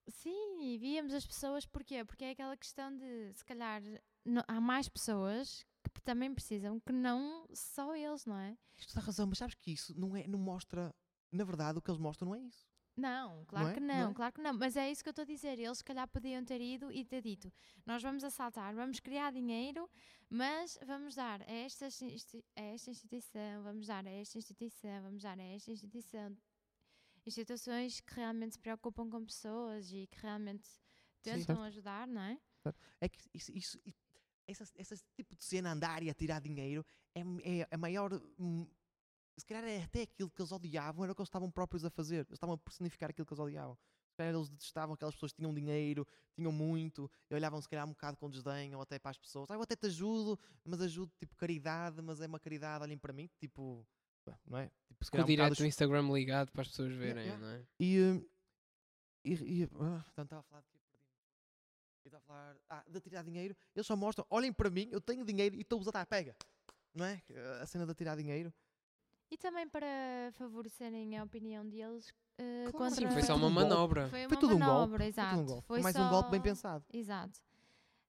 Sim, 0.08 0.62
e 0.62 0.78
víamos 0.78 1.16
as 1.16 1.26
pessoas, 1.26 1.66
porquê? 1.66 2.06
Porque 2.06 2.26
é 2.26 2.30
aquela 2.32 2.56
questão 2.56 2.96
de, 2.96 3.34
se 3.34 3.44
calhar, 3.44 3.82
no- 4.24 4.44
há 4.48 4.62
mais 4.62 4.88
pessoas 4.88 5.66
que 6.00 6.06
também 6.06 6.34
precisam 6.34 6.80
que 6.80 6.94
não 6.94 7.46
só 7.54 7.96
eles, 7.96 8.26
não 8.26 8.38
é? 8.38 8.58
Isto 8.78 8.96
dá 8.96 9.02
razão, 9.02 9.28
mas 9.28 9.38
sabes 9.38 9.56
que 9.56 9.72
isso 9.72 9.94
não, 10.00 10.16
é, 10.16 10.26
não 10.28 10.40
mostra. 10.40 10.96
Na 11.32 11.44
verdade, 11.44 11.78
o 11.78 11.82
que 11.82 11.92
eles 11.92 12.00
mostram 12.00 12.30
não 12.30 12.36
é 12.36 12.40
isso. 12.40 12.68
Não, 12.96 13.46
claro 13.46 13.70
é? 13.70 13.74
que 13.74 13.80
Não 13.80 13.88
não, 13.88 14.12
é? 14.12 14.14
claro 14.14 14.34
que 14.34 14.42
não. 14.42 14.54
Mas 14.54 14.76
é 14.76 14.92
isso 14.92 15.02
que 15.02 15.10
eu 15.10 15.12
estou 15.12 15.24
a 15.24 15.26
dizer. 15.26 15.58
Eles, 15.60 15.78
se 15.78 15.84
calhar, 15.84 16.08
podiam 16.08 16.44
ter 16.44 16.60
ido 16.60 16.92
e 16.92 17.06
ter 17.06 17.22
dito: 17.22 17.52
nós 17.86 18.02
vamos 18.02 18.24
assaltar, 18.24 18.74
vamos 18.76 19.00
criar 19.00 19.32
dinheiro, 19.32 19.90
mas 20.30 20.78
vamos 20.86 21.16
dar 21.16 21.42
a 21.42 21.52
esta, 21.52 21.86
a 21.86 22.62
esta 22.62 22.90
instituição, 22.90 23.64
vamos 23.64 23.88
dar 23.88 24.06
a 24.06 24.10
esta 24.10 24.38
instituição, 24.38 25.02
vamos 25.02 25.24
dar 25.24 25.40
a 25.40 25.44
esta 25.44 25.72
instituição. 25.72 26.38
Instituições 27.26 28.02
que 28.02 28.16
realmente 28.16 28.54
se 28.54 28.60
preocupam 28.60 29.10
com 29.10 29.24
pessoas 29.26 29.92
e 29.92 30.08
que 30.08 30.20
realmente 30.22 30.68
tentam 31.22 31.62
ajudar, 31.64 32.08
não 32.08 32.22
é? 32.22 32.40
É 33.00 33.08
que 33.08 33.20
isso, 33.34 33.52
isso, 33.56 33.80
essa, 34.52 34.96
esse 34.96 35.04
tipo 35.16 35.36
de 35.36 35.44
cena, 35.44 35.72
andar 35.72 36.02
e 36.04 36.10
atirar 36.10 36.42
dinheiro, 36.42 36.86
é, 37.16 37.22
é 37.62 37.68
a 37.72 37.78
maior. 37.78 38.14
hum, 38.40 38.68
Se 39.38 39.46
calhar 39.46 39.64
é 39.64 39.84
até 39.84 40.02
aquilo 40.04 40.30
que 40.30 40.42
eles 40.42 40.52
odiavam, 40.52 41.04
era 41.04 41.12
o 41.12 41.16
que 41.16 41.22
eles 41.22 41.30
estavam 41.30 41.50
próprios 41.50 41.86
a 41.86 41.90
fazer. 41.90 42.18
Eles 42.18 42.34
estavam 42.34 42.56
a 42.56 42.58
personificar 42.58 43.10
aquilo 43.10 43.26
que 43.26 43.34
eles 43.34 43.40
odiavam. 43.40 43.78
Se 44.10 44.18
calhar 44.18 44.34
eles 44.36 44.50
detestavam 44.50 44.96
aquelas 44.96 45.16
pessoas 45.16 45.32
que 45.32 45.38
tinham 45.38 45.54
dinheiro, 45.54 46.06
tinham 46.36 46.52
muito, 46.52 47.10
e 47.30 47.36
olhavam 47.36 47.62
se 47.62 47.70
calhar 47.70 47.86
um 47.86 47.92
bocado 47.92 48.18
com 48.18 48.30
desdém 48.30 48.76
ou 48.76 48.82
até 48.82 49.00
para 49.00 49.12
as 49.12 49.18
pessoas. 49.18 49.50
Ah, 49.50 49.54
eu 49.54 49.62
até 49.62 49.76
te 49.78 49.88
ajudo, 49.88 50.38
mas 50.66 50.82
ajudo 50.82 51.12
tipo 51.18 51.36
caridade, 51.36 52.02
mas 52.02 52.20
é 52.20 52.28
uma 52.28 52.40
caridade, 52.40 52.84
olhem 52.84 52.98
para 52.98 53.14
mim, 53.14 53.30
tipo. 53.40 53.88
Não 54.46 54.60
é? 54.60 54.70
Tipo, 54.88 55.06
se 55.06 55.10
Com 55.10 55.18
um 55.18 55.22
bocado 55.22 55.32
direto 55.32 55.58
do 55.58 55.66
Instagram 55.66 56.12
ligado 56.12 56.52
para 56.52 56.62
as 56.62 56.68
pessoas 56.68 56.94
verem, 56.94 57.26
yeah. 57.26 57.44
não 57.44 57.50
é? 57.52 57.66
E, 57.80 57.98
eh, 57.98 58.22
e, 59.26 59.62
e 59.62 59.64
ah, 59.64 60.02
portanto, 60.04 60.26
estava 60.26 60.42
a 60.42 60.44
falar 60.44 60.62
de 60.62 60.68
estava 62.08 62.24
a 62.24 62.28
falar 62.28 62.56
ah, 62.70 62.84
de 62.88 63.00
tirar 63.02 63.24
dinheiro. 63.24 63.56
Eles 63.76 63.86
só 63.86 63.96
mostram, 63.96 64.26
olhem 64.30 64.54
para 64.54 64.70
mim, 64.70 64.88
eu 64.92 65.02
tenho 65.02 65.26
dinheiro 65.26 65.56
e 65.56 65.62
estou-vos 65.62 65.88
a 65.88 65.92
dar, 65.92 66.06
pega. 66.06 66.36
Não 66.94 67.06
é? 67.06 67.22
A 67.62 67.66
cena 67.66 67.86
de 67.86 67.94
tirar 67.94 68.16
dinheiro. 68.16 68.54
E 69.32 69.38
também 69.38 69.68
para 69.68 69.86
favorecerem 70.34 71.18
a 71.18 71.24
opinião 71.24 71.68
deles 71.68 72.12
eh, 72.38 72.64
Claro, 72.72 72.78
contra... 72.78 73.08
Sim, 73.08 73.14
foi 73.14 73.22
só 73.22 73.34
tudo 73.34 73.46
uma 73.46 73.48
um 73.48 73.54
manobra. 73.54 74.08
Foi 74.10 74.22
uma 74.22 74.30
Foi 74.30 74.38
tudo 74.38 74.56
um 74.56 74.60
golpe. 74.60 74.98
Foi 74.98 75.06
exato. 75.06 75.30
tudo 75.30 75.42
um 75.42 75.46
golpe. 75.46 75.68
Foi 75.68 75.78
Foi 75.78 75.84
mais 75.84 75.96
só... 75.96 76.02
um 76.02 76.10
golpe 76.10 76.32
bem 76.32 76.42
pensado. 76.42 76.86
Exato. 76.92 77.40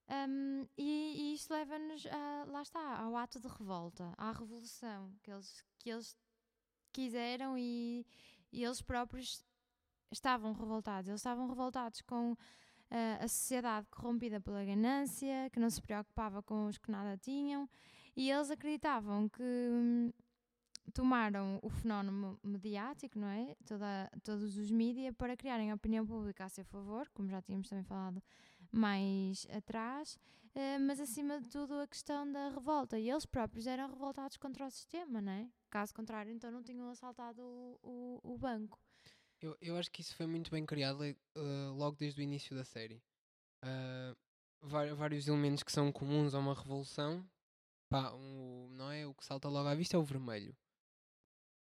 Hum, 0.08 0.66
e, 0.76 1.14
e 1.18 1.34
isto 1.34 1.52
leva-nos, 1.52 2.04
lá 2.48 2.62
está, 2.62 2.98
ao 2.98 3.16
ato 3.16 3.38
de 3.38 3.46
revolta, 3.46 4.12
à 4.16 4.32
revolução 4.32 5.12
que 5.22 5.30
eles, 5.30 5.64
que 5.78 5.90
eles 5.90 6.16
quiseram 6.92 7.56
e, 7.56 8.04
e 8.52 8.64
eles 8.64 8.80
próprios 8.82 9.44
estavam 10.10 10.52
revoltados. 10.52 11.08
Eles 11.08 11.20
estavam 11.20 11.48
revoltados 11.48 12.00
com 12.02 12.36
a 13.20 13.28
sociedade 13.28 13.86
corrompida 13.90 14.40
pela 14.40 14.64
ganância, 14.64 15.48
que 15.52 15.60
não 15.60 15.70
se 15.70 15.80
preocupava 15.80 16.42
com 16.42 16.66
os 16.66 16.76
que 16.76 16.90
nada 16.90 17.16
tinham, 17.16 17.68
e 18.16 18.30
eles 18.30 18.50
acreditavam 18.50 19.28
que 19.28 19.42
hum, 19.42 20.12
tomaram 20.92 21.58
o 21.62 21.70
fenómeno 21.70 22.38
mediático, 22.42 23.18
não 23.18 23.28
é? 23.28 23.54
Toda, 23.64 24.10
todos 24.22 24.56
os 24.56 24.70
mídias 24.70 25.14
para 25.16 25.36
criarem 25.36 25.70
a 25.70 25.74
opinião 25.74 26.04
pública 26.04 26.44
a 26.44 26.48
seu 26.48 26.64
favor, 26.64 27.08
como 27.14 27.28
já 27.28 27.40
tínhamos 27.40 27.68
também 27.68 27.84
falado 27.84 28.22
mais 28.72 29.46
atrás, 29.50 30.18
eh, 30.54 30.78
mas 30.78 31.00
acima 31.00 31.40
de 31.40 31.48
tudo 31.48 31.74
a 31.74 31.86
questão 31.86 32.30
da 32.30 32.48
revolta. 32.48 32.98
E 32.98 33.08
eles 33.10 33.26
próprios 33.26 33.66
eram 33.66 33.88
revoltados 33.88 34.36
contra 34.36 34.66
o 34.66 34.70
sistema, 34.70 35.20
não 35.20 35.32
é? 35.32 35.48
Caso 35.68 35.94
contrário, 35.94 36.32
então 36.32 36.50
não 36.50 36.62
tinham 36.62 36.90
assaltado 36.90 37.40
o, 37.42 37.78
o, 37.82 38.34
o 38.34 38.38
banco. 38.38 38.78
Eu, 39.40 39.56
eu 39.60 39.76
acho 39.76 39.90
que 39.90 40.00
isso 40.02 40.14
foi 40.16 40.26
muito 40.26 40.50
bem 40.50 40.66
criado 40.66 41.02
eh, 41.04 41.16
logo 41.74 41.96
desde 41.96 42.20
o 42.20 42.22
início 42.22 42.54
da 42.54 42.64
série. 42.64 43.02
Vari- 44.62 44.92
vários 44.94 45.26
elementos 45.26 45.62
que 45.62 45.72
são 45.72 45.90
comuns 45.90 46.34
a 46.34 46.38
uma 46.38 46.54
revolução. 46.54 47.24
Pá, 47.88 48.12
um- 48.12 48.66
o- 48.66 48.68
não 48.72 48.90
é? 48.90 49.06
O 49.06 49.14
que 49.14 49.24
salta 49.24 49.48
logo 49.48 49.68
à 49.68 49.74
vista 49.74 49.96
é 49.96 49.98
o 49.98 50.04
vermelho. 50.04 50.54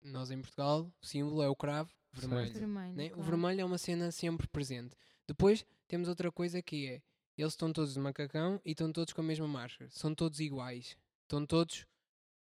Nós 0.03 0.31
em 0.31 0.41
Portugal, 0.41 0.91
o 1.01 1.07
símbolo 1.07 1.43
é 1.43 1.49
o 1.49 1.55
cravo 1.55 1.93
vermelho. 2.13 2.53
Vermelho, 2.53 2.95
né? 2.97 3.07
O 3.07 3.11
claro. 3.11 3.23
vermelho 3.23 3.61
é 3.61 3.65
uma 3.65 3.79
cena 3.79 4.11
sempre 4.11 4.49
presente. 4.49 4.97
Depois 5.29 5.65
temos 5.87 6.09
outra 6.09 6.33
coisa 6.33 6.61
que 6.63 6.89
é: 6.89 7.03
eles 7.37 7.53
estão 7.53 7.73
todos 7.73 7.95
de 7.95 8.01
macacão 8.01 8.61
e 8.65 8.71
estão 8.73 8.93
todos 8.93 9.13
com 9.13 9.21
a 9.21 9.25
mesma 9.25 9.47
máscara. 9.47 9.89
São 9.91 10.15
todos 10.15 10.41
iguais. 10.41 10.97
Estão 11.23 11.47
todos 11.47 11.87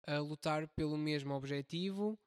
a 0.05 0.19
lutar 0.19 0.67
pelo 0.69 0.97
mesmo 0.97 1.33
objetivo, 1.33 2.17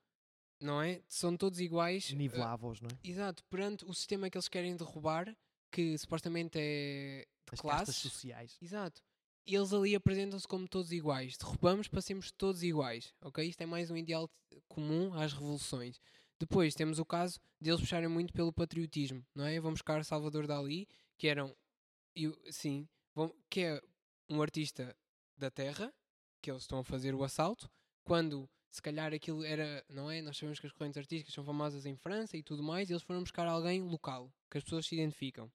não 0.61 0.81
é? 0.83 1.03
São 1.09 1.37
todos 1.37 1.59
iguais. 1.61 2.11
eh, 2.12 2.14
Nivelavam-os, 2.14 2.81
não 2.81 2.88
é? 2.90 3.09
Exato, 3.09 3.42
perante 3.44 3.85
o 3.85 3.94
sistema 3.94 4.29
que 4.31 4.37
eles 4.37 4.49
querem 4.49 4.77
derrubar, 4.77 5.35
que 5.73 5.96
supostamente 5.99 6.59
é 6.59 7.27
de 7.49 7.55
As 7.55 7.61
classes. 7.61 7.96
sociais. 7.96 8.57
Exato. 8.61 9.03
Eles 9.46 9.73
ali 9.73 9.94
apresentam-se 9.94 10.46
como 10.46 10.68
todos 10.68 10.92
iguais. 10.92 11.37
Derrubamos 11.37 11.88
para 11.88 12.01
sermos 12.03 12.31
todos 12.31 12.62
iguais. 12.62 13.14
Ok? 13.23 13.44
Isto 13.49 13.62
é 13.62 13.66
mais 13.66 13.90
um 13.90 13.96
ideal 13.96 14.31
comum 14.68 15.12
às 15.14 15.33
revoluções. 15.33 15.99
Depois 16.38 16.75
temos 16.75 16.99
o 16.99 17.05
caso 17.05 17.40
de 17.61 17.70
eles 17.70 17.81
puxarem 17.81 18.09
muito 18.09 18.33
pelo 18.33 18.53
patriotismo, 18.53 19.25
não 19.35 19.44
é? 19.44 19.59
Vão 19.61 19.73
buscar 19.73 20.05
Salvador 20.05 20.46
Dali, 20.46 20.87
que 21.18 21.27
eram, 21.27 21.55
e 22.14 22.29
o- 22.29 22.38
sim, 22.53 22.88
vão, 23.14 23.35
que 23.51 23.61
é 23.61 23.83
um 24.29 24.40
artista 24.40 24.96
da 25.37 25.51
terra, 25.51 25.92
que 26.40 26.51
eles 26.51 26.62
estão 26.62 26.79
a 26.79 26.85
fazer 26.85 27.14
o 27.14 27.23
assalto, 27.25 27.68
quando 28.05 28.49
se 28.70 28.80
calhar 28.80 29.12
aquilo 29.12 29.44
era, 29.44 29.85
não 29.88 30.11
é? 30.11 30.22
Nós 30.22 30.37
sabemos 30.37 30.60
que 30.60 30.66
as 30.66 30.73
correntes 30.73 30.98
artísticas 30.98 31.35
são 31.35 31.44
famosas 31.44 31.87
em 31.87 31.96
França 31.96 32.37
e 32.37 32.42
tudo 32.42 32.62
mais, 32.62 32.88
e 32.88 32.92
eles 32.92 33.02
foram 33.02 33.21
buscar 33.21 33.46
alguém 33.46 33.83
local, 33.83 34.33
que 34.50 34.58
as 34.58 34.64
pessoas 34.64 34.87
se 34.87 34.94
identificam. 34.94 35.50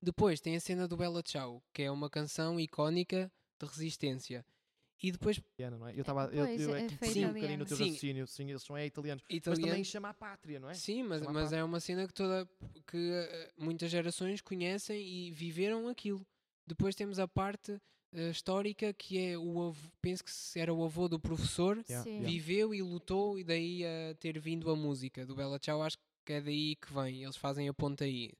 Depois 0.00 0.40
tem 0.40 0.56
a 0.56 0.60
cena 0.60 0.86
do 0.86 0.96
Bella 0.96 1.22
Ciao, 1.24 1.62
que 1.72 1.82
é 1.82 1.90
uma 1.90 2.10
canção 2.10 2.58
icónica 2.60 3.32
de 3.58 3.66
resistência. 3.66 4.44
E 5.02 5.10
depois, 5.10 5.36
Italiana, 5.36 5.78
não 5.78 5.88
é? 5.88 5.94
Eu 5.94 6.00
estava. 6.00 6.26
Eu, 6.26 6.46
eu 6.46 6.74
é, 6.76 6.84
é 6.84 6.86
que 6.86 6.96
perdi 6.96 7.24
um 7.24 7.32
bocadinho 7.32 7.58
no 7.58 7.66
teu 7.66 7.76
Sim. 7.76 7.84
raciocínio. 7.86 8.26
Sim, 8.26 8.50
eles 8.50 8.62
são 8.62 8.76
é 8.76 8.86
italianos. 8.86 9.24
Mas 9.28 9.36
italiano, 9.36 9.68
também 9.68 9.84
chama 9.84 10.08
a 10.10 10.14
pátria, 10.14 10.60
não 10.60 10.70
é? 10.70 10.74
Sim, 10.74 11.02
mas, 11.02 11.22
Chama 11.22 11.32
mas 11.32 11.52
é 11.52 11.64
uma 11.64 11.80
cena 11.80 12.06
que 12.06 12.14
toda 12.14 12.48
que 12.86 13.10
eh, 13.10 13.52
muitas 13.58 13.90
gerações 13.90 14.40
conhecem 14.40 15.04
e 15.04 15.32
viveram 15.32 15.88
aquilo. 15.88 16.24
Depois 16.64 16.94
temos 16.94 17.18
a 17.18 17.26
parte 17.26 17.80
histórica 18.30 18.92
que 18.92 19.18
é 19.18 19.38
o 19.38 19.68
avô, 19.68 19.90
penso 20.00 20.22
que 20.24 20.30
era 20.58 20.72
o 20.72 20.84
avô 20.84 21.08
do 21.08 21.18
professor, 21.18 21.82
Yeah, 21.88 22.04
viveu 22.30 22.74
e 22.74 22.82
lutou 22.82 23.38
e 23.38 23.44
daí 23.44 23.84
a 23.84 24.14
ter 24.16 24.38
vindo 24.38 24.70
a 24.70 24.76
música 24.76 25.24
do 25.24 25.34
Bella 25.34 25.58
Ciao, 25.58 25.82
acho 25.82 25.96
que 26.24 26.32
é 26.34 26.40
daí 26.40 26.76
que 26.76 26.92
vem, 26.92 27.22
eles 27.22 27.36
fazem 27.36 27.68
a 27.68 27.74
ponta 27.74 28.04
aí. 28.04 28.32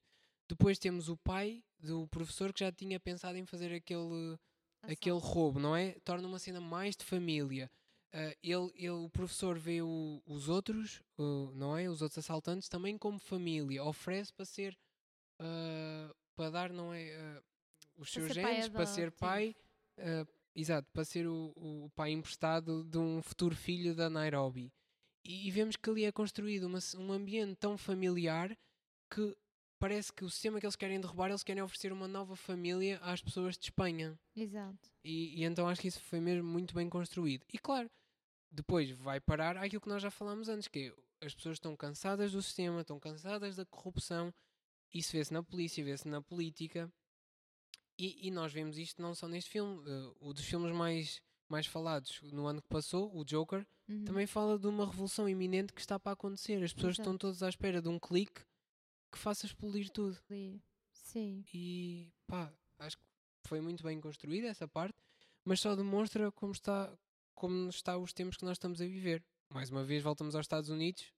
Depois 0.47 0.77
temos 0.77 1.09
o 1.09 1.17
pai 1.17 1.63
do 1.79 2.07
professor 2.07 2.53
que 2.53 2.59
já 2.59 2.71
tinha 2.71 2.99
pensado 2.99 3.37
em 3.37 3.45
fazer 3.45 3.73
aquele, 3.73 4.37
aquele 4.83 5.17
roubo, 5.19 5.59
não 5.59 5.75
é? 5.75 5.93
Torna 6.03 6.27
uma 6.27 6.39
cena 6.39 6.61
mais 6.61 6.95
de 6.95 7.03
família. 7.03 7.69
Ah, 8.11 8.35
ele, 8.43 8.71
ele, 8.75 8.89
o 8.91 9.09
professor 9.09 9.57
vê 9.57 9.81
o- 9.81 10.21
os 10.27 10.47
outros, 10.49 11.01
o- 11.17 11.49
não 11.55 11.75
é? 11.75 11.89
Os 11.89 12.01
outros 12.01 12.19
assaltantes 12.19 12.69
também 12.69 12.95
como 12.97 13.17
família, 13.19 13.83
oferece 13.83 14.31
para 14.31 14.45
ser, 14.45 14.77
ah, 15.39 16.13
para 16.35 16.49
dar, 16.51 16.71
não 16.71 16.93
é? 16.93 17.41
os 17.97 18.11
Para 18.11 18.21
seus 18.21 18.33
genes, 18.33 18.69
para 18.69 18.85
ser 18.85 19.11
pai, 19.11 19.55
ah, 19.97 20.25
exato, 20.55 20.87
para 20.91 21.05
ser 21.05 21.27
o, 21.27 21.53
o 21.55 21.89
pai 21.95 22.11
emprestado 22.11 22.83
de 22.83 22.97
um 22.97 23.21
futuro 23.21 23.55
filho 23.55 23.95
da 23.95 24.09
Nairobi. 24.09 24.71
E, 25.25 25.47
e 25.47 25.51
vemos 25.51 25.75
que 25.75 25.89
ali 25.89 26.05
é 26.05 26.11
construído 26.11 26.65
uma 26.65 26.79
um 26.97 27.11
ambiente 27.11 27.55
tão 27.55 27.77
familiar 27.77 28.57
que 29.09 29.35
parece 29.79 30.13
que 30.13 30.23
o 30.23 30.29
sistema 30.29 30.59
que 30.59 30.65
eles 30.65 30.75
querem 30.75 30.99
derrubar, 30.99 31.29
eles 31.29 31.43
querem 31.43 31.61
oferecer 31.61 31.91
uma 31.91 32.07
nova 32.07 32.35
família 32.35 32.99
às 33.01 33.21
pessoas 33.21 33.57
de 33.57 33.65
Espanha. 33.65 34.17
Exato. 34.35 34.89
E, 35.03 35.41
e 35.41 35.43
então 35.43 35.67
acho 35.67 35.81
que 35.81 35.87
isso 35.87 36.01
foi 36.01 36.19
mesmo 36.19 36.47
muito 36.47 36.73
bem 36.73 36.89
construído. 36.89 37.45
E 37.51 37.57
claro, 37.57 37.89
depois 38.49 38.91
vai 38.91 39.19
parar 39.19 39.57
àquilo 39.57 39.81
que 39.81 39.89
nós 39.89 40.01
já 40.01 40.09
falámos 40.09 40.47
antes, 40.47 40.67
que 40.67 40.93
é, 41.19 41.25
as 41.25 41.33
pessoas 41.33 41.57
estão 41.57 41.75
cansadas 41.75 42.31
do 42.31 42.41
sistema, 42.41 42.81
estão 42.81 42.99
cansadas 42.99 43.55
da 43.55 43.65
corrupção, 43.65 44.33
isso 44.93 45.11
vê-se 45.13 45.33
na 45.33 45.43
polícia, 45.43 45.83
vê-se 45.83 46.07
na 46.07 46.21
política, 46.21 46.91
e, 47.97 48.27
e 48.27 48.31
nós 48.31 48.51
vemos 48.53 48.77
isto 48.77 49.01
não 49.01 49.13
só 49.15 49.27
neste 49.27 49.49
filme, 49.49 49.81
o 50.19 50.33
dos 50.33 50.45
filmes 50.45 50.73
mais, 50.75 51.21
mais 51.49 51.65
falados 51.67 52.21
no 52.23 52.45
ano 52.47 52.61
que 52.61 52.67
passou, 52.69 53.15
o 53.15 53.23
Joker, 53.23 53.65
Uhum. 53.85 54.05
também 54.05 54.25
fala 54.25 54.57
de 54.57 54.65
uma 54.65 54.85
revolução 54.85 55.27
iminente 55.27 55.73
que 55.73 55.81
está 55.81 55.99
para 55.99 56.13
acontecer. 56.13 56.63
As 56.63 56.71
pessoas 56.73 56.93
estão 56.93 57.11
Exato. 57.11 57.17
todas 57.19 57.43
à 57.43 57.49
espera 57.49 57.81
de 57.81 57.89
um 57.89 57.99
clique 57.99 58.41
que 59.11 59.17
faça 59.17 59.45
explodir 59.45 59.89
tudo. 59.89 60.17
Sim. 60.93 61.43
E 61.53 62.09
pá, 62.25 62.49
acho 62.79 62.97
que 62.97 63.03
foi 63.43 63.59
muito 63.59 63.83
bem 63.83 63.99
construída 63.99 64.47
essa 64.47 64.65
parte, 64.69 64.95
mas 65.43 65.59
só 65.59 65.75
demonstra 65.75 66.31
como 66.31 66.53
está, 66.53 66.97
como 67.35 67.67
está 67.69 67.97
os 67.97 68.13
tempos 68.13 68.37
que 68.37 68.45
nós 68.45 68.53
estamos 68.55 68.79
a 68.81 68.85
viver. 68.85 69.21
Mais 69.49 69.69
uma 69.69 69.83
vez 69.83 70.01
voltamos 70.01 70.33
aos 70.33 70.45
Estados 70.45 70.69
Unidos, 70.69 71.11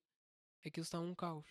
aquilo 0.65 0.83
está 0.83 0.99
um 0.99 1.13
caos. 1.13 1.45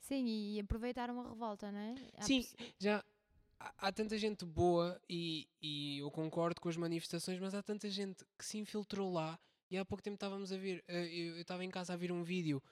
Sim, 0.00 0.24
e 0.26 0.60
aproveitaram 0.60 1.20
a 1.20 1.28
revolta, 1.28 1.70
não 1.70 1.78
é? 1.78 1.94
Há 2.16 2.22
Sim, 2.22 2.46
já 2.78 3.04
há, 3.58 3.92
tanta 3.92 4.16
gente 4.16 4.44
boa 4.44 5.00
e, 5.08 5.48
e 5.60 5.98
eu 5.98 6.10
concordo 6.10 6.60
com 6.60 6.68
as 6.68 6.76
manifestações, 6.76 7.38
mas 7.38 7.54
há 7.54 7.62
tanta 7.62 7.88
gente 7.90 8.24
que 8.38 8.44
se 8.44 8.58
infiltrou 8.58 9.12
lá 9.12 9.38
e 9.70 9.76
há 9.76 9.84
pouco 9.84 10.02
tempo 10.02 10.14
estávamos 10.14 10.52
a 10.52 10.56
ver, 10.56 10.82
eh, 10.88 11.06
eu 11.06 11.40
estava 11.40 11.64
em 11.64 11.70
casa 11.70 11.92
a 11.92 11.96
ver 11.96 12.10
um 12.10 12.22
vídeo 12.22 12.62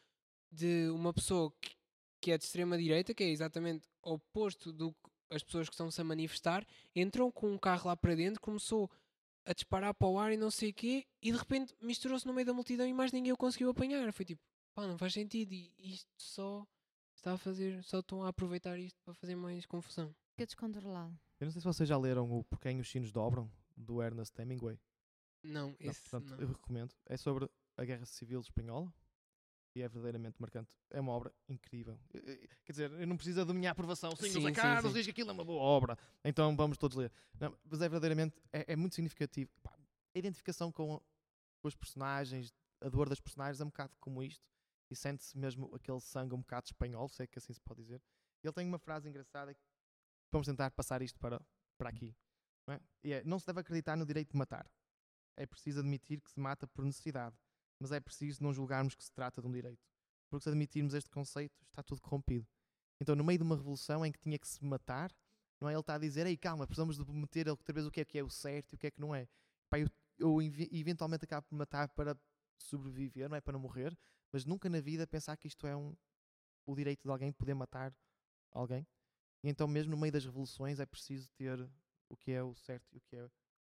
de 0.50 0.88
uma 0.90 1.12
pessoa 1.12 1.52
que, 1.60 1.76
que 2.20 2.32
é 2.32 2.38
de 2.38 2.44
extrema 2.44 2.78
direita, 2.78 3.12
que 3.12 3.22
é 3.24 3.28
exatamente 3.28 3.86
oposto 4.02 4.72
do 4.72 4.92
que 4.92 5.10
as 5.30 5.42
pessoas 5.42 5.68
que 5.68 5.74
estão-se 5.74 6.00
a 6.00 6.04
manifestar, 6.04 6.66
entrou 6.94 7.32
com 7.32 7.52
um 7.52 7.58
carro 7.58 7.88
lá 7.88 7.96
para 7.96 8.14
dentro, 8.14 8.40
começou 8.40 8.90
a 9.44 9.52
disparar 9.52 9.92
para 9.94 10.08
o 10.08 10.18
ar 10.18 10.32
e 10.32 10.36
não 10.36 10.50
sei 10.50 10.70
o 10.70 10.74
quê, 10.74 11.04
e 11.20 11.32
de 11.32 11.38
repente 11.38 11.74
misturou-se 11.80 12.26
no 12.26 12.32
meio 12.32 12.46
da 12.46 12.54
multidão 12.54 12.86
e 12.86 12.92
mais 12.92 13.12
ninguém 13.12 13.32
o 13.32 13.36
conseguiu 13.36 13.70
apanhar. 13.70 14.12
Foi 14.12 14.24
tipo, 14.24 14.40
pá, 14.74 14.86
não 14.86 14.96
faz 14.98 15.12
sentido, 15.12 15.52
e 15.52 15.72
isto 15.78 16.10
só 16.16 16.66
está 17.14 17.32
a 17.34 17.38
fazer, 17.38 17.82
só 17.84 18.00
estão 18.00 18.22
a 18.22 18.28
aproveitar 18.28 18.78
isto 18.78 18.98
para 19.04 19.14
fazer 19.14 19.36
mais 19.36 19.66
confusão. 19.66 20.14
Fica 20.36 20.44
descontrolado. 20.44 21.18
Eu 21.40 21.46
não 21.46 21.50
sei 21.50 21.62
se 21.62 21.66
vocês 21.66 21.88
já 21.88 21.96
leram 21.96 22.30
o 22.30 22.44
Por 22.44 22.60
Quem 22.60 22.78
os 22.78 22.90
Sinos 22.90 23.10
Dobram, 23.10 23.50
do 23.74 24.02
Ernest 24.02 24.38
Hemingway. 24.38 24.78
Não, 25.42 25.70
Não, 25.70 25.76
esse 25.80 26.02
portanto, 26.02 26.28
não. 26.28 26.40
eu 26.40 26.48
recomendo. 26.48 26.94
É 27.06 27.16
sobre 27.16 27.48
a 27.74 27.84
Guerra 27.86 28.04
Civil 28.04 28.40
Espanhola 28.40 28.92
e 29.74 29.80
é 29.80 29.88
verdadeiramente 29.88 30.36
marcante. 30.38 30.70
É 30.90 31.00
uma 31.00 31.12
obra 31.12 31.32
incrível. 31.48 31.98
Quer 32.66 32.72
dizer, 32.72 32.92
eu 32.92 33.06
não 33.06 33.16
preciso 33.16 33.46
da 33.46 33.54
minha 33.54 33.70
aprovação. 33.70 34.14
Sim, 34.14 34.28
Sim, 34.28 34.38
o 34.40 34.42
Zé 34.42 34.48
sim, 34.48 34.54
Carlos 34.54 34.92
sim. 34.92 34.98
diz 34.98 35.06
que 35.06 35.10
aquilo 35.12 35.30
é 35.30 35.32
uma 35.32 35.44
boa 35.44 35.62
obra. 35.62 35.96
Então 36.22 36.54
vamos 36.54 36.76
todos 36.76 36.98
ler. 36.98 37.10
Não, 37.40 37.56
mas 37.64 37.80
é 37.80 37.88
verdadeiramente, 37.88 38.36
é, 38.52 38.74
é 38.74 38.76
muito 38.76 38.94
significativo. 38.94 39.50
A 40.14 40.18
identificação 40.18 40.70
com, 40.70 41.00
com 41.60 41.68
os 41.68 41.74
personagens, 41.74 42.52
a 42.82 42.90
dor 42.90 43.08
das 43.08 43.20
personagens 43.20 43.58
é 43.58 43.64
um 43.64 43.68
bocado 43.68 43.94
como 43.98 44.22
isto. 44.22 44.44
E 44.90 44.94
sente-se 44.94 45.36
mesmo 45.38 45.74
aquele 45.74 46.00
sangue 46.00 46.34
um 46.34 46.40
bocado 46.40 46.66
espanhol, 46.66 47.08
se 47.08 47.22
é 47.22 47.26
que 47.26 47.38
assim 47.38 47.54
se 47.54 47.60
pode 47.62 47.80
dizer. 47.80 48.02
Ele 48.42 48.52
tem 48.52 48.66
uma 48.68 48.78
frase 48.78 49.08
engraçada 49.08 49.54
que 49.54 49.60
vamos 50.36 50.46
tentar 50.46 50.70
passar 50.70 51.02
isto 51.02 51.18
para, 51.18 51.40
para 51.78 51.88
aqui. 51.88 52.14
Não, 52.66 52.74
é? 52.74 52.80
É, 53.04 53.24
não 53.24 53.38
se 53.38 53.46
deve 53.46 53.60
acreditar 53.60 53.96
no 53.96 54.04
direito 54.04 54.32
de 54.32 54.36
matar. 54.36 54.70
É 55.36 55.46
preciso 55.46 55.80
admitir 55.80 56.20
que 56.20 56.30
se 56.30 56.40
mata 56.40 56.66
por 56.66 56.84
necessidade, 56.84 57.36
mas 57.80 57.92
é 57.92 58.00
preciso 58.00 58.42
não 58.42 58.52
julgarmos 58.52 58.94
que 58.94 59.04
se 59.04 59.12
trata 59.12 59.40
de 59.40 59.46
um 59.46 59.52
direito. 59.52 59.82
Porque 60.28 60.42
se 60.42 60.48
admitirmos 60.48 60.94
este 60.94 61.10
conceito, 61.10 61.54
está 61.68 61.82
tudo 61.82 62.00
corrompido. 62.00 62.46
Então, 63.00 63.14
no 63.14 63.22
meio 63.22 63.38
de 63.38 63.44
uma 63.44 63.56
revolução 63.56 64.04
em 64.04 64.10
que 64.10 64.18
tinha 64.18 64.38
que 64.38 64.48
se 64.48 64.64
matar, 64.64 65.14
não 65.60 65.68
é? 65.68 65.72
Ele 65.72 65.80
está 65.80 65.94
a 65.94 65.98
dizer, 65.98 66.26
ei, 66.26 66.36
calma, 66.36 66.66
precisamos 66.66 66.96
de 66.96 67.12
meter 67.12 67.48
outra 67.48 67.72
vez 67.72 67.86
o 67.86 67.90
que 67.90 68.00
é 68.00 68.04
que 68.04 68.18
é 68.18 68.24
o 68.24 68.30
certo 68.30 68.72
e 68.72 68.76
o 68.76 68.78
que 68.78 68.86
é 68.86 68.90
que 68.90 69.00
não 69.00 69.14
é. 69.14 69.28
Pá, 69.70 69.78
eu, 69.78 69.88
eu 70.18 70.42
eventualmente 70.42 71.24
acabo 71.24 71.46
por 71.46 71.56
matar 71.56 71.88
para 71.90 72.18
sobreviver, 72.58 73.28
não 73.28 73.36
é 73.36 73.40
para 73.40 73.52
não 73.52 73.60
morrer, 73.60 73.96
mas 74.32 74.44
nunca 74.44 74.68
na 74.68 74.80
vida 74.80 75.06
pensar 75.06 75.36
que 75.36 75.46
isto 75.46 75.66
é 75.66 75.76
um, 75.76 75.94
o 76.66 76.74
direito 76.74 77.02
de 77.02 77.10
alguém 77.10 77.32
poder 77.32 77.54
matar 77.54 77.94
alguém. 78.50 78.86
E 79.42 79.48
então, 79.48 79.66
mesmo 79.68 79.92
no 79.92 79.96
meio 79.96 80.12
das 80.12 80.24
revoluções, 80.24 80.80
é 80.80 80.86
preciso 80.86 81.30
ter 81.32 81.58
o 82.08 82.16
que 82.16 82.32
é 82.32 82.42
o 82.42 82.54
certo 82.54 82.86
e 82.92 82.98
o 82.98 83.00
que 83.02 83.16
é 83.16 83.24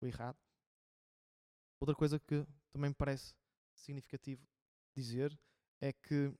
o 0.01 0.05
errado. 0.05 0.38
Outra 1.80 1.95
coisa 1.95 2.20
que 2.20 2.45
também 2.72 2.89
me 2.89 2.95
parece 2.95 3.34
significativo 3.76 4.47
dizer 4.95 5.38
é 5.80 5.91
que 5.91 6.34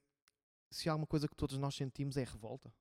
se 0.70 0.88
há 0.88 0.92
alguma 0.92 1.06
coisa 1.06 1.28
que 1.28 1.36
todos 1.36 1.58
nós 1.58 1.74
sentimos 1.74 2.16
é 2.16 2.24
revolta. 2.24 2.72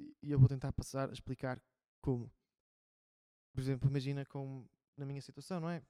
E- 0.00 0.16
eu 0.32 0.38
vou 0.38 0.48
tentar 0.48 0.72
passar 0.72 1.08
a 1.08 1.12
explicar 1.12 1.60
como. 2.00 2.30
Por 3.52 3.60
exemplo, 3.60 3.88
imagina 3.88 4.24
com, 4.24 4.64
na 4.96 5.04
minha 5.04 5.20
situação, 5.20 5.60
não 5.60 5.70
é? 5.70 5.82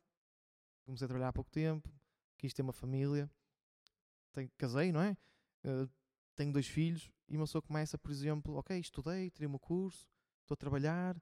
Comecei 0.87 1.05
a 1.07 1.09
trabalhar 1.09 1.29
há 1.29 1.33
pouco 1.33 1.51
tempo, 1.51 1.91
quis 2.39 2.55
ter 2.55 2.63
uma 2.63 2.73
família, 2.73 3.31
tenho, 4.33 4.51
casei, 4.57 4.93
não 4.93 5.01
é? 5.03 5.17
Eh, 5.65 5.89
tenho 6.39 6.53
dois 6.53 6.67
filhos 6.69 7.11
e 7.29 7.37
uma 7.37 7.45
pessoa 7.45 7.61
começa, 7.61 7.99
por 7.99 8.11
exemplo, 8.11 8.55
ok, 8.55 8.79
estudei, 8.79 9.29
tirei 9.31 9.47
o 9.47 9.51
meu 9.51 9.59
curso, 9.59 10.07
estou 10.43 10.55
a 10.55 10.57
trabalhar, 10.57 11.21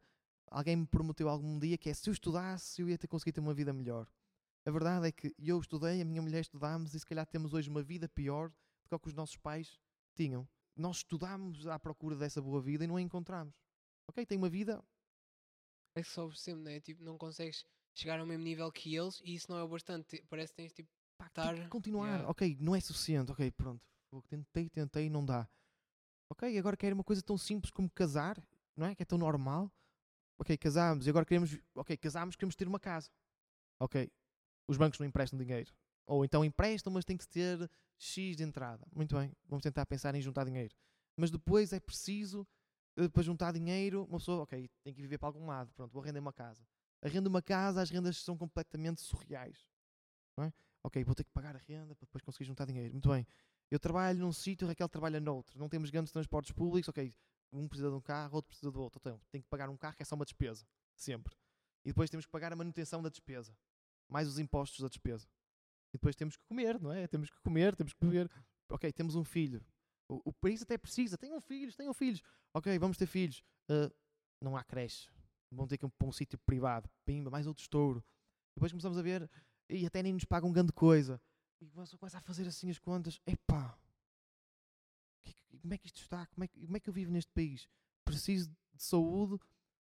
alguém 0.51 0.77
me 0.77 0.87
prometeu 0.87 1.29
algum 1.29 1.59
dia 1.59 1.77
que 1.79 1.89
é 1.89 1.95
se 1.95 2.09
eu 2.09 2.13
estudasse 2.13 2.81
eu 2.83 2.89
ia 2.89 2.99
ter 2.99 3.09
conseguido 3.09 3.37
ter 3.37 3.41
uma 3.41 3.55
vida 3.55 3.73
melhor. 3.73 4.07
A 4.67 4.71
verdade 4.71 5.07
é 5.09 5.13
que 5.13 5.35
eu 5.39 5.59
estudei, 5.61 6.01
a 6.01 6.05
minha 6.05 6.21
mulher 6.21 6.41
estudámos 6.41 6.93
e 6.95 7.01
se 7.01 7.07
calhar 7.07 7.27
temos 7.27 7.55
hoje 7.55 7.71
uma 7.71 7.83
vida 7.83 8.09
pior 8.09 8.51
do 8.51 8.89
que 8.89 8.95
o 8.95 8.99
que 8.99 9.09
os 9.09 9.15
nossos 9.15 9.37
pais 9.37 9.79
tinham. 10.15 10.47
Nós 10.77 10.99
estudámos 10.99 11.67
à 11.67 11.79
procura 11.79 12.15
dessa 12.17 12.43
boa 12.43 12.61
vida 12.61 12.85
e 12.85 12.87
não 12.87 12.97
a 12.97 13.01
encontramos. 13.01 13.55
Ok, 14.09 14.27
tem 14.27 14.37
uma 14.37 14.49
vida, 14.51 14.85
É 15.95 16.03
que 16.03 16.09
só 16.09 16.31
sempre, 16.33 16.63
né? 16.65 16.81
Tipo, 16.81 17.03
não 17.03 17.17
consegues 17.17 17.65
chegar 17.95 18.21
ao 18.21 18.27
mesmo 18.27 18.45
nível 18.45 18.71
que 18.71 18.95
eles 18.95 19.21
e 19.25 19.35
isso 19.35 19.51
não 19.51 19.59
é 19.59 19.63
o 19.63 19.69
bastante. 19.69 20.23
Parece 20.29 20.53
que 20.53 20.57
tens 20.57 20.73
tipo. 20.73 20.91
pá, 21.19 21.27
Estar- 21.27 21.55
tem 21.55 21.63
que 21.63 21.69
continuar. 21.71 22.09
yeah. 22.09 22.29
Ok, 22.29 22.57
não 22.61 22.75
é 22.77 22.81
suficiente. 22.81 23.33
Ok, 23.33 23.51
pronto. 23.53 23.83
Eu 24.17 24.23
Tentei, 24.23 24.69
tentei, 24.69 25.11
não 25.11 25.25
dá. 25.25 25.49
Ok, 26.31 26.59
agora 26.59 26.77
quero 26.77 26.95
uma 26.95 27.05
coisa 27.05 27.23
tão 27.23 27.37
simples 27.39 27.71
como 27.71 27.89
casar, 27.91 28.43
não 28.77 28.87
é? 28.87 28.95
Que 28.95 29.03
é 29.03 29.07
tão 29.07 29.19
normal. 29.19 29.71
Ok, 30.39 30.57
casámos 30.57 31.07
e 31.07 31.11
agora 31.11 31.25
queremos. 31.25 31.59
Ok, 31.75 31.97
casámos, 31.97 32.37
queremos 32.37 32.57
ter 32.57 32.67
uma 32.67 32.81
casa. 32.81 33.11
Ok, 33.81 34.11
os 34.69 34.77
bancos 34.77 34.99
não 34.99 35.07
emprestam 35.07 35.39
dinheiro. 35.39 35.73
Ou 36.07 36.25
então 36.25 36.45
emprestam, 36.45 36.93
mas 36.93 37.05
tem 37.05 37.17
que 37.17 37.27
ter 37.29 37.71
X 37.99 38.37
de 38.37 38.43
entrada. 38.43 38.87
Muito 38.95 39.17
bem, 39.17 39.33
vamos 39.47 39.63
tentar 39.63 39.87
pensar 39.87 40.15
em 40.15 40.21
juntar 40.21 40.45
dinheiro. 40.45 40.75
Mas 41.17 41.31
depois 41.31 41.73
é 41.73 41.81
preciso, 41.81 42.47
eh, 42.97 43.09
para 43.09 43.23
juntar 43.23 43.53
dinheiro, 43.53 44.05
uma 44.05 44.19
pessoa, 44.19 44.43
ok, 44.43 44.69
tem 44.85 44.95
que 44.95 45.01
viver 45.01 45.19
para 45.19 45.29
algum 45.29 45.47
lado. 45.47 45.73
Pronto, 45.75 45.93
vou 45.93 46.03
arrendar 46.03 46.21
uma 46.21 46.33
casa. 46.33 46.67
Arrendo 47.03 47.29
uma 47.29 47.43
casa, 47.43 47.81
as 47.83 47.91
rendas 47.91 48.19
são 48.23 48.37
completamente 48.37 49.01
surreais. 49.01 49.67
Não 50.37 50.45
é? 50.45 50.53
Ok, 50.85 51.03
vou 51.03 51.15
ter 51.15 51.25
que 51.25 51.31
pagar 51.33 51.57
a 51.57 51.59
renda 51.59 51.95
para 51.95 52.07
depois 52.07 52.23
conseguir 52.23 52.45
juntar 52.45 52.65
dinheiro. 52.67 52.93
Muito 52.93 53.09
bem. 53.09 53.27
Eu 53.71 53.79
trabalho 53.79 54.19
num 54.19 54.33
sítio, 54.33 54.67
Raquel 54.67 54.89
trabalha 54.89 55.21
noutro. 55.21 55.59
Não 55.59 55.69
temos 55.69 55.91
grandes 55.91 56.13
transportes 56.13 56.53
públicos. 56.53 56.89
Ok, 56.89 57.15
um 57.53 57.67
precisa 57.69 57.89
de 57.89 57.97
um 57.97 58.01
carro, 58.01 58.37
outro 58.37 58.49
precisa 58.49 58.71
do 58.71 58.81
outro. 58.81 59.01
Então, 59.01 59.21
tem 59.31 59.41
que 59.41 59.49
pagar 59.49 59.69
um 59.69 59.77
carro, 59.77 59.97
que 59.97 60.03
é 60.03 60.07
só 60.07 60.15
uma 60.15 60.25
despesa. 60.25 60.67
Sempre. 60.95 61.35
E 61.85 61.89
depois 61.89 62.11
temos 62.11 62.27
que 62.27 62.33
pagar 62.33 62.53
a 62.53 62.57
manutenção 62.57 63.03
da 63.03 63.09
despesa. 63.09 63.57
Mais 64.09 64.29
os 64.29 64.39
impostos 64.39 64.81
da 64.81 64.89
despesa. 64.89 65.29
E 65.93 65.99
depois 65.99 66.15
temos 66.15 66.37
que 66.37 66.45
comer, 66.47 66.81
não 66.81 66.93
é? 66.93 67.07
Temos 67.07 67.31
que 67.31 67.41
comer, 67.41 67.75
temos 67.75 67.93
que 67.93 68.05
beber. 68.05 68.31
Ok, 68.71 68.93
temos 68.93 69.15
um 69.15 69.25
filho. 69.25 69.65
O, 70.09 70.31
o 70.31 70.33
país 70.33 70.63
até 70.63 70.79
precisa. 70.79 71.19
Tenham 71.19 71.41
filhos, 71.41 71.75
tenham 71.77 71.95
filhos. 71.95 72.23
Ok, 72.55 72.79
vamos 72.79 72.97
ter 72.97 73.07
filhos. 73.07 73.43
Ah, 73.69 73.91
não 74.41 74.57
há 74.57 74.63
creche. 74.65 75.09
Vão 75.51 75.67
ter 75.67 75.79
que 75.79 75.87
ir 75.87 75.91
para 75.91 76.09
um 76.09 76.13
sítio 76.13 76.39
privado. 76.39 76.89
Pimba, 77.05 77.31
mais 77.31 77.47
outro 77.47 77.63
estouro. 77.63 78.05
Depois 78.57 78.73
começamos 78.73 78.99
a 78.99 79.03
ver 79.03 79.29
e 79.69 79.87
até 79.87 80.03
nem 80.03 80.13
nos 80.13 80.25
pagam 80.25 80.53
grande 80.53 80.73
coisa. 80.73 81.21
E 81.61 81.69
começa 81.69 81.97
começa 81.97 82.19
a 82.19 82.21
fazer 82.21 82.47
assim 82.47 82.71
as 82.71 82.79
contas. 82.79 83.21
Epá, 83.27 83.79
como 85.61 85.75
é 85.75 85.79
que 85.79 85.87
isto 85.87 86.01
está? 86.01 86.27
Como 86.27 86.45
é, 86.45 86.49
que, 86.49 86.65
como 86.65 86.77
é 86.77 86.81
que 86.81 86.89
eu 86.89 86.93
vivo 86.93 87.11
neste 87.11 87.33
país? 87.33 87.69
Preciso 88.05 88.51
de 88.75 88.83
saúde. 88.83 89.39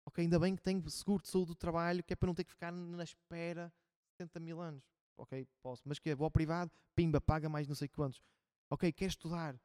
Ok, 0.07 0.23
ainda 0.23 0.39
bem 0.39 0.55
que 0.55 0.63
tenho 0.63 0.89
seguro 0.89 1.23
de 1.23 1.29
saúde 1.29 1.49
do 1.49 1.55
trabalho, 1.55 2.03
que 2.03 2.13
é 2.13 2.17
para 2.17 2.29
não 2.29 2.35
ter 2.35 2.45
que 2.45 2.53
ficar 2.53 2.73
na 2.73 3.03
espera 3.03 3.73
70 4.13 4.41
mil 4.41 4.61
anos. 4.61 4.85
Ok, 5.19 5.47
posso. 5.63 5.83
Mas 5.87 5.99
que 5.99 6.11
é, 6.11 6.15
vou 6.15 6.25
ao 6.25 6.31
privado, 6.31 6.71
pimba, 6.95 7.21
paga 7.21 7.49
mais 7.49 7.67
não 7.67 7.75
sei 7.75 7.89
quantos. 7.89 8.23
Ok, 8.71 8.91
quer 8.93 9.07
estudar. 9.07 9.61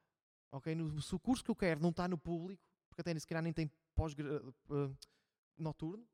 Ok, 0.50 0.74
no, 0.74 1.00
se 1.00 1.14
o 1.14 1.20
curso 1.20 1.42
que 1.44 1.50
eu 1.50 1.56
quero 1.56 1.80
não 1.80 1.90
está 1.90 2.06
no 2.08 2.18
público, 2.18 2.62
porque 2.88 3.00
até 3.00 3.18
se 3.18 3.26
calhar 3.26 3.42
nem 3.42 3.52
tem 3.52 3.70
pós 3.94 4.14
noturno, 5.56 6.06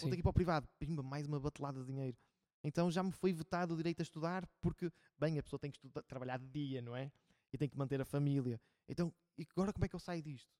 vou 0.00 0.10
ter 0.10 0.16
que 0.16 0.20
ir 0.20 0.22
para 0.22 0.30
o 0.30 0.34
privado. 0.34 0.68
Pimba, 0.78 1.02
mais 1.02 1.26
uma 1.26 1.40
batelada 1.40 1.80
de 1.80 1.86
dinheiro. 1.86 2.16
Então 2.62 2.90
já 2.90 3.02
me 3.02 3.12
foi 3.12 3.32
vetado 3.32 3.74
o 3.74 3.76
direito 3.76 4.00
a 4.00 4.02
estudar, 4.02 4.46
porque, 4.60 4.92
bem, 5.18 5.38
a 5.38 5.42
pessoa 5.42 5.58
tem 5.58 5.70
que 5.70 5.78
estudar, 5.78 6.02
trabalhar 6.02 6.38
de 6.38 6.48
dia, 6.48 6.82
não 6.82 6.96
é? 6.96 7.10
E 7.52 7.58
tem 7.58 7.68
que 7.68 7.76
manter 7.76 8.00
a 8.00 8.04
família. 8.04 8.60
Então, 8.88 9.12
e 9.36 9.46
agora 9.50 9.72
como 9.72 9.84
é 9.84 9.88
que 9.88 9.94
eu 9.94 10.00
saio 10.00 10.22
disto? 10.22 10.52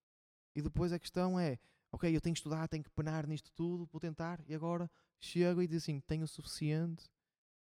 E 0.54 0.62
depois 0.62 0.92
a 0.92 0.98
questão 0.98 1.38
é, 1.38 1.58
ok, 1.92 2.14
eu 2.14 2.20
tenho 2.20 2.34
que 2.34 2.40
estudar, 2.40 2.66
tenho 2.68 2.82
que 2.82 2.90
penar 2.90 3.26
nisto 3.26 3.52
tudo, 3.52 3.86
vou 3.86 4.00
tentar, 4.00 4.42
e 4.46 4.54
agora 4.54 4.90
chego 5.18 5.62
e 5.62 5.66
digo 5.66 5.78
assim, 5.78 6.00
tenho 6.00 6.24
o 6.24 6.28
suficiente. 6.28 7.08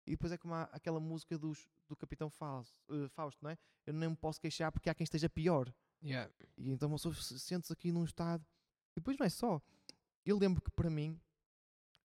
E 0.08 0.12
depois 0.12 0.32
é 0.32 0.38
como 0.38 0.54
há 0.54 0.64
aquela 0.72 1.00
música 1.00 1.38
dos, 1.38 1.70
do 1.88 1.96
Capitão 1.96 2.30
Fausto, 2.30 2.76
uh, 2.90 3.10
Fausto, 3.10 3.44
não 3.44 3.52
é? 3.52 3.58
Eu 3.86 3.94
nem 3.94 4.10
me 4.10 4.16
posso 4.16 4.40
queixar 4.40 4.72
porque 4.72 4.90
há 4.90 4.96
quem 4.96 5.04
esteja 5.04 5.30
pior. 5.30 5.72
Yeah. 6.02 6.32
E 6.58 6.72
então 6.72 6.88
uma 6.90 6.96
pessoa 6.96 7.14
se 7.14 7.40
sente 7.40 7.72
aqui 7.72 7.92
num 7.92 8.04
estado. 8.04 8.44
E 8.96 9.00
depois 9.00 9.18
não 9.18 9.26
é 9.26 9.30
só. 9.30 9.62
Eu 10.26 10.38
lembro 10.38 10.62
que 10.62 10.72
para 10.72 10.90
mim, 10.90 11.20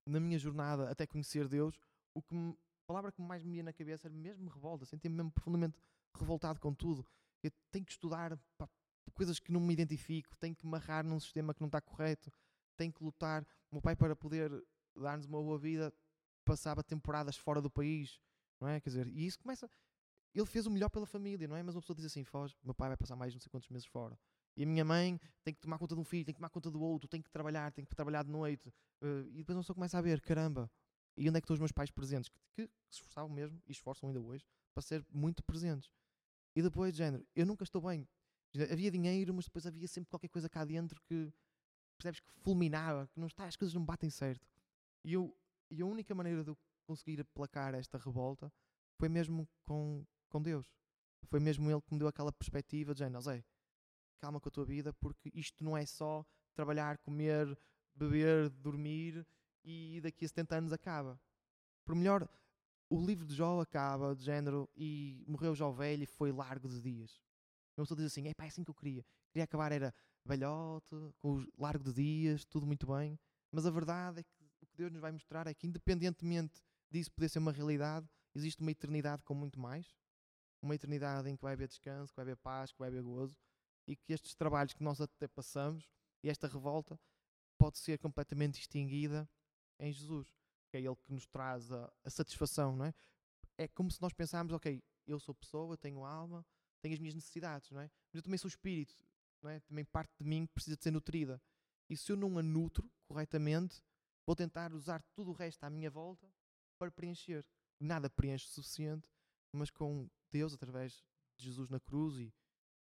na 0.05 0.21
minha 0.21 0.39
jornada 0.39 0.91
até 0.91 1.07
conhecer 1.07 1.49
Deus, 1.49 1.79
o 2.15 2.23
que 2.23 2.35
me, 2.35 2.53
a 2.53 2.87
palavra 2.87 3.13
que 3.13 3.21
mais 3.21 3.43
me 3.43 3.57
ia 3.57 3.63
na 3.63 3.73
cabeça 3.73 4.07
era 4.09 4.15
mesmo 4.15 4.49
revolta, 4.49 4.85
senti-me 4.87 5.17
mesmo 5.17 5.33
profundamente 5.33 5.79
revoltado 6.17 6.61
com 6.61 6.73
tudo. 6.73 7.05
Eu 7.43 7.51
tenho 7.71 7.85
que 7.85 7.93
estudar 7.93 8.39
pá, 8.57 8.69
coisas 9.13 9.39
que 9.39 9.53
não 9.53 9.61
me 9.61 9.73
identifico, 9.73 10.37
tenho 10.37 10.55
que 10.55 10.67
marrar 10.67 11.05
num 11.05 11.21
sistema 11.21 11.53
que 11.53 11.61
não 11.61 11.69
está 11.69 11.81
correto, 11.81 12.33
tenho 12.77 12.93
que 12.93 13.03
lutar. 13.03 13.47
O 13.71 13.77
meu 13.77 13.83
pai, 13.83 13.97
para 13.97 14.15
poder 14.15 14.51
dar-nos 14.97 15.27
uma 15.27 15.43
boa 15.43 15.59
vida, 15.59 15.93
passava 16.45 16.83
temporadas 16.83 17.37
fora 17.37 17.61
do 17.61 17.71
país, 17.71 18.21
não 18.61 18.69
é? 18.69 18.81
Quer 18.81 18.91
dizer, 18.91 19.09
e 19.09 19.27
isso 19.27 19.39
começa. 19.39 19.69
Ele 20.35 20.47
fez 20.47 20.67
o 20.67 20.71
melhor 20.71 20.91
pela 20.91 21.07
família, 21.07 21.47
não 21.47 21.57
é? 21.57 21.63
Mas 21.63 21.75
uma 21.75 21.81
pessoa 21.81 21.97
diz 21.97 22.05
assim: 22.05 22.25
foge, 22.25 22.57
meu 22.63 22.75
pai 22.75 22.89
vai 22.89 22.97
passar 22.97 23.17
mais 23.17 23.33
não 23.33 23.41
sei 23.41 23.51
quantos 23.51 23.69
meses 23.69 23.87
fora. 23.87 24.19
E 24.57 24.63
a 24.63 24.67
minha 24.67 24.85
mãe 24.85 25.21
tem 25.43 25.53
que 25.55 25.61
tomar 25.61 25.79
conta 25.79 25.95
de 25.95 26.01
um 26.01 26.05
filho, 26.05 26.25
tem 26.25 26.35
que 26.35 26.39
tomar 26.39 26.51
conta 26.51 26.71
do 26.71 26.81
outro, 26.81 27.09
tem 27.09 27.21
que 27.21 27.31
trabalhar, 27.31 27.73
tem 27.73 27.85
que 27.85 27.95
trabalhar 27.95 28.23
de 28.23 28.31
noite. 28.31 28.69
Uh, 29.03 29.27
e 29.31 29.39
depois 29.39 29.57
uma 29.57 29.63
pessoa 29.63 29.75
começa 29.75 29.99
a 29.99 30.03
ver: 30.03 30.21
caramba, 30.21 30.71
e 31.17 31.29
onde 31.29 31.39
é 31.39 31.41
que 31.41 31.45
estão 31.45 31.55
os 31.55 31.61
meus 31.61 31.73
pais 31.73 31.91
presentes? 31.91 32.31
Que, 32.55 32.67
que, 32.67 32.73
se 32.91 32.99
esforçavam 33.01 33.31
mesmo, 33.31 33.61
e 33.67 33.73
esforçam 33.73 34.09
ainda 34.09 34.21
hoje, 34.21 34.45
para 34.75 34.83
ser 34.83 35.05
muito 35.11 35.43
presentes. 35.43 35.91
E 36.57 36.63
depois, 36.63 36.93
de 36.93 36.99
género, 36.99 37.27
eu 37.35 37.47
nunca 37.47 37.65
estou 37.65 37.83
bem. 37.83 38.09
Havia 38.71 38.91
dinheiro, 38.91 39.35
mas 39.35 39.47
depois 39.47 39.67
havia 39.67 39.89
sempre 39.89 40.11
qualquer 40.11 40.29
coisa 40.29 40.49
cá 40.49 40.65
dentro 40.65 41.01
que, 41.03 41.33
percebes, 41.99 42.21
que 42.21 42.33
fulminava, 42.41 43.09
que 43.09 43.19
não 43.19 43.27
está, 43.27 43.47
as 43.47 43.57
coisas 43.57 43.75
não 43.75 43.85
batem 43.85 44.11
certo. 44.11 44.47
E, 45.05 45.13
eu, 45.13 45.37
e 45.71 45.83
a 45.83 45.87
única 45.87 46.15
maneira 46.15 46.45
de 46.45 46.51
eu 46.51 46.59
conseguir 46.87 47.21
aplacar 47.21 47.75
esta 47.75 47.99
revolta 47.99 48.53
foi 48.97 49.09
mesmo 49.09 49.49
com, 49.65 50.05
com 50.29 50.41
Deus. 50.41 50.71
Foi 51.29 51.41
mesmo 51.41 51.71
Ele 51.71 51.81
que 51.81 51.93
me 51.93 51.99
deu 51.99 52.07
aquela 52.07 52.33
perspectiva 52.33 52.95
de 52.95 53.01
género, 53.01 53.21
Zé, 53.23 53.45
calma 54.21 54.41
com 54.41 54.49
a 54.49 54.53
tua 54.53 54.65
vida, 54.65 54.93
porque 54.95 55.31
isto 55.35 55.65
não 55.65 55.77
é 55.77 55.85
só 55.85 56.25
trabalhar, 56.55 56.99
comer, 56.99 57.59
beber, 57.95 58.49
dormir 58.51 59.27
e 59.65 60.01
daqui 60.03 60.25
a 60.25 60.29
70 60.29 60.57
anos 60.57 60.73
acaba. 60.73 61.19
Por 61.85 61.95
melhor, 61.95 62.29
o 62.89 63.05
livro 63.05 63.27
de 63.27 63.35
Jó 63.35 63.61
acaba, 63.61 64.15
de 64.15 64.23
género, 64.25 64.69
e 64.77 65.25
morreu 65.27 65.55
Jó 65.55 65.71
velho 65.73 66.03
e 66.03 66.07
foi 66.07 66.31
largo 66.31 66.69
de 66.69 66.81
dias. 66.81 67.21
Uma 67.77 67.85
pessoa 67.85 67.97
diz 67.97 68.07
assim, 68.07 68.29
é 68.29 68.35
pá, 68.35 68.45
é 68.45 68.49
assim 68.49 68.63
que 68.63 68.71
eu 68.71 68.75
queria. 68.75 69.05
Queria 69.33 69.45
acabar, 69.45 69.73
era 69.73 69.93
velhote, 70.25 70.95
com 71.19 71.39
o 71.39 71.47
largo 71.59 71.85
de 71.85 71.93
dias, 71.93 72.45
tudo 72.45 72.67
muito 72.67 72.87
bem. 72.87 73.19
Mas 73.51 73.67
a 73.67 73.71
verdade 73.71 74.21
é 74.21 74.23
que 74.23 74.45
o 74.63 74.67
que 74.67 74.77
Deus 74.77 74.93
nos 74.93 75.01
vai 75.01 75.13
mostrar 75.13 75.47
é 75.47 75.55
que, 75.55 75.67
independentemente 75.67 76.63
disso 76.91 77.11
poder 77.11 77.29
ser 77.29 77.39
uma 77.39 77.53
realidade, 77.53 78.09
existe 78.35 78.61
uma 78.61 78.71
eternidade 78.71 79.23
com 79.25 79.35
muito 79.35 79.59
mais. 79.59 79.95
Uma 80.63 80.75
eternidade 80.75 81.29
em 81.29 81.37
que 81.37 81.43
vai 81.43 81.53
haver 81.53 81.69
descanso, 81.69 82.13
que 82.13 82.17
vai 82.17 82.23
haver 82.23 82.37
paz, 82.37 82.73
que 82.73 82.79
vai 82.79 82.89
haver 82.89 83.03
gozo. 83.03 83.37
E 83.87 83.97
que 83.97 84.13
estes 84.13 84.35
trabalhos 84.35 84.73
que 84.73 84.83
nós 84.83 85.01
até 85.01 85.29
passamos, 85.29 85.91
e 86.23 86.31
esta 86.31 86.47
revolta, 86.47 86.99
pode 87.59 87.79
ser 87.79 87.99
completamente 87.99 88.59
extinguida 88.59 89.29
em 89.79 89.93
Jesus, 89.93 90.35
é 90.77 90.81
Ele 90.81 90.97
que 90.97 91.13
nos 91.13 91.27
traz 91.27 91.71
a, 91.73 91.93
a 92.05 92.11
satisfação, 92.11 92.77
não 92.77 92.87
é? 92.87 92.95
É 93.57 93.69
como 93.69 93.91
se 93.91 94.01
nós 94.03 94.13
pensarmos, 94.13 94.53
ok, 94.53 94.83
eu 95.07 95.21
sou 95.21 95.35
pessoa, 95.35 95.77
tenho 95.77 96.05
alma, 96.05 96.45
tenho 96.81 96.95
as 96.95 97.01
minhas 97.01 97.15
necessidades, 97.15 97.71
não 97.71 97.81
é? 97.81 97.91
Mas 98.13 98.17
eu 98.17 98.23
também 98.23 98.39
sou 98.39 98.49
espírito, 98.49 98.95
não 99.43 99.51
é? 99.51 99.61
Também 99.61 99.85
parte 99.85 100.13
de 100.19 100.25
mim 100.25 100.47
precisa 100.47 100.77
de 100.77 100.83
ser 100.83 100.91
nutrida. 100.91 101.41
E 101.89 101.97
se 101.97 102.11
eu 102.11 102.17
não 102.17 102.39
a 102.39 102.43
nutro 102.43 102.91
corretamente, 103.07 103.83
vou 104.27 104.35
tentar 104.35 104.73
usar 104.73 105.03
tudo 105.15 105.31
o 105.31 105.35
resto 105.35 105.63
à 105.65 105.71
minha 105.71 105.91
volta 105.91 106.31
para 106.79 106.91
preencher. 106.91 107.45
Nada 107.79 108.09
preenche 108.09 108.47
o 108.47 108.51
suficiente, 108.51 109.09
mas 109.53 109.71
com 109.71 110.09
Deus, 110.31 110.55
através 110.55 111.05
de 111.37 111.45
Jesus 111.45 111.69
na 111.69 111.79
cruz 111.81 112.19
e 112.19 112.33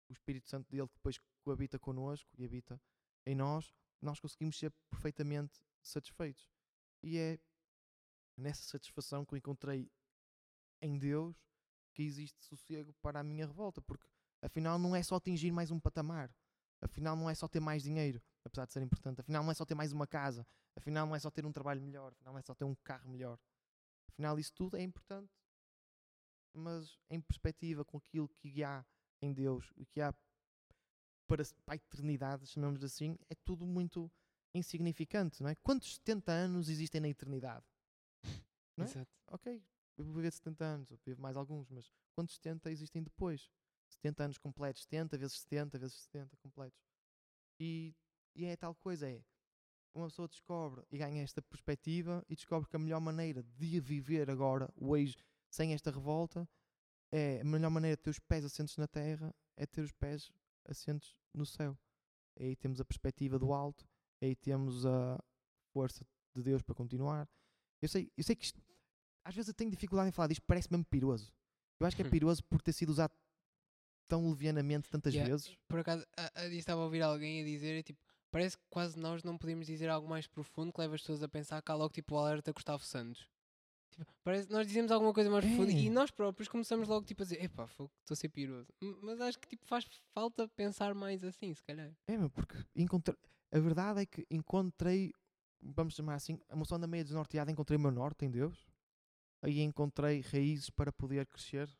o 0.08 0.12
Espírito 0.12 0.48
Santo 0.48 0.70
dele 0.70 0.88
que 0.88 0.94
depois 0.94 1.18
coabita 1.42 1.78
connosco 1.78 2.28
e 2.36 2.44
habita 2.44 2.80
em 3.24 3.34
nós, 3.34 3.72
nós 4.00 4.18
conseguimos 4.18 4.58
ser 4.58 4.72
perfeitamente 4.90 5.60
satisfeitos. 5.82 6.50
E 7.02 7.18
é 7.18 7.38
nessa 8.36 8.62
satisfação 8.62 9.24
que 9.24 9.34
eu 9.34 9.38
encontrei 9.38 9.90
em 10.80 10.98
Deus 10.98 11.36
que 11.92 12.02
existe 12.02 12.40
sossego 12.44 12.92
para 13.02 13.20
a 13.20 13.24
minha 13.24 13.46
revolta, 13.46 13.82
porque 13.82 14.06
afinal 14.40 14.78
não 14.78 14.94
é 14.94 15.02
só 15.02 15.16
atingir 15.16 15.50
mais 15.50 15.70
um 15.70 15.80
patamar, 15.80 16.32
afinal 16.80 17.16
não 17.16 17.28
é 17.28 17.34
só 17.34 17.48
ter 17.48 17.60
mais 17.60 17.82
dinheiro, 17.82 18.22
apesar 18.44 18.66
de 18.66 18.72
ser 18.72 18.82
importante, 18.82 19.20
afinal 19.20 19.42
não 19.42 19.50
é 19.50 19.54
só 19.54 19.64
ter 19.64 19.74
mais 19.74 19.92
uma 19.92 20.06
casa, 20.06 20.46
afinal 20.76 21.06
não 21.06 21.16
é 21.16 21.18
só 21.18 21.30
ter 21.30 21.44
um 21.44 21.52
trabalho 21.52 21.82
melhor, 21.82 22.12
afinal 22.12 22.34
não 22.34 22.38
é 22.38 22.42
só 22.42 22.54
ter 22.54 22.64
um 22.64 22.74
carro 22.76 23.10
melhor, 23.10 23.38
afinal 24.06 24.38
isso 24.38 24.52
tudo 24.54 24.76
é 24.76 24.82
importante, 24.82 25.32
mas 26.54 26.96
em 27.10 27.20
perspectiva 27.20 27.84
com 27.84 27.98
aquilo 27.98 28.28
que 28.28 28.62
há 28.62 28.86
em 29.20 29.32
Deus, 29.32 29.72
o 29.76 29.84
que 29.84 30.00
há 30.00 30.14
para, 31.26 31.42
para 31.64 31.74
a 31.74 31.76
eternidade, 31.76 32.46
chamamos 32.46 32.82
assim, 32.84 33.18
é 33.28 33.34
tudo 33.34 33.66
muito 33.66 34.10
insignificante, 34.54 35.42
não 35.42 35.50
é? 35.50 35.54
Quantos 35.56 35.94
70 35.96 36.32
anos 36.32 36.68
existem 36.68 37.00
na 37.00 37.08
eternidade? 37.08 37.64
Não 38.76 38.84
é? 38.84 38.88
Exato. 38.88 39.10
Ok, 39.26 39.62
eu 39.96 40.04
vou 40.04 40.14
viver 40.14 40.32
70 40.32 40.64
anos, 40.64 40.90
eu 40.90 40.98
vivo 41.04 41.20
mais 41.20 41.36
alguns, 41.36 41.68
mas 41.68 41.92
quantos 42.12 42.36
70 42.36 42.70
existem 42.70 43.02
depois? 43.02 43.50
70 43.88 44.24
anos 44.24 44.38
completos, 44.38 44.82
70 44.82 45.18
vezes 45.18 45.40
70 45.40 45.78
vezes 45.78 45.96
70 46.02 46.36
completos. 46.36 46.78
E, 47.58 47.94
e 48.34 48.44
é 48.44 48.56
tal 48.56 48.74
coisa, 48.74 49.10
é 49.10 49.22
uma 49.94 50.06
pessoa 50.06 50.28
descobre 50.28 50.84
e 50.90 50.98
ganha 50.98 51.22
esta 51.22 51.42
perspectiva 51.42 52.24
e 52.28 52.36
descobre 52.36 52.68
que 52.68 52.76
a 52.76 52.78
melhor 52.78 53.00
maneira 53.00 53.42
de 53.42 53.80
viver 53.80 54.30
agora, 54.30 54.72
hoje, 54.76 55.16
sem 55.50 55.72
esta 55.72 55.90
revolta, 55.90 56.48
é 57.10 57.40
a 57.40 57.44
melhor 57.44 57.70
maneira 57.70 57.96
de 57.96 58.02
ter 58.02 58.10
os 58.10 58.18
pés 58.18 58.44
assentos 58.44 58.76
na 58.76 58.86
terra 58.86 59.34
é 59.56 59.66
ter 59.66 59.80
os 59.80 59.92
pés 59.92 60.30
assentos 60.66 61.16
no 61.34 61.44
céu. 61.44 61.76
Aí 62.38 62.54
temos 62.54 62.80
a 62.80 62.84
perspectiva 62.84 63.38
do 63.38 63.52
alto 63.52 63.88
aí 64.22 64.34
temos 64.36 64.84
a 64.86 65.18
força 65.72 66.04
de 66.34 66.42
Deus 66.42 66.62
para 66.62 66.74
continuar. 66.74 67.28
Eu 67.80 67.88
sei, 67.88 68.10
eu 68.16 68.24
sei 68.24 68.34
que 68.36 68.44
isto, 68.44 68.60
às 69.24 69.34
vezes 69.34 69.48
eu 69.48 69.54
tenho 69.54 69.70
dificuldade 69.70 70.08
em 70.08 70.12
falar 70.12 70.28
disto, 70.28 70.42
parece 70.46 70.70
mesmo 70.70 70.84
piroso. 70.84 71.32
Eu 71.80 71.86
acho 71.86 71.94
que 71.96 72.02
é 72.02 72.06
Hum. 72.06 72.10
piroso 72.10 72.42
por 72.44 72.60
ter 72.60 72.72
sido 72.72 72.88
usado 72.90 73.12
tão 74.08 74.28
levianamente 74.30 74.88
tantas 74.90 75.14
Yeah. 75.14 75.30
vezes. 75.32 75.56
Por 75.68 75.80
acaso, 75.80 76.04
a, 76.16 76.40
a, 76.40 76.46
estava 76.48 76.80
a 76.80 76.84
ouvir 76.84 77.02
alguém 77.02 77.42
a 77.42 77.44
dizer, 77.44 77.82
tipo, 77.82 78.00
parece 78.30 78.56
que 78.56 78.64
quase 78.70 78.98
nós 78.98 79.22
não 79.22 79.36
podemos 79.38 79.66
dizer 79.66 79.88
algo 79.88 80.08
mais 80.08 80.26
profundo 80.26 80.72
que 80.72 80.80
leva 80.80 80.94
as 80.94 81.00
pessoas 81.02 81.22
a 81.22 81.28
pensar 81.28 81.62
que 81.62 81.70
há 81.70 81.74
logo 81.74 81.92
tipo 81.92 82.14
o 82.14 82.18
alerta 82.18 82.52
Gustavo 82.52 82.82
Santos. 82.84 83.28
Tipo, 83.90 84.12
parece 84.24 84.50
nós 84.50 84.66
dizemos 84.66 84.90
alguma 84.92 85.12
coisa 85.12 85.28
mais 85.30 85.44
profunda 85.44 85.72
e 85.72 85.86
É. 85.86 85.90
nós 85.90 86.10
próprios 86.10 86.48
começamos 86.48 86.88
logo 86.88 87.04
tipo 87.06 87.22
a 87.22 87.24
dizer, 87.24 87.42
epá, 87.42 87.66
fogo, 87.66 87.90
estou 88.00 88.14
a 88.14 88.16
ser 88.16 88.28
piroso. 88.28 88.72
Mas 89.02 89.20
acho 89.20 89.38
que 89.38 89.46
tipo 89.48 89.66
faz 89.66 89.84
falta 90.14 90.48
pensar 90.48 90.94
mais 90.94 91.22
assim, 91.24 91.52
se 91.54 91.62
calhar. 91.62 91.92
É, 92.06 92.16
meu, 92.16 92.30
porque 92.30 92.56
encontrei, 92.76 93.16
a 93.50 93.58
verdade 93.58 94.02
é 94.02 94.06
que 94.06 94.26
encontrei, 94.30 95.12
vamos 95.60 95.94
chamar 95.94 96.14
assim, 96.14 96.38
a 96.48 96.56
moção 96.56 96.78
da 96.78 96.86
meia 96.86 97.04
desnorteada, 97.04 97.50
encontrei 97.50 97.76
o 97.76 97.80
meu 97.80 97.90
norte 97.90 98.24
em 98.24 98.30
Deus. 98.30 98.66
Aí 99.42 99.60
encontrei 99.60 100.20
raízes 100.20 100.68
para 100.70 100.92
poder 100.92 101.26
crescer 101.26 101.70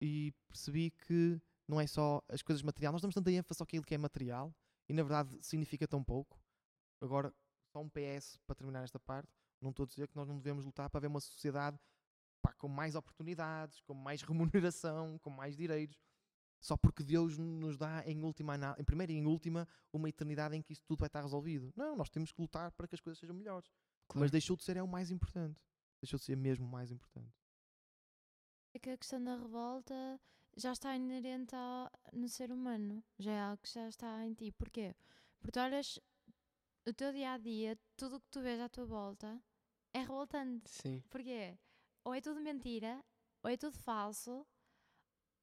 e 0.00 0.32
percebi 0.48 0.90
que 0.90 1.40
não 1.68 1.80
é 1.80 1.86
só 1.86 2.22
as 2.28 2.42
coisas 2.42 2.62
materiais. 2.62 2.92
Nós 2.92 3.02
damos 3.02 3.14
tanta 3.14 3.30
ênfase 3.30 3.58
só 3.58 3.64
aquilo 3.64 3.84
que 3.84 3.94
é 3.94 3.98
material 3.98 4.54
e 4.88 4.92
na 4.92 5.02
verdade 5.02 5.36
significa 5.42 5.86
tão 5.86 6.02
pouco. 6.02 6.40
Agora, 7.00 7.34
só 7.72 7.80
um 7.80 7.88
PS 7.88 8.38
para 8.46 8.56
terminar 8.56 8.82
esta 8.84 8.98
parte. 8.98 9.32
Não 9.60 9.70
estou 9.70 9.84
a 9.84 9.86
dizer 9.86 10.08
que 10.08 10.16
nós 10.16 10.26
não 10.26 10.36
devemos 10.36 10.64
lutar 10.64 10.88
para 10.88 10.98
haver 10.98 11.08
uma 11.08 11.20
sociedade 11.20 11.78
pá, 12.42 12.52
com 12.54 12.68
mais 12.68 12.94
oportunidades, 12.94 13.80
com 13.82 13.94
mais 13.94 14.22
remuneração, 14.22 15.18
com 15.18 15.30
mais 15.30 15.56
direitos. 15.56 15.98
Só 16.60 16.76
porque 16.76 17.02
Deus 17.02 17.38
nos 17.38 17.76
dá 17.78 18.02
em 18.06 18.22
última 18.22 18.54
em 18.78 18.84
primeira 18.84 19.12
e 19.12 19.16
em 19.16 19.26
última 19.26 19.66
uma 19.92 20.08
eternidade 20.08 20.54
em 20.54 20.62
que 20.62 20.72
isso 20.72 20.84
tudo 20.84 20.98
vai 21.00 21.06
estar 21.06 21.22
resolvido. 21.22 21.72
Não, 21.74 21.96
nós 21.96 22.10
temos 22.10 22.30
que 22.32 22.40
lutar 22.40 22.70
para 22.72 22.86
que 22.86 22.94
as 22.94 23.00
coisas 23.00 23.18
sejam 23.18 23.34
melhores. 23.34 23.70
Mas 24.14 24.30
deixou 24.30 24.56
de 24.56 24.64
ser 24.64 24.76
é 24.76 24.82
o 24.82 24.88
mais 24.88 25.10
importante. 25.10 25.58
Deixou 26.00 26.18
de 26.18 26.24
ser 26.24 26.36
mesmo 26.36 26.66
o 26.66 26.68
mais 26.70 26.90
importante. 26.90 27.32
É 28.74 28.78
que 28.78 28.90
a 28.90 28.96
questão 28.98 29.22
da 29.22 29.36
revolta 29.36 30.20
já 30.56 30.72
está 30.72 30.94
inerente 30.94 31.54
ao- 31.54 31.90
no 32.12 32.28
ser 32.28 32.52
humano. 32.52 33.02
Já 33.18 33.32
é 33.32 33.40
algo 33.40 33.62
que 33.62 33.72
já 33.72 33.88
está 33.88 34.24
em 34.26 34.34
ti. 34.34 34.52
Porquê? 34.52 34.94
Porque 35.40 35.52
tu 35.52 35.60
olhas 35.60 35.98
o 36.86 36.92
teu 36.92 37.12
dia 37.12 37.32
a 37.32 37.38
dia, 37.38 37.78
tudo 37.96 38.16
o 38.16 38.20
que 38.20 38.28
tu 38.30 38.40
vês 38.42 38.60
à 38.60 38.68
tua 38.68 38.84
volta 38.84 39.42
é 39.92 40.00
revoltante. 40.00 40.70
Sim. 40.70 41.02
Porquê? 41.08 41.58
Ou 42.04 42.14
é 42.14 42.20
tudo 42.20 42.40
mentira, 42.40 43.04
ou 43.42 43.50
é 43.50 43.56
tudo 43.56 43.76
falso, 43.78 44.46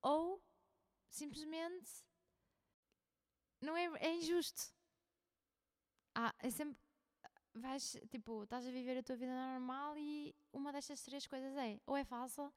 ou 0.02 0.42
simplesmente 1.10 1.90
não 3.62 3.76
é, 3.76 3.86
é 4.00 4.16
injusto. 4.16 4.74
Ah, 6.16 6.34
é 6.40 6.50
sempre. 6.50 6.78
Vais, 7.54 7.98
tipo, 8.10 8.44
estás 8.44 8.68
a 8.68 8.72
viver 8.72 8.98
a 8.98 9.04
tua 9.04 9.16
vida 9.16 9.32
normal 9.34 9.98
e 9.98 10.36
uma 10.54 10.72
destas 10.72 11.02
três 11.02 11.26
coisas 11.26 11.56
é 11.58 11.80
ou 11.88 11.98
é 11.98 12.04
falsa, 12.04 12.54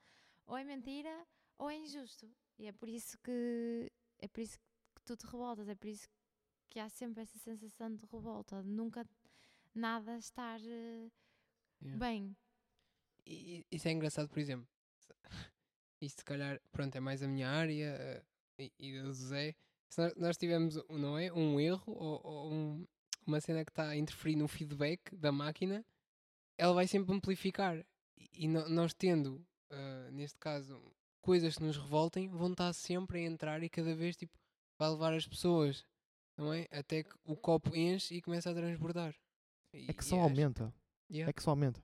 ou 0.47 0.57
é 0.59 0.65
mentira, 0.65 1.27
ou 1.59 1.71
é 1.71 1.77
injusto. 1.77 2.31
E 2.59 2.67
é 2.67 2.73
por 2.73 2.89
isso 2.89 3.19
que 3.19 3.91
é 4.19 4.29
por 4.29 4.41
isso 4.41 4.59
que 4.95 5.03
tu 5.05 5.17
te 5.17 5.25
revoltas, 5.27 5.69
é 5.69 5.75
por 5.75 5.89
isso 5.89 6.07
que 6.69 6.79
há 6.79 6.89
sempre 6.89 7.23
essa 7.23 7.39
sensação 7.39 7.95
de 7.95 8.05
revolta, 8.07 8.63
de 8.63 8.69
nunca 8.69 9.07
nada 9.75 10.17
estar 10.19 10.61
eh, 10.63 11.11
Yeah. 11.83 11.99
bem. 11.99 12.37
E, 13.25 13.61
e- 13.61 13.67
isso 13.77 13.89
é 13.89 13.93
engraçado, 13.93 14.29
por 14.29 14.39
exemplo. 14.39 14.69
Isto 16.01 16.19
se 16.21 16.25
calhar, 16.25 16.61
pronto, 16.71 16.95
é 16.95 17.01
mais 17.01 17.23
a 17.23 17.29
minha 17.29 17.49
área 17.49 17.97
eh, 17.99 18.25
e, 18.61 18.73
e 18.79 19.01
do 19.01 19.07
José. 19.13 19.55
Se 19.89 20.01
nós, 20.01 20.15
nós 20.17 20.37
tivermos, 20.37 20.77
não 20.89 21.19
é? 21.19 21.33
Um 21.33 21.59
erro 21.59 21.93
ou, 21.93 22.21
ou 22.25 22.53
um- 22.53 22.87
uma 23.27 23.41
cena 23.41 23.65
que 23.65 23.71
está 23.71 23.89
a 23.89 23.97
interferir 23.97 24.37
no 24.37 24.49
feedback 24.49 25.15
da 25.17 25.31
máquina, 25.33 25.85
ela 26.59 26.73
vai 26.75 26.87
sempre 26.87 27.15
amplificar. 27.15 27.79
E, 28.17 28.45
e 28.45 28.49
nós 28.49 28.93
tendo, 28.95 29.45
ah, 29.71 30.11
neste 30.13 30.39
caso, 30.39 30.81
coisas 31.21 31.57
que 31.57 31.63
nos 31.63 31.77
revoltem, 31.77 32.29
vão 32.29 32.53
estar 32.53 32.73
sempre 32.73 33.19
a 33.21 33.23
entrar 33.23 33.63
e 33.63 33.69
cada 33.69 33.95
vez 33.95 34.17
tipo, 34.17 34.39
vai 34.79 34.89
levar 34.91 35.13
as 35.15 35.27
pessoas, 35.27 35.85
não 36.37 36.53
é? 36.53 36.67
Até 36.71 37.03
que 37.05 37.15
o 37.25 37.37
copo 37.37 37.75
enche 37.77 38.15
e 38.17 38.23
começa 38.23 38.51
a 38.51 38.55
transbordar. 38.55 39.15
É 39.73 39.93
que 39.93 40.05
só 40.05 40.19
aumenta. 40.21 40.75
Yeah. 41.11 41.31
É 41.31 41.33
que 41.33 41.43
só 41.43 41.51
aumenta. 41.51 41.83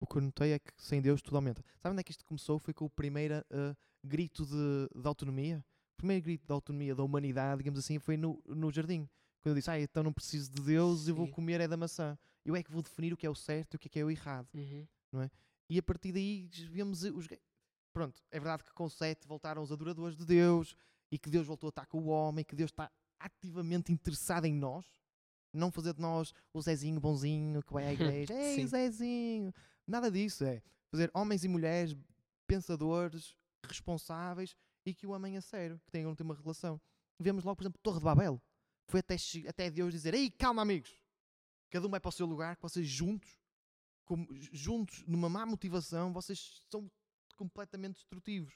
O 0.00 0.06
que 0.06 0.16
eu 0.18 0.22
notei 0.22 0.52
é 0.52 0.58
que 0.58 0.72
sem 0.76 1.00
Deus 1.00 1.22
tudo 1.22 1.36
aumenta. 1.36 1.64
Sabe 1.78 1.92
onde 1.92 2.00
é 2.00 2.04
que 2.04 2.10
isto 2.10 2.24
começou? 2.24 2.58
Foi 2.58 2.74
com 2.74 2.84
o 2.84 2.90
primeiro 2.90 3.34
eh, 3.50 3.76
grito 4.04 4.44
de, 4.44 4.88
de 5.00 5.06
autonomia. 5.06 5.64
Primeiro 6.02 6.24
grito 6.24 6.44
de 6.44 6.52
autonomia 6.52 6.96
da 6.96 7.04
humanidade, 7.04 7.58
digamos 7.58 7.78
assim, 7.78 7.96
foi 8.00 8.16
no, 8.16 8.42
no 8.44 8.72
jardim. 8.72 9.08
Quando 9.40 9.52
eu 9.52 9.54
disse, 9.54 9.70
ah, 9.70 9.80
então 9.80 10.02
não 10.02 10.12
preciso 10.12 10.50
de 10.50 10.60
Deus, 10.60 11.06
eu 11.06 11.14
vou 11.14 11.26
Sim. 11.26 11.32
comer 11.32 11.60
é 11.60 11.68
da 11.68 11.76
maçã. 11.76 12.18
Eu 12.44 12.56
é 12.56 12.62
que 12.62 12.72
vou 12.72 12.82
definir 12.82 13.12
o 13.12 13.16
que 13.16 13.24
é 13.24 13.30
o 13.30 13.36
certo 13.36 13.74
e 13.74 13.76
o 13.76 13.78
que 13.78 13.86
é 13.86 13.90
que 13.90 13.98
é 14.00 14.04
o 14.04 14.10
errado. 14.10 14.48
Uhum. 14.52 14.84
E 15.70 15.78
a 15.78 15.82
partir 15.82 16.10
daí 16.10 16.48
vemos 16.72 17.04
os. 17.04 17.28
ga- 17.28 17.38
Pronto, 17.92 18.20
é 18.32 18.40
verdade 18.40 18.64
que 18.64 18.72
com 18.72 18.88
sete 18.88 19.28
voltaram 19.28 19.62
os 19.62 19.70
adoradores 19.70 20.16
de 20.16 20.24
Deus 20.26 20.74
e 21.08 21.16
que 21.16 21.30
Deus 21.30 21.46
voltou 21.46 21.68
a 21.68 21.70
estar 21.70 21.86
com 21.86 22.00
o 22.00 22.06
homem, 22.08 22.44
que 22.44 22.56
Deus 22.56 22.70
está 22.72 22.90
ativamente 23.20 23.92
interessado 23.92 24.44
em 24.46 24.52
nós. 24.54 24.84
Não 25.52 25.70
fazer 25.70 25.94
de 25.94 26.00
nós 26.00 26.32
o 26.52 26.60
Zezinho 26.60 26.98
bonzinho 26.98 27.62
que 27.62 27.72
vai 27.72 27.86
à 27.86 27.92
igreja. 27.94 28.34
Ei, 28.34 28.56
Sim. 28.56 28.66
Zezinho! 28.66 29.54
Nada 29.86 30.10
disso. 30.10 30.42
É 30.44 30.60
fazer 30.90 31.12
homens 31.14 31.44
e 31.44 31.48
mulheres 31.48 31.94
pensadores, 32.46 33.36
responsáveis 33.68 34.56
e 34.84 34.94
que 34.94 35.06
o 35.06 35.14
amem 35.14 35.36
a 35.36 35.40
sério, 35.40 35.80
que 35.84 35.90
tenham 35.90 36.14
uma 36.20 36.34
relação. 36.34 36.80
Vemos 37.18 37.44
logo, 37.44 37.56
por 37.56 37.62
exemplo, 37.62 37.80
Torre 37.82 37.98
de 37.98 38.04
Babel. 38.04 38.42
Foi 38.88 39.00
até, 39.00 39.16
até 39.48 39.70
Deus 39.70 39.92
dizer: 39.92 40.14
Ei, 40.14 40.30
calma, 40.30 40.62
amigos! 40.62 40.92
Cada 41.70 41.86
um 41.86 41.90
vai 41.90 42.00
para 42.00 42.08
o 42.08 42.12
seu 42.12 42.26
lugar, 42.26 42.56
que 42.56 42.62
vocês 42.62 42.86
juntos 42.86 43.40
como, 44.04 44.26
juntos 44.52 45.04
numa 45.06 45.28
má 45.28 45.46
motivação, 45.46 46.12
vocês 46.12 46.62
são 46.70 46.90
completamente 47.36 47.94
destrutivos. 47.94 48.54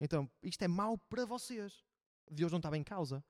Então, 0.00 0.30
isto 0.42 0.62
é 0.62 0.68
mau 0.68 0.98
para 0.98 1.24
vocês. 1.24 1.84
Deus 2.30 2.50
não 2.52 2.58
estava 2.58 2.76
em 2.76 2.84
causa. 2.84 3.24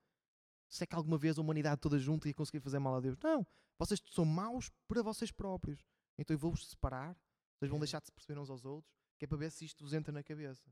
Se 0.68 0.84
é 0.84 0.86
que 0.86 0.95
alguma 0.95 1.18
vez 1.18 1.38
a 1.38 1.41
humanidade 1.41 1.80
toda 1.80 1.99
junta 1.99 2.28
ia 2.28 2.34
conseguir 2.34 2.61
fazer 2.61 2.78
mal 2.78 2.95
a 2.97 3.01
Deus. 3.01 3.16
Não. 3.22 3.47
Vocês 3.78 4.01
são 4.11 4.24
maus 4.24 4.70
para 4.86 5.03
vocês 5.03 5.30
próprios. 5.30 5.84
Então 6.18 6.34
eu 6.34 6.38
vou-vos 6.38 6.68
separar. 6.68 7.16
Vocês 7.59 7.68
vão 7.70 7.78
É. 7.78 7.80
deixar 7.80 8.01
de 8.01 8.07
se 8.07 8.12
perceber 8.12 8.38
uns 8.38 8.51
aos 8.51 8.64
outros. 8.64 8.93
Que 9.18 9.24
é 9.24 9.28
para 9.28 9.38
ver 9.38 9.51
se 9.51 9.64
isto 9.64 9.82
vos 9.82 9.93
entra 9.93 10.12
na 10.12 10.22
cabeça. 10.22 10.70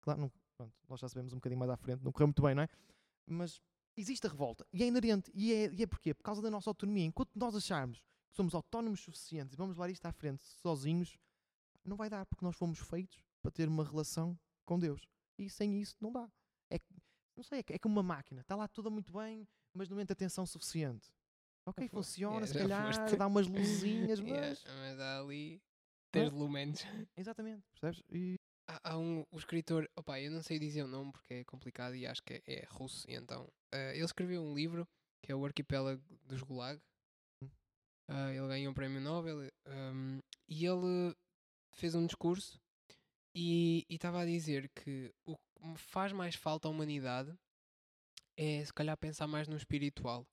Claro, 0.00 0.20
não, 0.22 0.32
pronto, 0.60 0.74
nós 0.88 1.00
já 1.00 1.08
sabemos 1.08 1.32
um 1.32 1.36
bocadinho 1.36 1.58
mais 1.58 1.70
à 1.70 1.76
frente. 1.76 2.02
Não 2.02 2.12
correu 2.12 2.28
muito 2.28 2.42
bem, 2.42 2.54
não 2.54 2.62
é? 2.62 2.68
Mas 3.26 3.60
existe 3.96 4.26
a 4.26 4.30
revolta. 4.30 4.66
E 4.72 4.82
é 4.82 4.86
inerente. 4.86 5.30
E 5.34 5.52
é, 5.52 5.72
e 5.72 5.82
é 5.82 5.86
porquê? 5.86 6.12
Por 6.12 6.22
causa 6.22 6.42
da 6.42 6.50
nossa 6.50 6.68
autonomia. 6.68 7.04
Enquanto 7.04 7.30
nós 7.34 7.54
acharmos 7.54 7.98
que 7.98 8.36
somos 8.36 8.54
autónomos 8.54 9.00
suficientes 9.00 9.54
e 9.54 9.56
vamos 9.56 9.74
levar 9.74 9.90
isto 9.90 10.04
à 10.06 10.12
frente 10.12 10.42
sozinhos, 10.42 11.16
não 11.84 11.96
vai 11.96 12.10
dar, 12.10 12.26
porque 12.26 12.44
nós 12.44 12.56
fomos 12.56 12.78
feitos 12.78 13.24
para 13.42 13.50
ter 13.50 13.68
uma 13.68 13.84
relação 13.84 14.38
com 14.64 14.78
Deus. 14.78 15.08
E 15.38 15.48
sem 15.48 15.80
isso 15.80 15.96
não 16.00 16.12
dá. 16.12 16.30
É, 16.70 16.78
não 17.34 17.42
sei, 17.42 17.60
é, 17.60 17.74
é 17.74 17.78
como 17.78 17.94
uma 17.94 18.02
máquina. 18.02 18.42
Está 18.42 18.54
lá 18.54 18.68
tudo 18.68 18.90
muito 18.90 19.12
bem, 19.12 19.48
mas 19.72 19.88
não 19.88 19.98
entra 19.98 20.12
atenção 20.12 20.44
suficiente. 20.44 21.10
Ok, 21.64 21.88
funciona, 21.88 22.36
yeah, 22.36 22.46
se 22.46 22.54
já 22.54 22.60
calhar, 22.60 22.94
foste. 22.94 23.16
dá 23.16 23.26
umas 23.26 23.46
luzinhas, 23.46 24.20
mas... 24.20 24.64
mas 24.64 25.00
há 25.00 25.20
ali 25.20 25.62
é? 26.12 26.20
10 26.20 26.32
lumens. 26.32 26.86
Exatamente, 27.16 27.64
percebes? 27.70 28.02
E 28.10 28.39
Há, 28.70 28.92
há 28.92 28.98
um 28.98 29.26
o 29.32 29.36
escritor, 29.36 29.90
opa, 29.96 30.20
eu 30.20 30.30
não 30.30 30.42
sei 30.42 30.56
dizer 30.60 30.84
o 30.84 30.86
nome 30.86 31.10
porque 31.10 31.34
é 31.34 31.44
complicado 31.44 31.96
e 31.96 32.06
acho 32.06 32.22
que 32.22 32.34
é, 32.34 32.42
é 32.46 32.66
russo, 32.70 33.04
e 33.10 33.14
então 33.14 33.50
eh, 33.72 33.96
ele 33.96 34.04
escreveu 34.04 34.40
um 34.42 34.54
livro 34.54 34.86
que 35.20 35.32
é 35.32 35.34
o 35.34 35.44
Arquipélago 35.44 36.00
dos 36.24 36.40
Gulag. 36.42 36.80
Ah, 38.08 38.32
ele 38.32 38.46
ganhou 38.46 38.70
um 38.70 38.74
prémio 38.74 39.00
Nobel 39.00 39.50
um, 39.66 40.20
e 40.48 40.64
ele 40.64 41.16
fez 41.72 41.94
um 41.94 42.06
discurso 42.06 42.60
e 43.34 43.84
estava 43.88 44.20
a 44.22 44.26
dizer 44.26 44.68
que 44.68 45.12
o 45.24 45.36
que 45.36 45.76
faz 45.76 46.12
mais 46.12 46.34
falta 46.34 46.68
à 46.68 46.70
humanidade 46.70 47.36
é 48.36 48.64
se 48.64 48.72
calhar 48.72 48.96
pensar 48.96 49.26
mais 49.26 49.46
no 49.48 49.56
espiritual. 49.56 50.26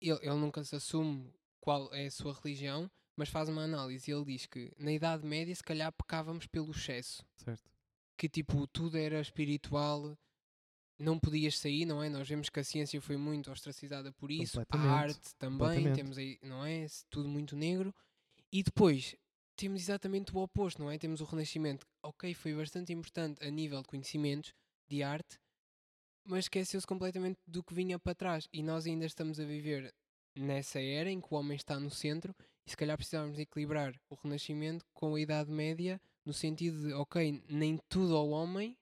Ele, 0.00 0.18
ele 0.22 0.34
nunca 0.36 0.62
se 0.64 0.76
assume 0.76 1.32
qual 1.60 1.92
é 1.92 2.06
a 2.06 2.10
sua 2.10 2.34
religião, 2.34 2.90
mas 3.16 3.28
faz 3.28 3.48
uma 3.48 3.62
análise 3.62 4.10
e 4.10 4.14
ele 4.14 4.24
diz 4.24 4.46
que 4.46 4.72
na 4.78 4.92
Idade 4.92 5.26
Média 5.26 5.54
se 5.54 5.62
calhar 5.62 5.92
pecávamos 5.92 6.46
pelo 6.46 6.70
excesso 6.70 7.24
certo. 7.36 7.70
que 8.16 8.28
tipo 8.28 8.66
tudo 8.66 8.96
era 8.96 9.20
espiritual, 9.20 10.16
não 10.98 11.18
podias 11.18 11.58
sair, 11.58 11.84
não 11.84 12.02
é? 12.02 12.08
Nós 12.08 12.28
vemos 12.28 12.48
que 12.48 12.60
a 12.60 12.64
ciência 12.64 13.00
foi 13.00 13.16
muito 13.16 13.50
ostracizada 13.50 14.12
por 14.12 14.30
isso, 14.30 14.60
a 14.68 14.78
arte 14.78 15.34
também, 15.38 15.92
temos 15.92 16.18
aí, 16.18 16.38
não 16.42 16.64
é? 16.64 16.86
Tudo 17.10 17.28
muito 17.28 17.56
negro. 17.56 17.94
E 18.52 18.62
depois 18.62 19.16
temos 19.56 19.82
exatamente 19.82 20.34
o 20.34 20.38
oposto, 20.38 20.82
não 20.82 20.90
é? 20.90 20.98
Temos 20.98 21.20
o 21.20 21.24
Renascimento, 21.24 21.86
ok, 22.02 22.32
foi 22.34 22.54
bastante 22.54 22.92
importante 22.92 23.44
a 23.44 23.50
nível 23.50 23.80
de 23.82 23.88
conhecimentos, 23.88 24.52
de 24.88 25.02
arte, 25.02 25.38
mas 26.24 26.46
esqueceu-se 26.46 26.86
completamente 26.86 27.38
do 27.46 27.62
que 27.62 27.74
vinha 27.74 27.98
para 27.98 28.14
trás. 28.14 28.48
E 28.52 28.62
nós 28.62 28.86
ainda 28.86 29.06
estamos 29.06 29.38
a 29.38 29.44
viver 29.44 29.92
nessa 30.36 30.80
era 30.80 31.10
em 31.10 31.20
que 31.20 31.28
o 31.30 31.36
homem 31.36 31.56
está 31.56 31.78
no 31.78 31.90
centro 31.90 32.34
e 32.66 32.70
se 32.70 32.76
calhar 32.76 32.96
precisávamos 32.96 33.38
equilibrar 33.38 33.94
o 34.08 34.14
Renascimento 34.14 34.84
com 34.92 35.14
a 35.14 35.20
Idade 35.20 35.50
Média 35.50 36.00
no 36.24 36.32
sentido 36.32 36.86
de, 36.88 36.92
ok, 36.94 37.44
nem 37.48 37.78
tudo 37.88 38.16
ao 38.16 38.28
homem, 38.30 38.76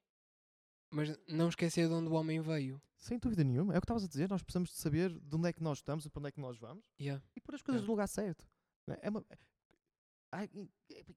mas 0.91 1.19
não 1.27 1.49
esquecer 1.49 1.89
de 1.89 1.95
onde 1.95 2.09
o 2.09 2.13
homem 2.15 2.41
veio. 2.41 2.81
Sem 2.97 3.19
dúvida 3.19 3.43
nenhuma. 3.43 3.75
É 3.75 3.79
o 3.79 3.81
que 3.81 3.85
estavas 3.85 4.05
a 4.05 4.09
dizer. 4.09 4.29
Nós 4.29 4.43
precisamos 4.43 4.71
de 4.71 4.77
saber 4.77 5.11
de 5.19 5.35
onde 5.37 5.49
é 5.49 5.53
que 5.53 5.63
nós 5.63 5.79
estamos 5.79 6.05
e 6.07 6.11
para 6.11 6.21
onde 6.21 6.29
é 6.29 6.33
que 6.33 6.41
nós 6.41 6.57
vamos. 6.59 6.85
Yeah. 7.01 7.21
e 7.35 7.41
pôr 7.41 7.55
as 7.57 7.63
coisas 7.63 7.83
É. 7.83 7.85
no 7.85 7.91
lugar 7.91 8.07
certo. 8.09 8.47
é? 8.89 8.99
É 9.07 9.11
uma- 9.11 9.25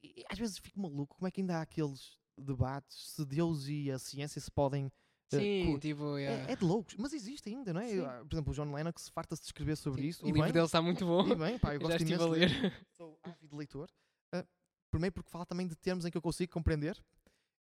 e- 0.04 0.24
às 0.30 0.38
vezes 0.40 0.58
fico 0.58 0.80
maluco 0.80 1.16
como 1.16 1.28
é 1.28 1.32
que 1.32 1.42
ainda 1.42 1.58
há 1.58 1.62
aqueles 1.62 2.18
debates 2.38 3.12
se 3.12 3.26
Deus 3.26 3.68
e 3.68 3.92
a 3.92 4.00
ciência 4.00 4.42
se 4.42 4.50
podem. 4.52 4.92
Eh, 5.32 5.38
Sim, 5.40 5.72
co- 5.74 5.80
tipo, 5.80 6.18
yeah. 6.18 6.50
é, 6.50 6.54
é 6.54 6.56
de 6.56 6.64
loucos, 6.64 6.96
mas 6.98 7.14
existe 7.14 7.50
ainda, 7.50 7.74
não 7.74 7.82
é? 7.82 7.88
Sim. 7.90 8.02
Ah, 8.06 8.24
por 8.28 8.36
exemplo, 8.36 8.52
o 8.52 8.56
John 8.56 8.72
Lennox 8.74 9.10
farta-se 9.10 9.42
de 9.42 9.48
escrever 9.48 9.76
sobre 9.76 10.02
Sim, 10.04 10.08
isso. 10.08 10.24
o 10.24 10.28
livro 10.28 10.44
bem, 10.44 10.52
dele 10.54 10.66
está 10.66 10.82
muito 10.82 11.06
bom. 11.06 11.28
e 11.28 11.36
bem, 11.36 11.58
pá, 11.60 11.70
eu 11.74 11.80
Eu 11.82 11.88
gosto 11.88 12.02
a 12.02 12.06
imenso 12.06 12.28
ler. 12.30 12.50
de 12.50 12.62
ler. 12.62 12.86
Sou 12.96 13.20
ávido 13.24 13.56
leitor. 13.58 13.90
Ah, 14.34 14.46
primeiro 14.92 15.14
porque 15.14 15.30
fala 15.30 15.46
também 15.46 15.68
de 15.68 15.76
termos 15.76 16.06
em 16.06 16.12
que 16.12 16.18
eu 16.18 16.22
consigo 16.22 16.52
compreender. 16.54 17.02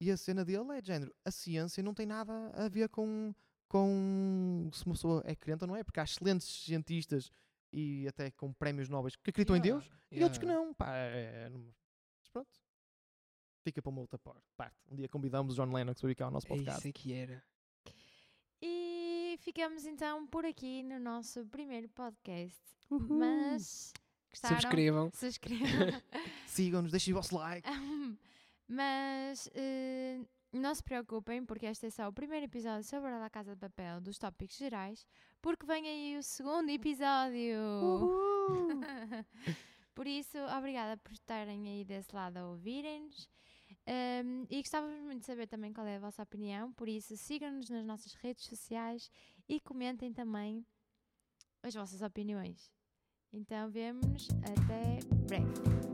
E 0.01 0.11
a 0.13 0.17
cena 0.17 0.45
dele 0.45 0.71
é 0.77 0.81
de 0.81 0.87
género. 0.87 1.13
A 1.25 1.31
ciência 1.31 1.83
não 1.83 1.93
tem 1.93 2.07
nada 2.07 2.33
a 2.55 2.69
ver 2.69 2.89
com, 2.89 3.35
com 3.69 4.71
se 4.73 4.85
uma 4.87 4.95
pessoa 4.95 5.23
é 5.25 5.35
crente 5.35 5.65
ou 5.65 5.69
não 5.69 5.77
é, 5.77 5.83
porque 5.83 5.99
há 6.01 6.05
excelentes 6.05 6.47
cientistas 6.65 7.31
e 7.73 8.07
até 8.09 8.31
com 8.31 8.53
prémios 8.53 8.89
nobres 8.89 9.17
que 9.17 9.31
acreditam 9.31 9.57
em 9.57 9.61
Yeah, 9.61 9.81
Deus 9.85 9.99
e 10.11 10.23
outros 10.23 10.39
que 10.39 10.47
yeah. 10.47 10.65
não. 10.67 10.73
Pá, 10.75 10.95
é- 10.97 11.47
é- 11.47 11.49
não- 11.51 11.61
mas 11.61 12.29
pronto. 12.33 12.49
Fica 13.63 13.83
para 13.83 13.91
uma 13.91 14.01
outra 14.01 14.19
par- 14.19 14.41
parte. 14.57 14.77
Um 14.91 14.97
dia 14.97 15.09
convidamos 15.09 15.53
o 15.53 15.57
John 15.57 15.73
Lennox 15.73 16.01
para 16.01 16.09
vir 16.09 16.15
cá 16.15 16.25
ao 16.27 16.31
nosso 16.31 16.47
É 16.47 16.51
podcast. 16.51 16.89
isso 16.89 16.93
que 16.93 17.13
era. 17.13 17.43
E 18.63 19.37
ficamos 19.41 19.85
então 19.85 20.27
por 20.27 20.45
aqui 20.45 20.83
no 20.83 20.99
nosso 20.99 21.45
primeiro 21.47 21.89
podcast. 21.91 22.61
Uhul. 22.91 23.19
Mas 23.19 23.93
gostaram? 24.31 24.57
Subscrevam. 24.61 25.11
Subscrevam. 25.15 26.03
Sigam-nos, 26.47 26.91
deixem 26.91 27.13
o 27.13 27.17
vosso 27.17 27.35
like. 27.37 27.69
Mas 28.67 29.49
eh, 29.55 30.21
não 30.53 30.75
se 30.75 30.83
preocupem, 30.83 31.45
porque 31.45 31.67
este 31.67 31.87
é 31.87 31.91
só 31.91 32.09
o 32.09 32.13
primeiro 32.13 32.47
episódio 32.47 32.85
sobre 32.85 33.11
a 33.11 33.31
Casa 33.31 33.55
de 33.55 33.61
Papel 33.61 34.01
dos 34.01 34.19
tópicos 34.19 34.57
gerais, 34.57 35.07
porque 35.41 35.65
vem 35.67 35.87
aí 35.87 36.19
o 36.19 36.23
segundo 36.23 36.69
episódio. 36.71 37.59
Uhul. 37.83 38.81
por 39.95 40.07
isso, 40.07 40.37
obrigada 40.57 40.97
por 40.99 41.13
estarem 41.13 41.67
aí 41.69 41.85
desse 41.85 42.15
lado 42.15 42.37
a 42.39 42.47
ouvirem-nos. 42.49 43.29
Um, 43.89 44.47
e 44.51 44.61
gostávamos 44.61 45.01
muito 45.01 45.21
de 45.21 45.27
saber 45.27 45.47
também 45.47 45.73
qual 45.73 45.87
é 45.87 45.97
a 45.97 46.01
vossa 46.01 46.23
opinião, 46.23 46.71
por 46.75 46.87
isso 46.87 47.17
sigam-nos 47.17 47.71
nas 47.71 47.87
nossas 47.87 48.13
redes 48.13 48.45
sociais 48.45 49.11
e 49.49 49.59
comentem 49.59 50.13
também 50.13 50.67
as 51.63 51.75
vossas 51.75 52.03
opiniões. 52.03 52.71
Então 53.33 53.71
vemo-nos 53.71 54.29
até 54.43 54.99
breve. 55.27 55.88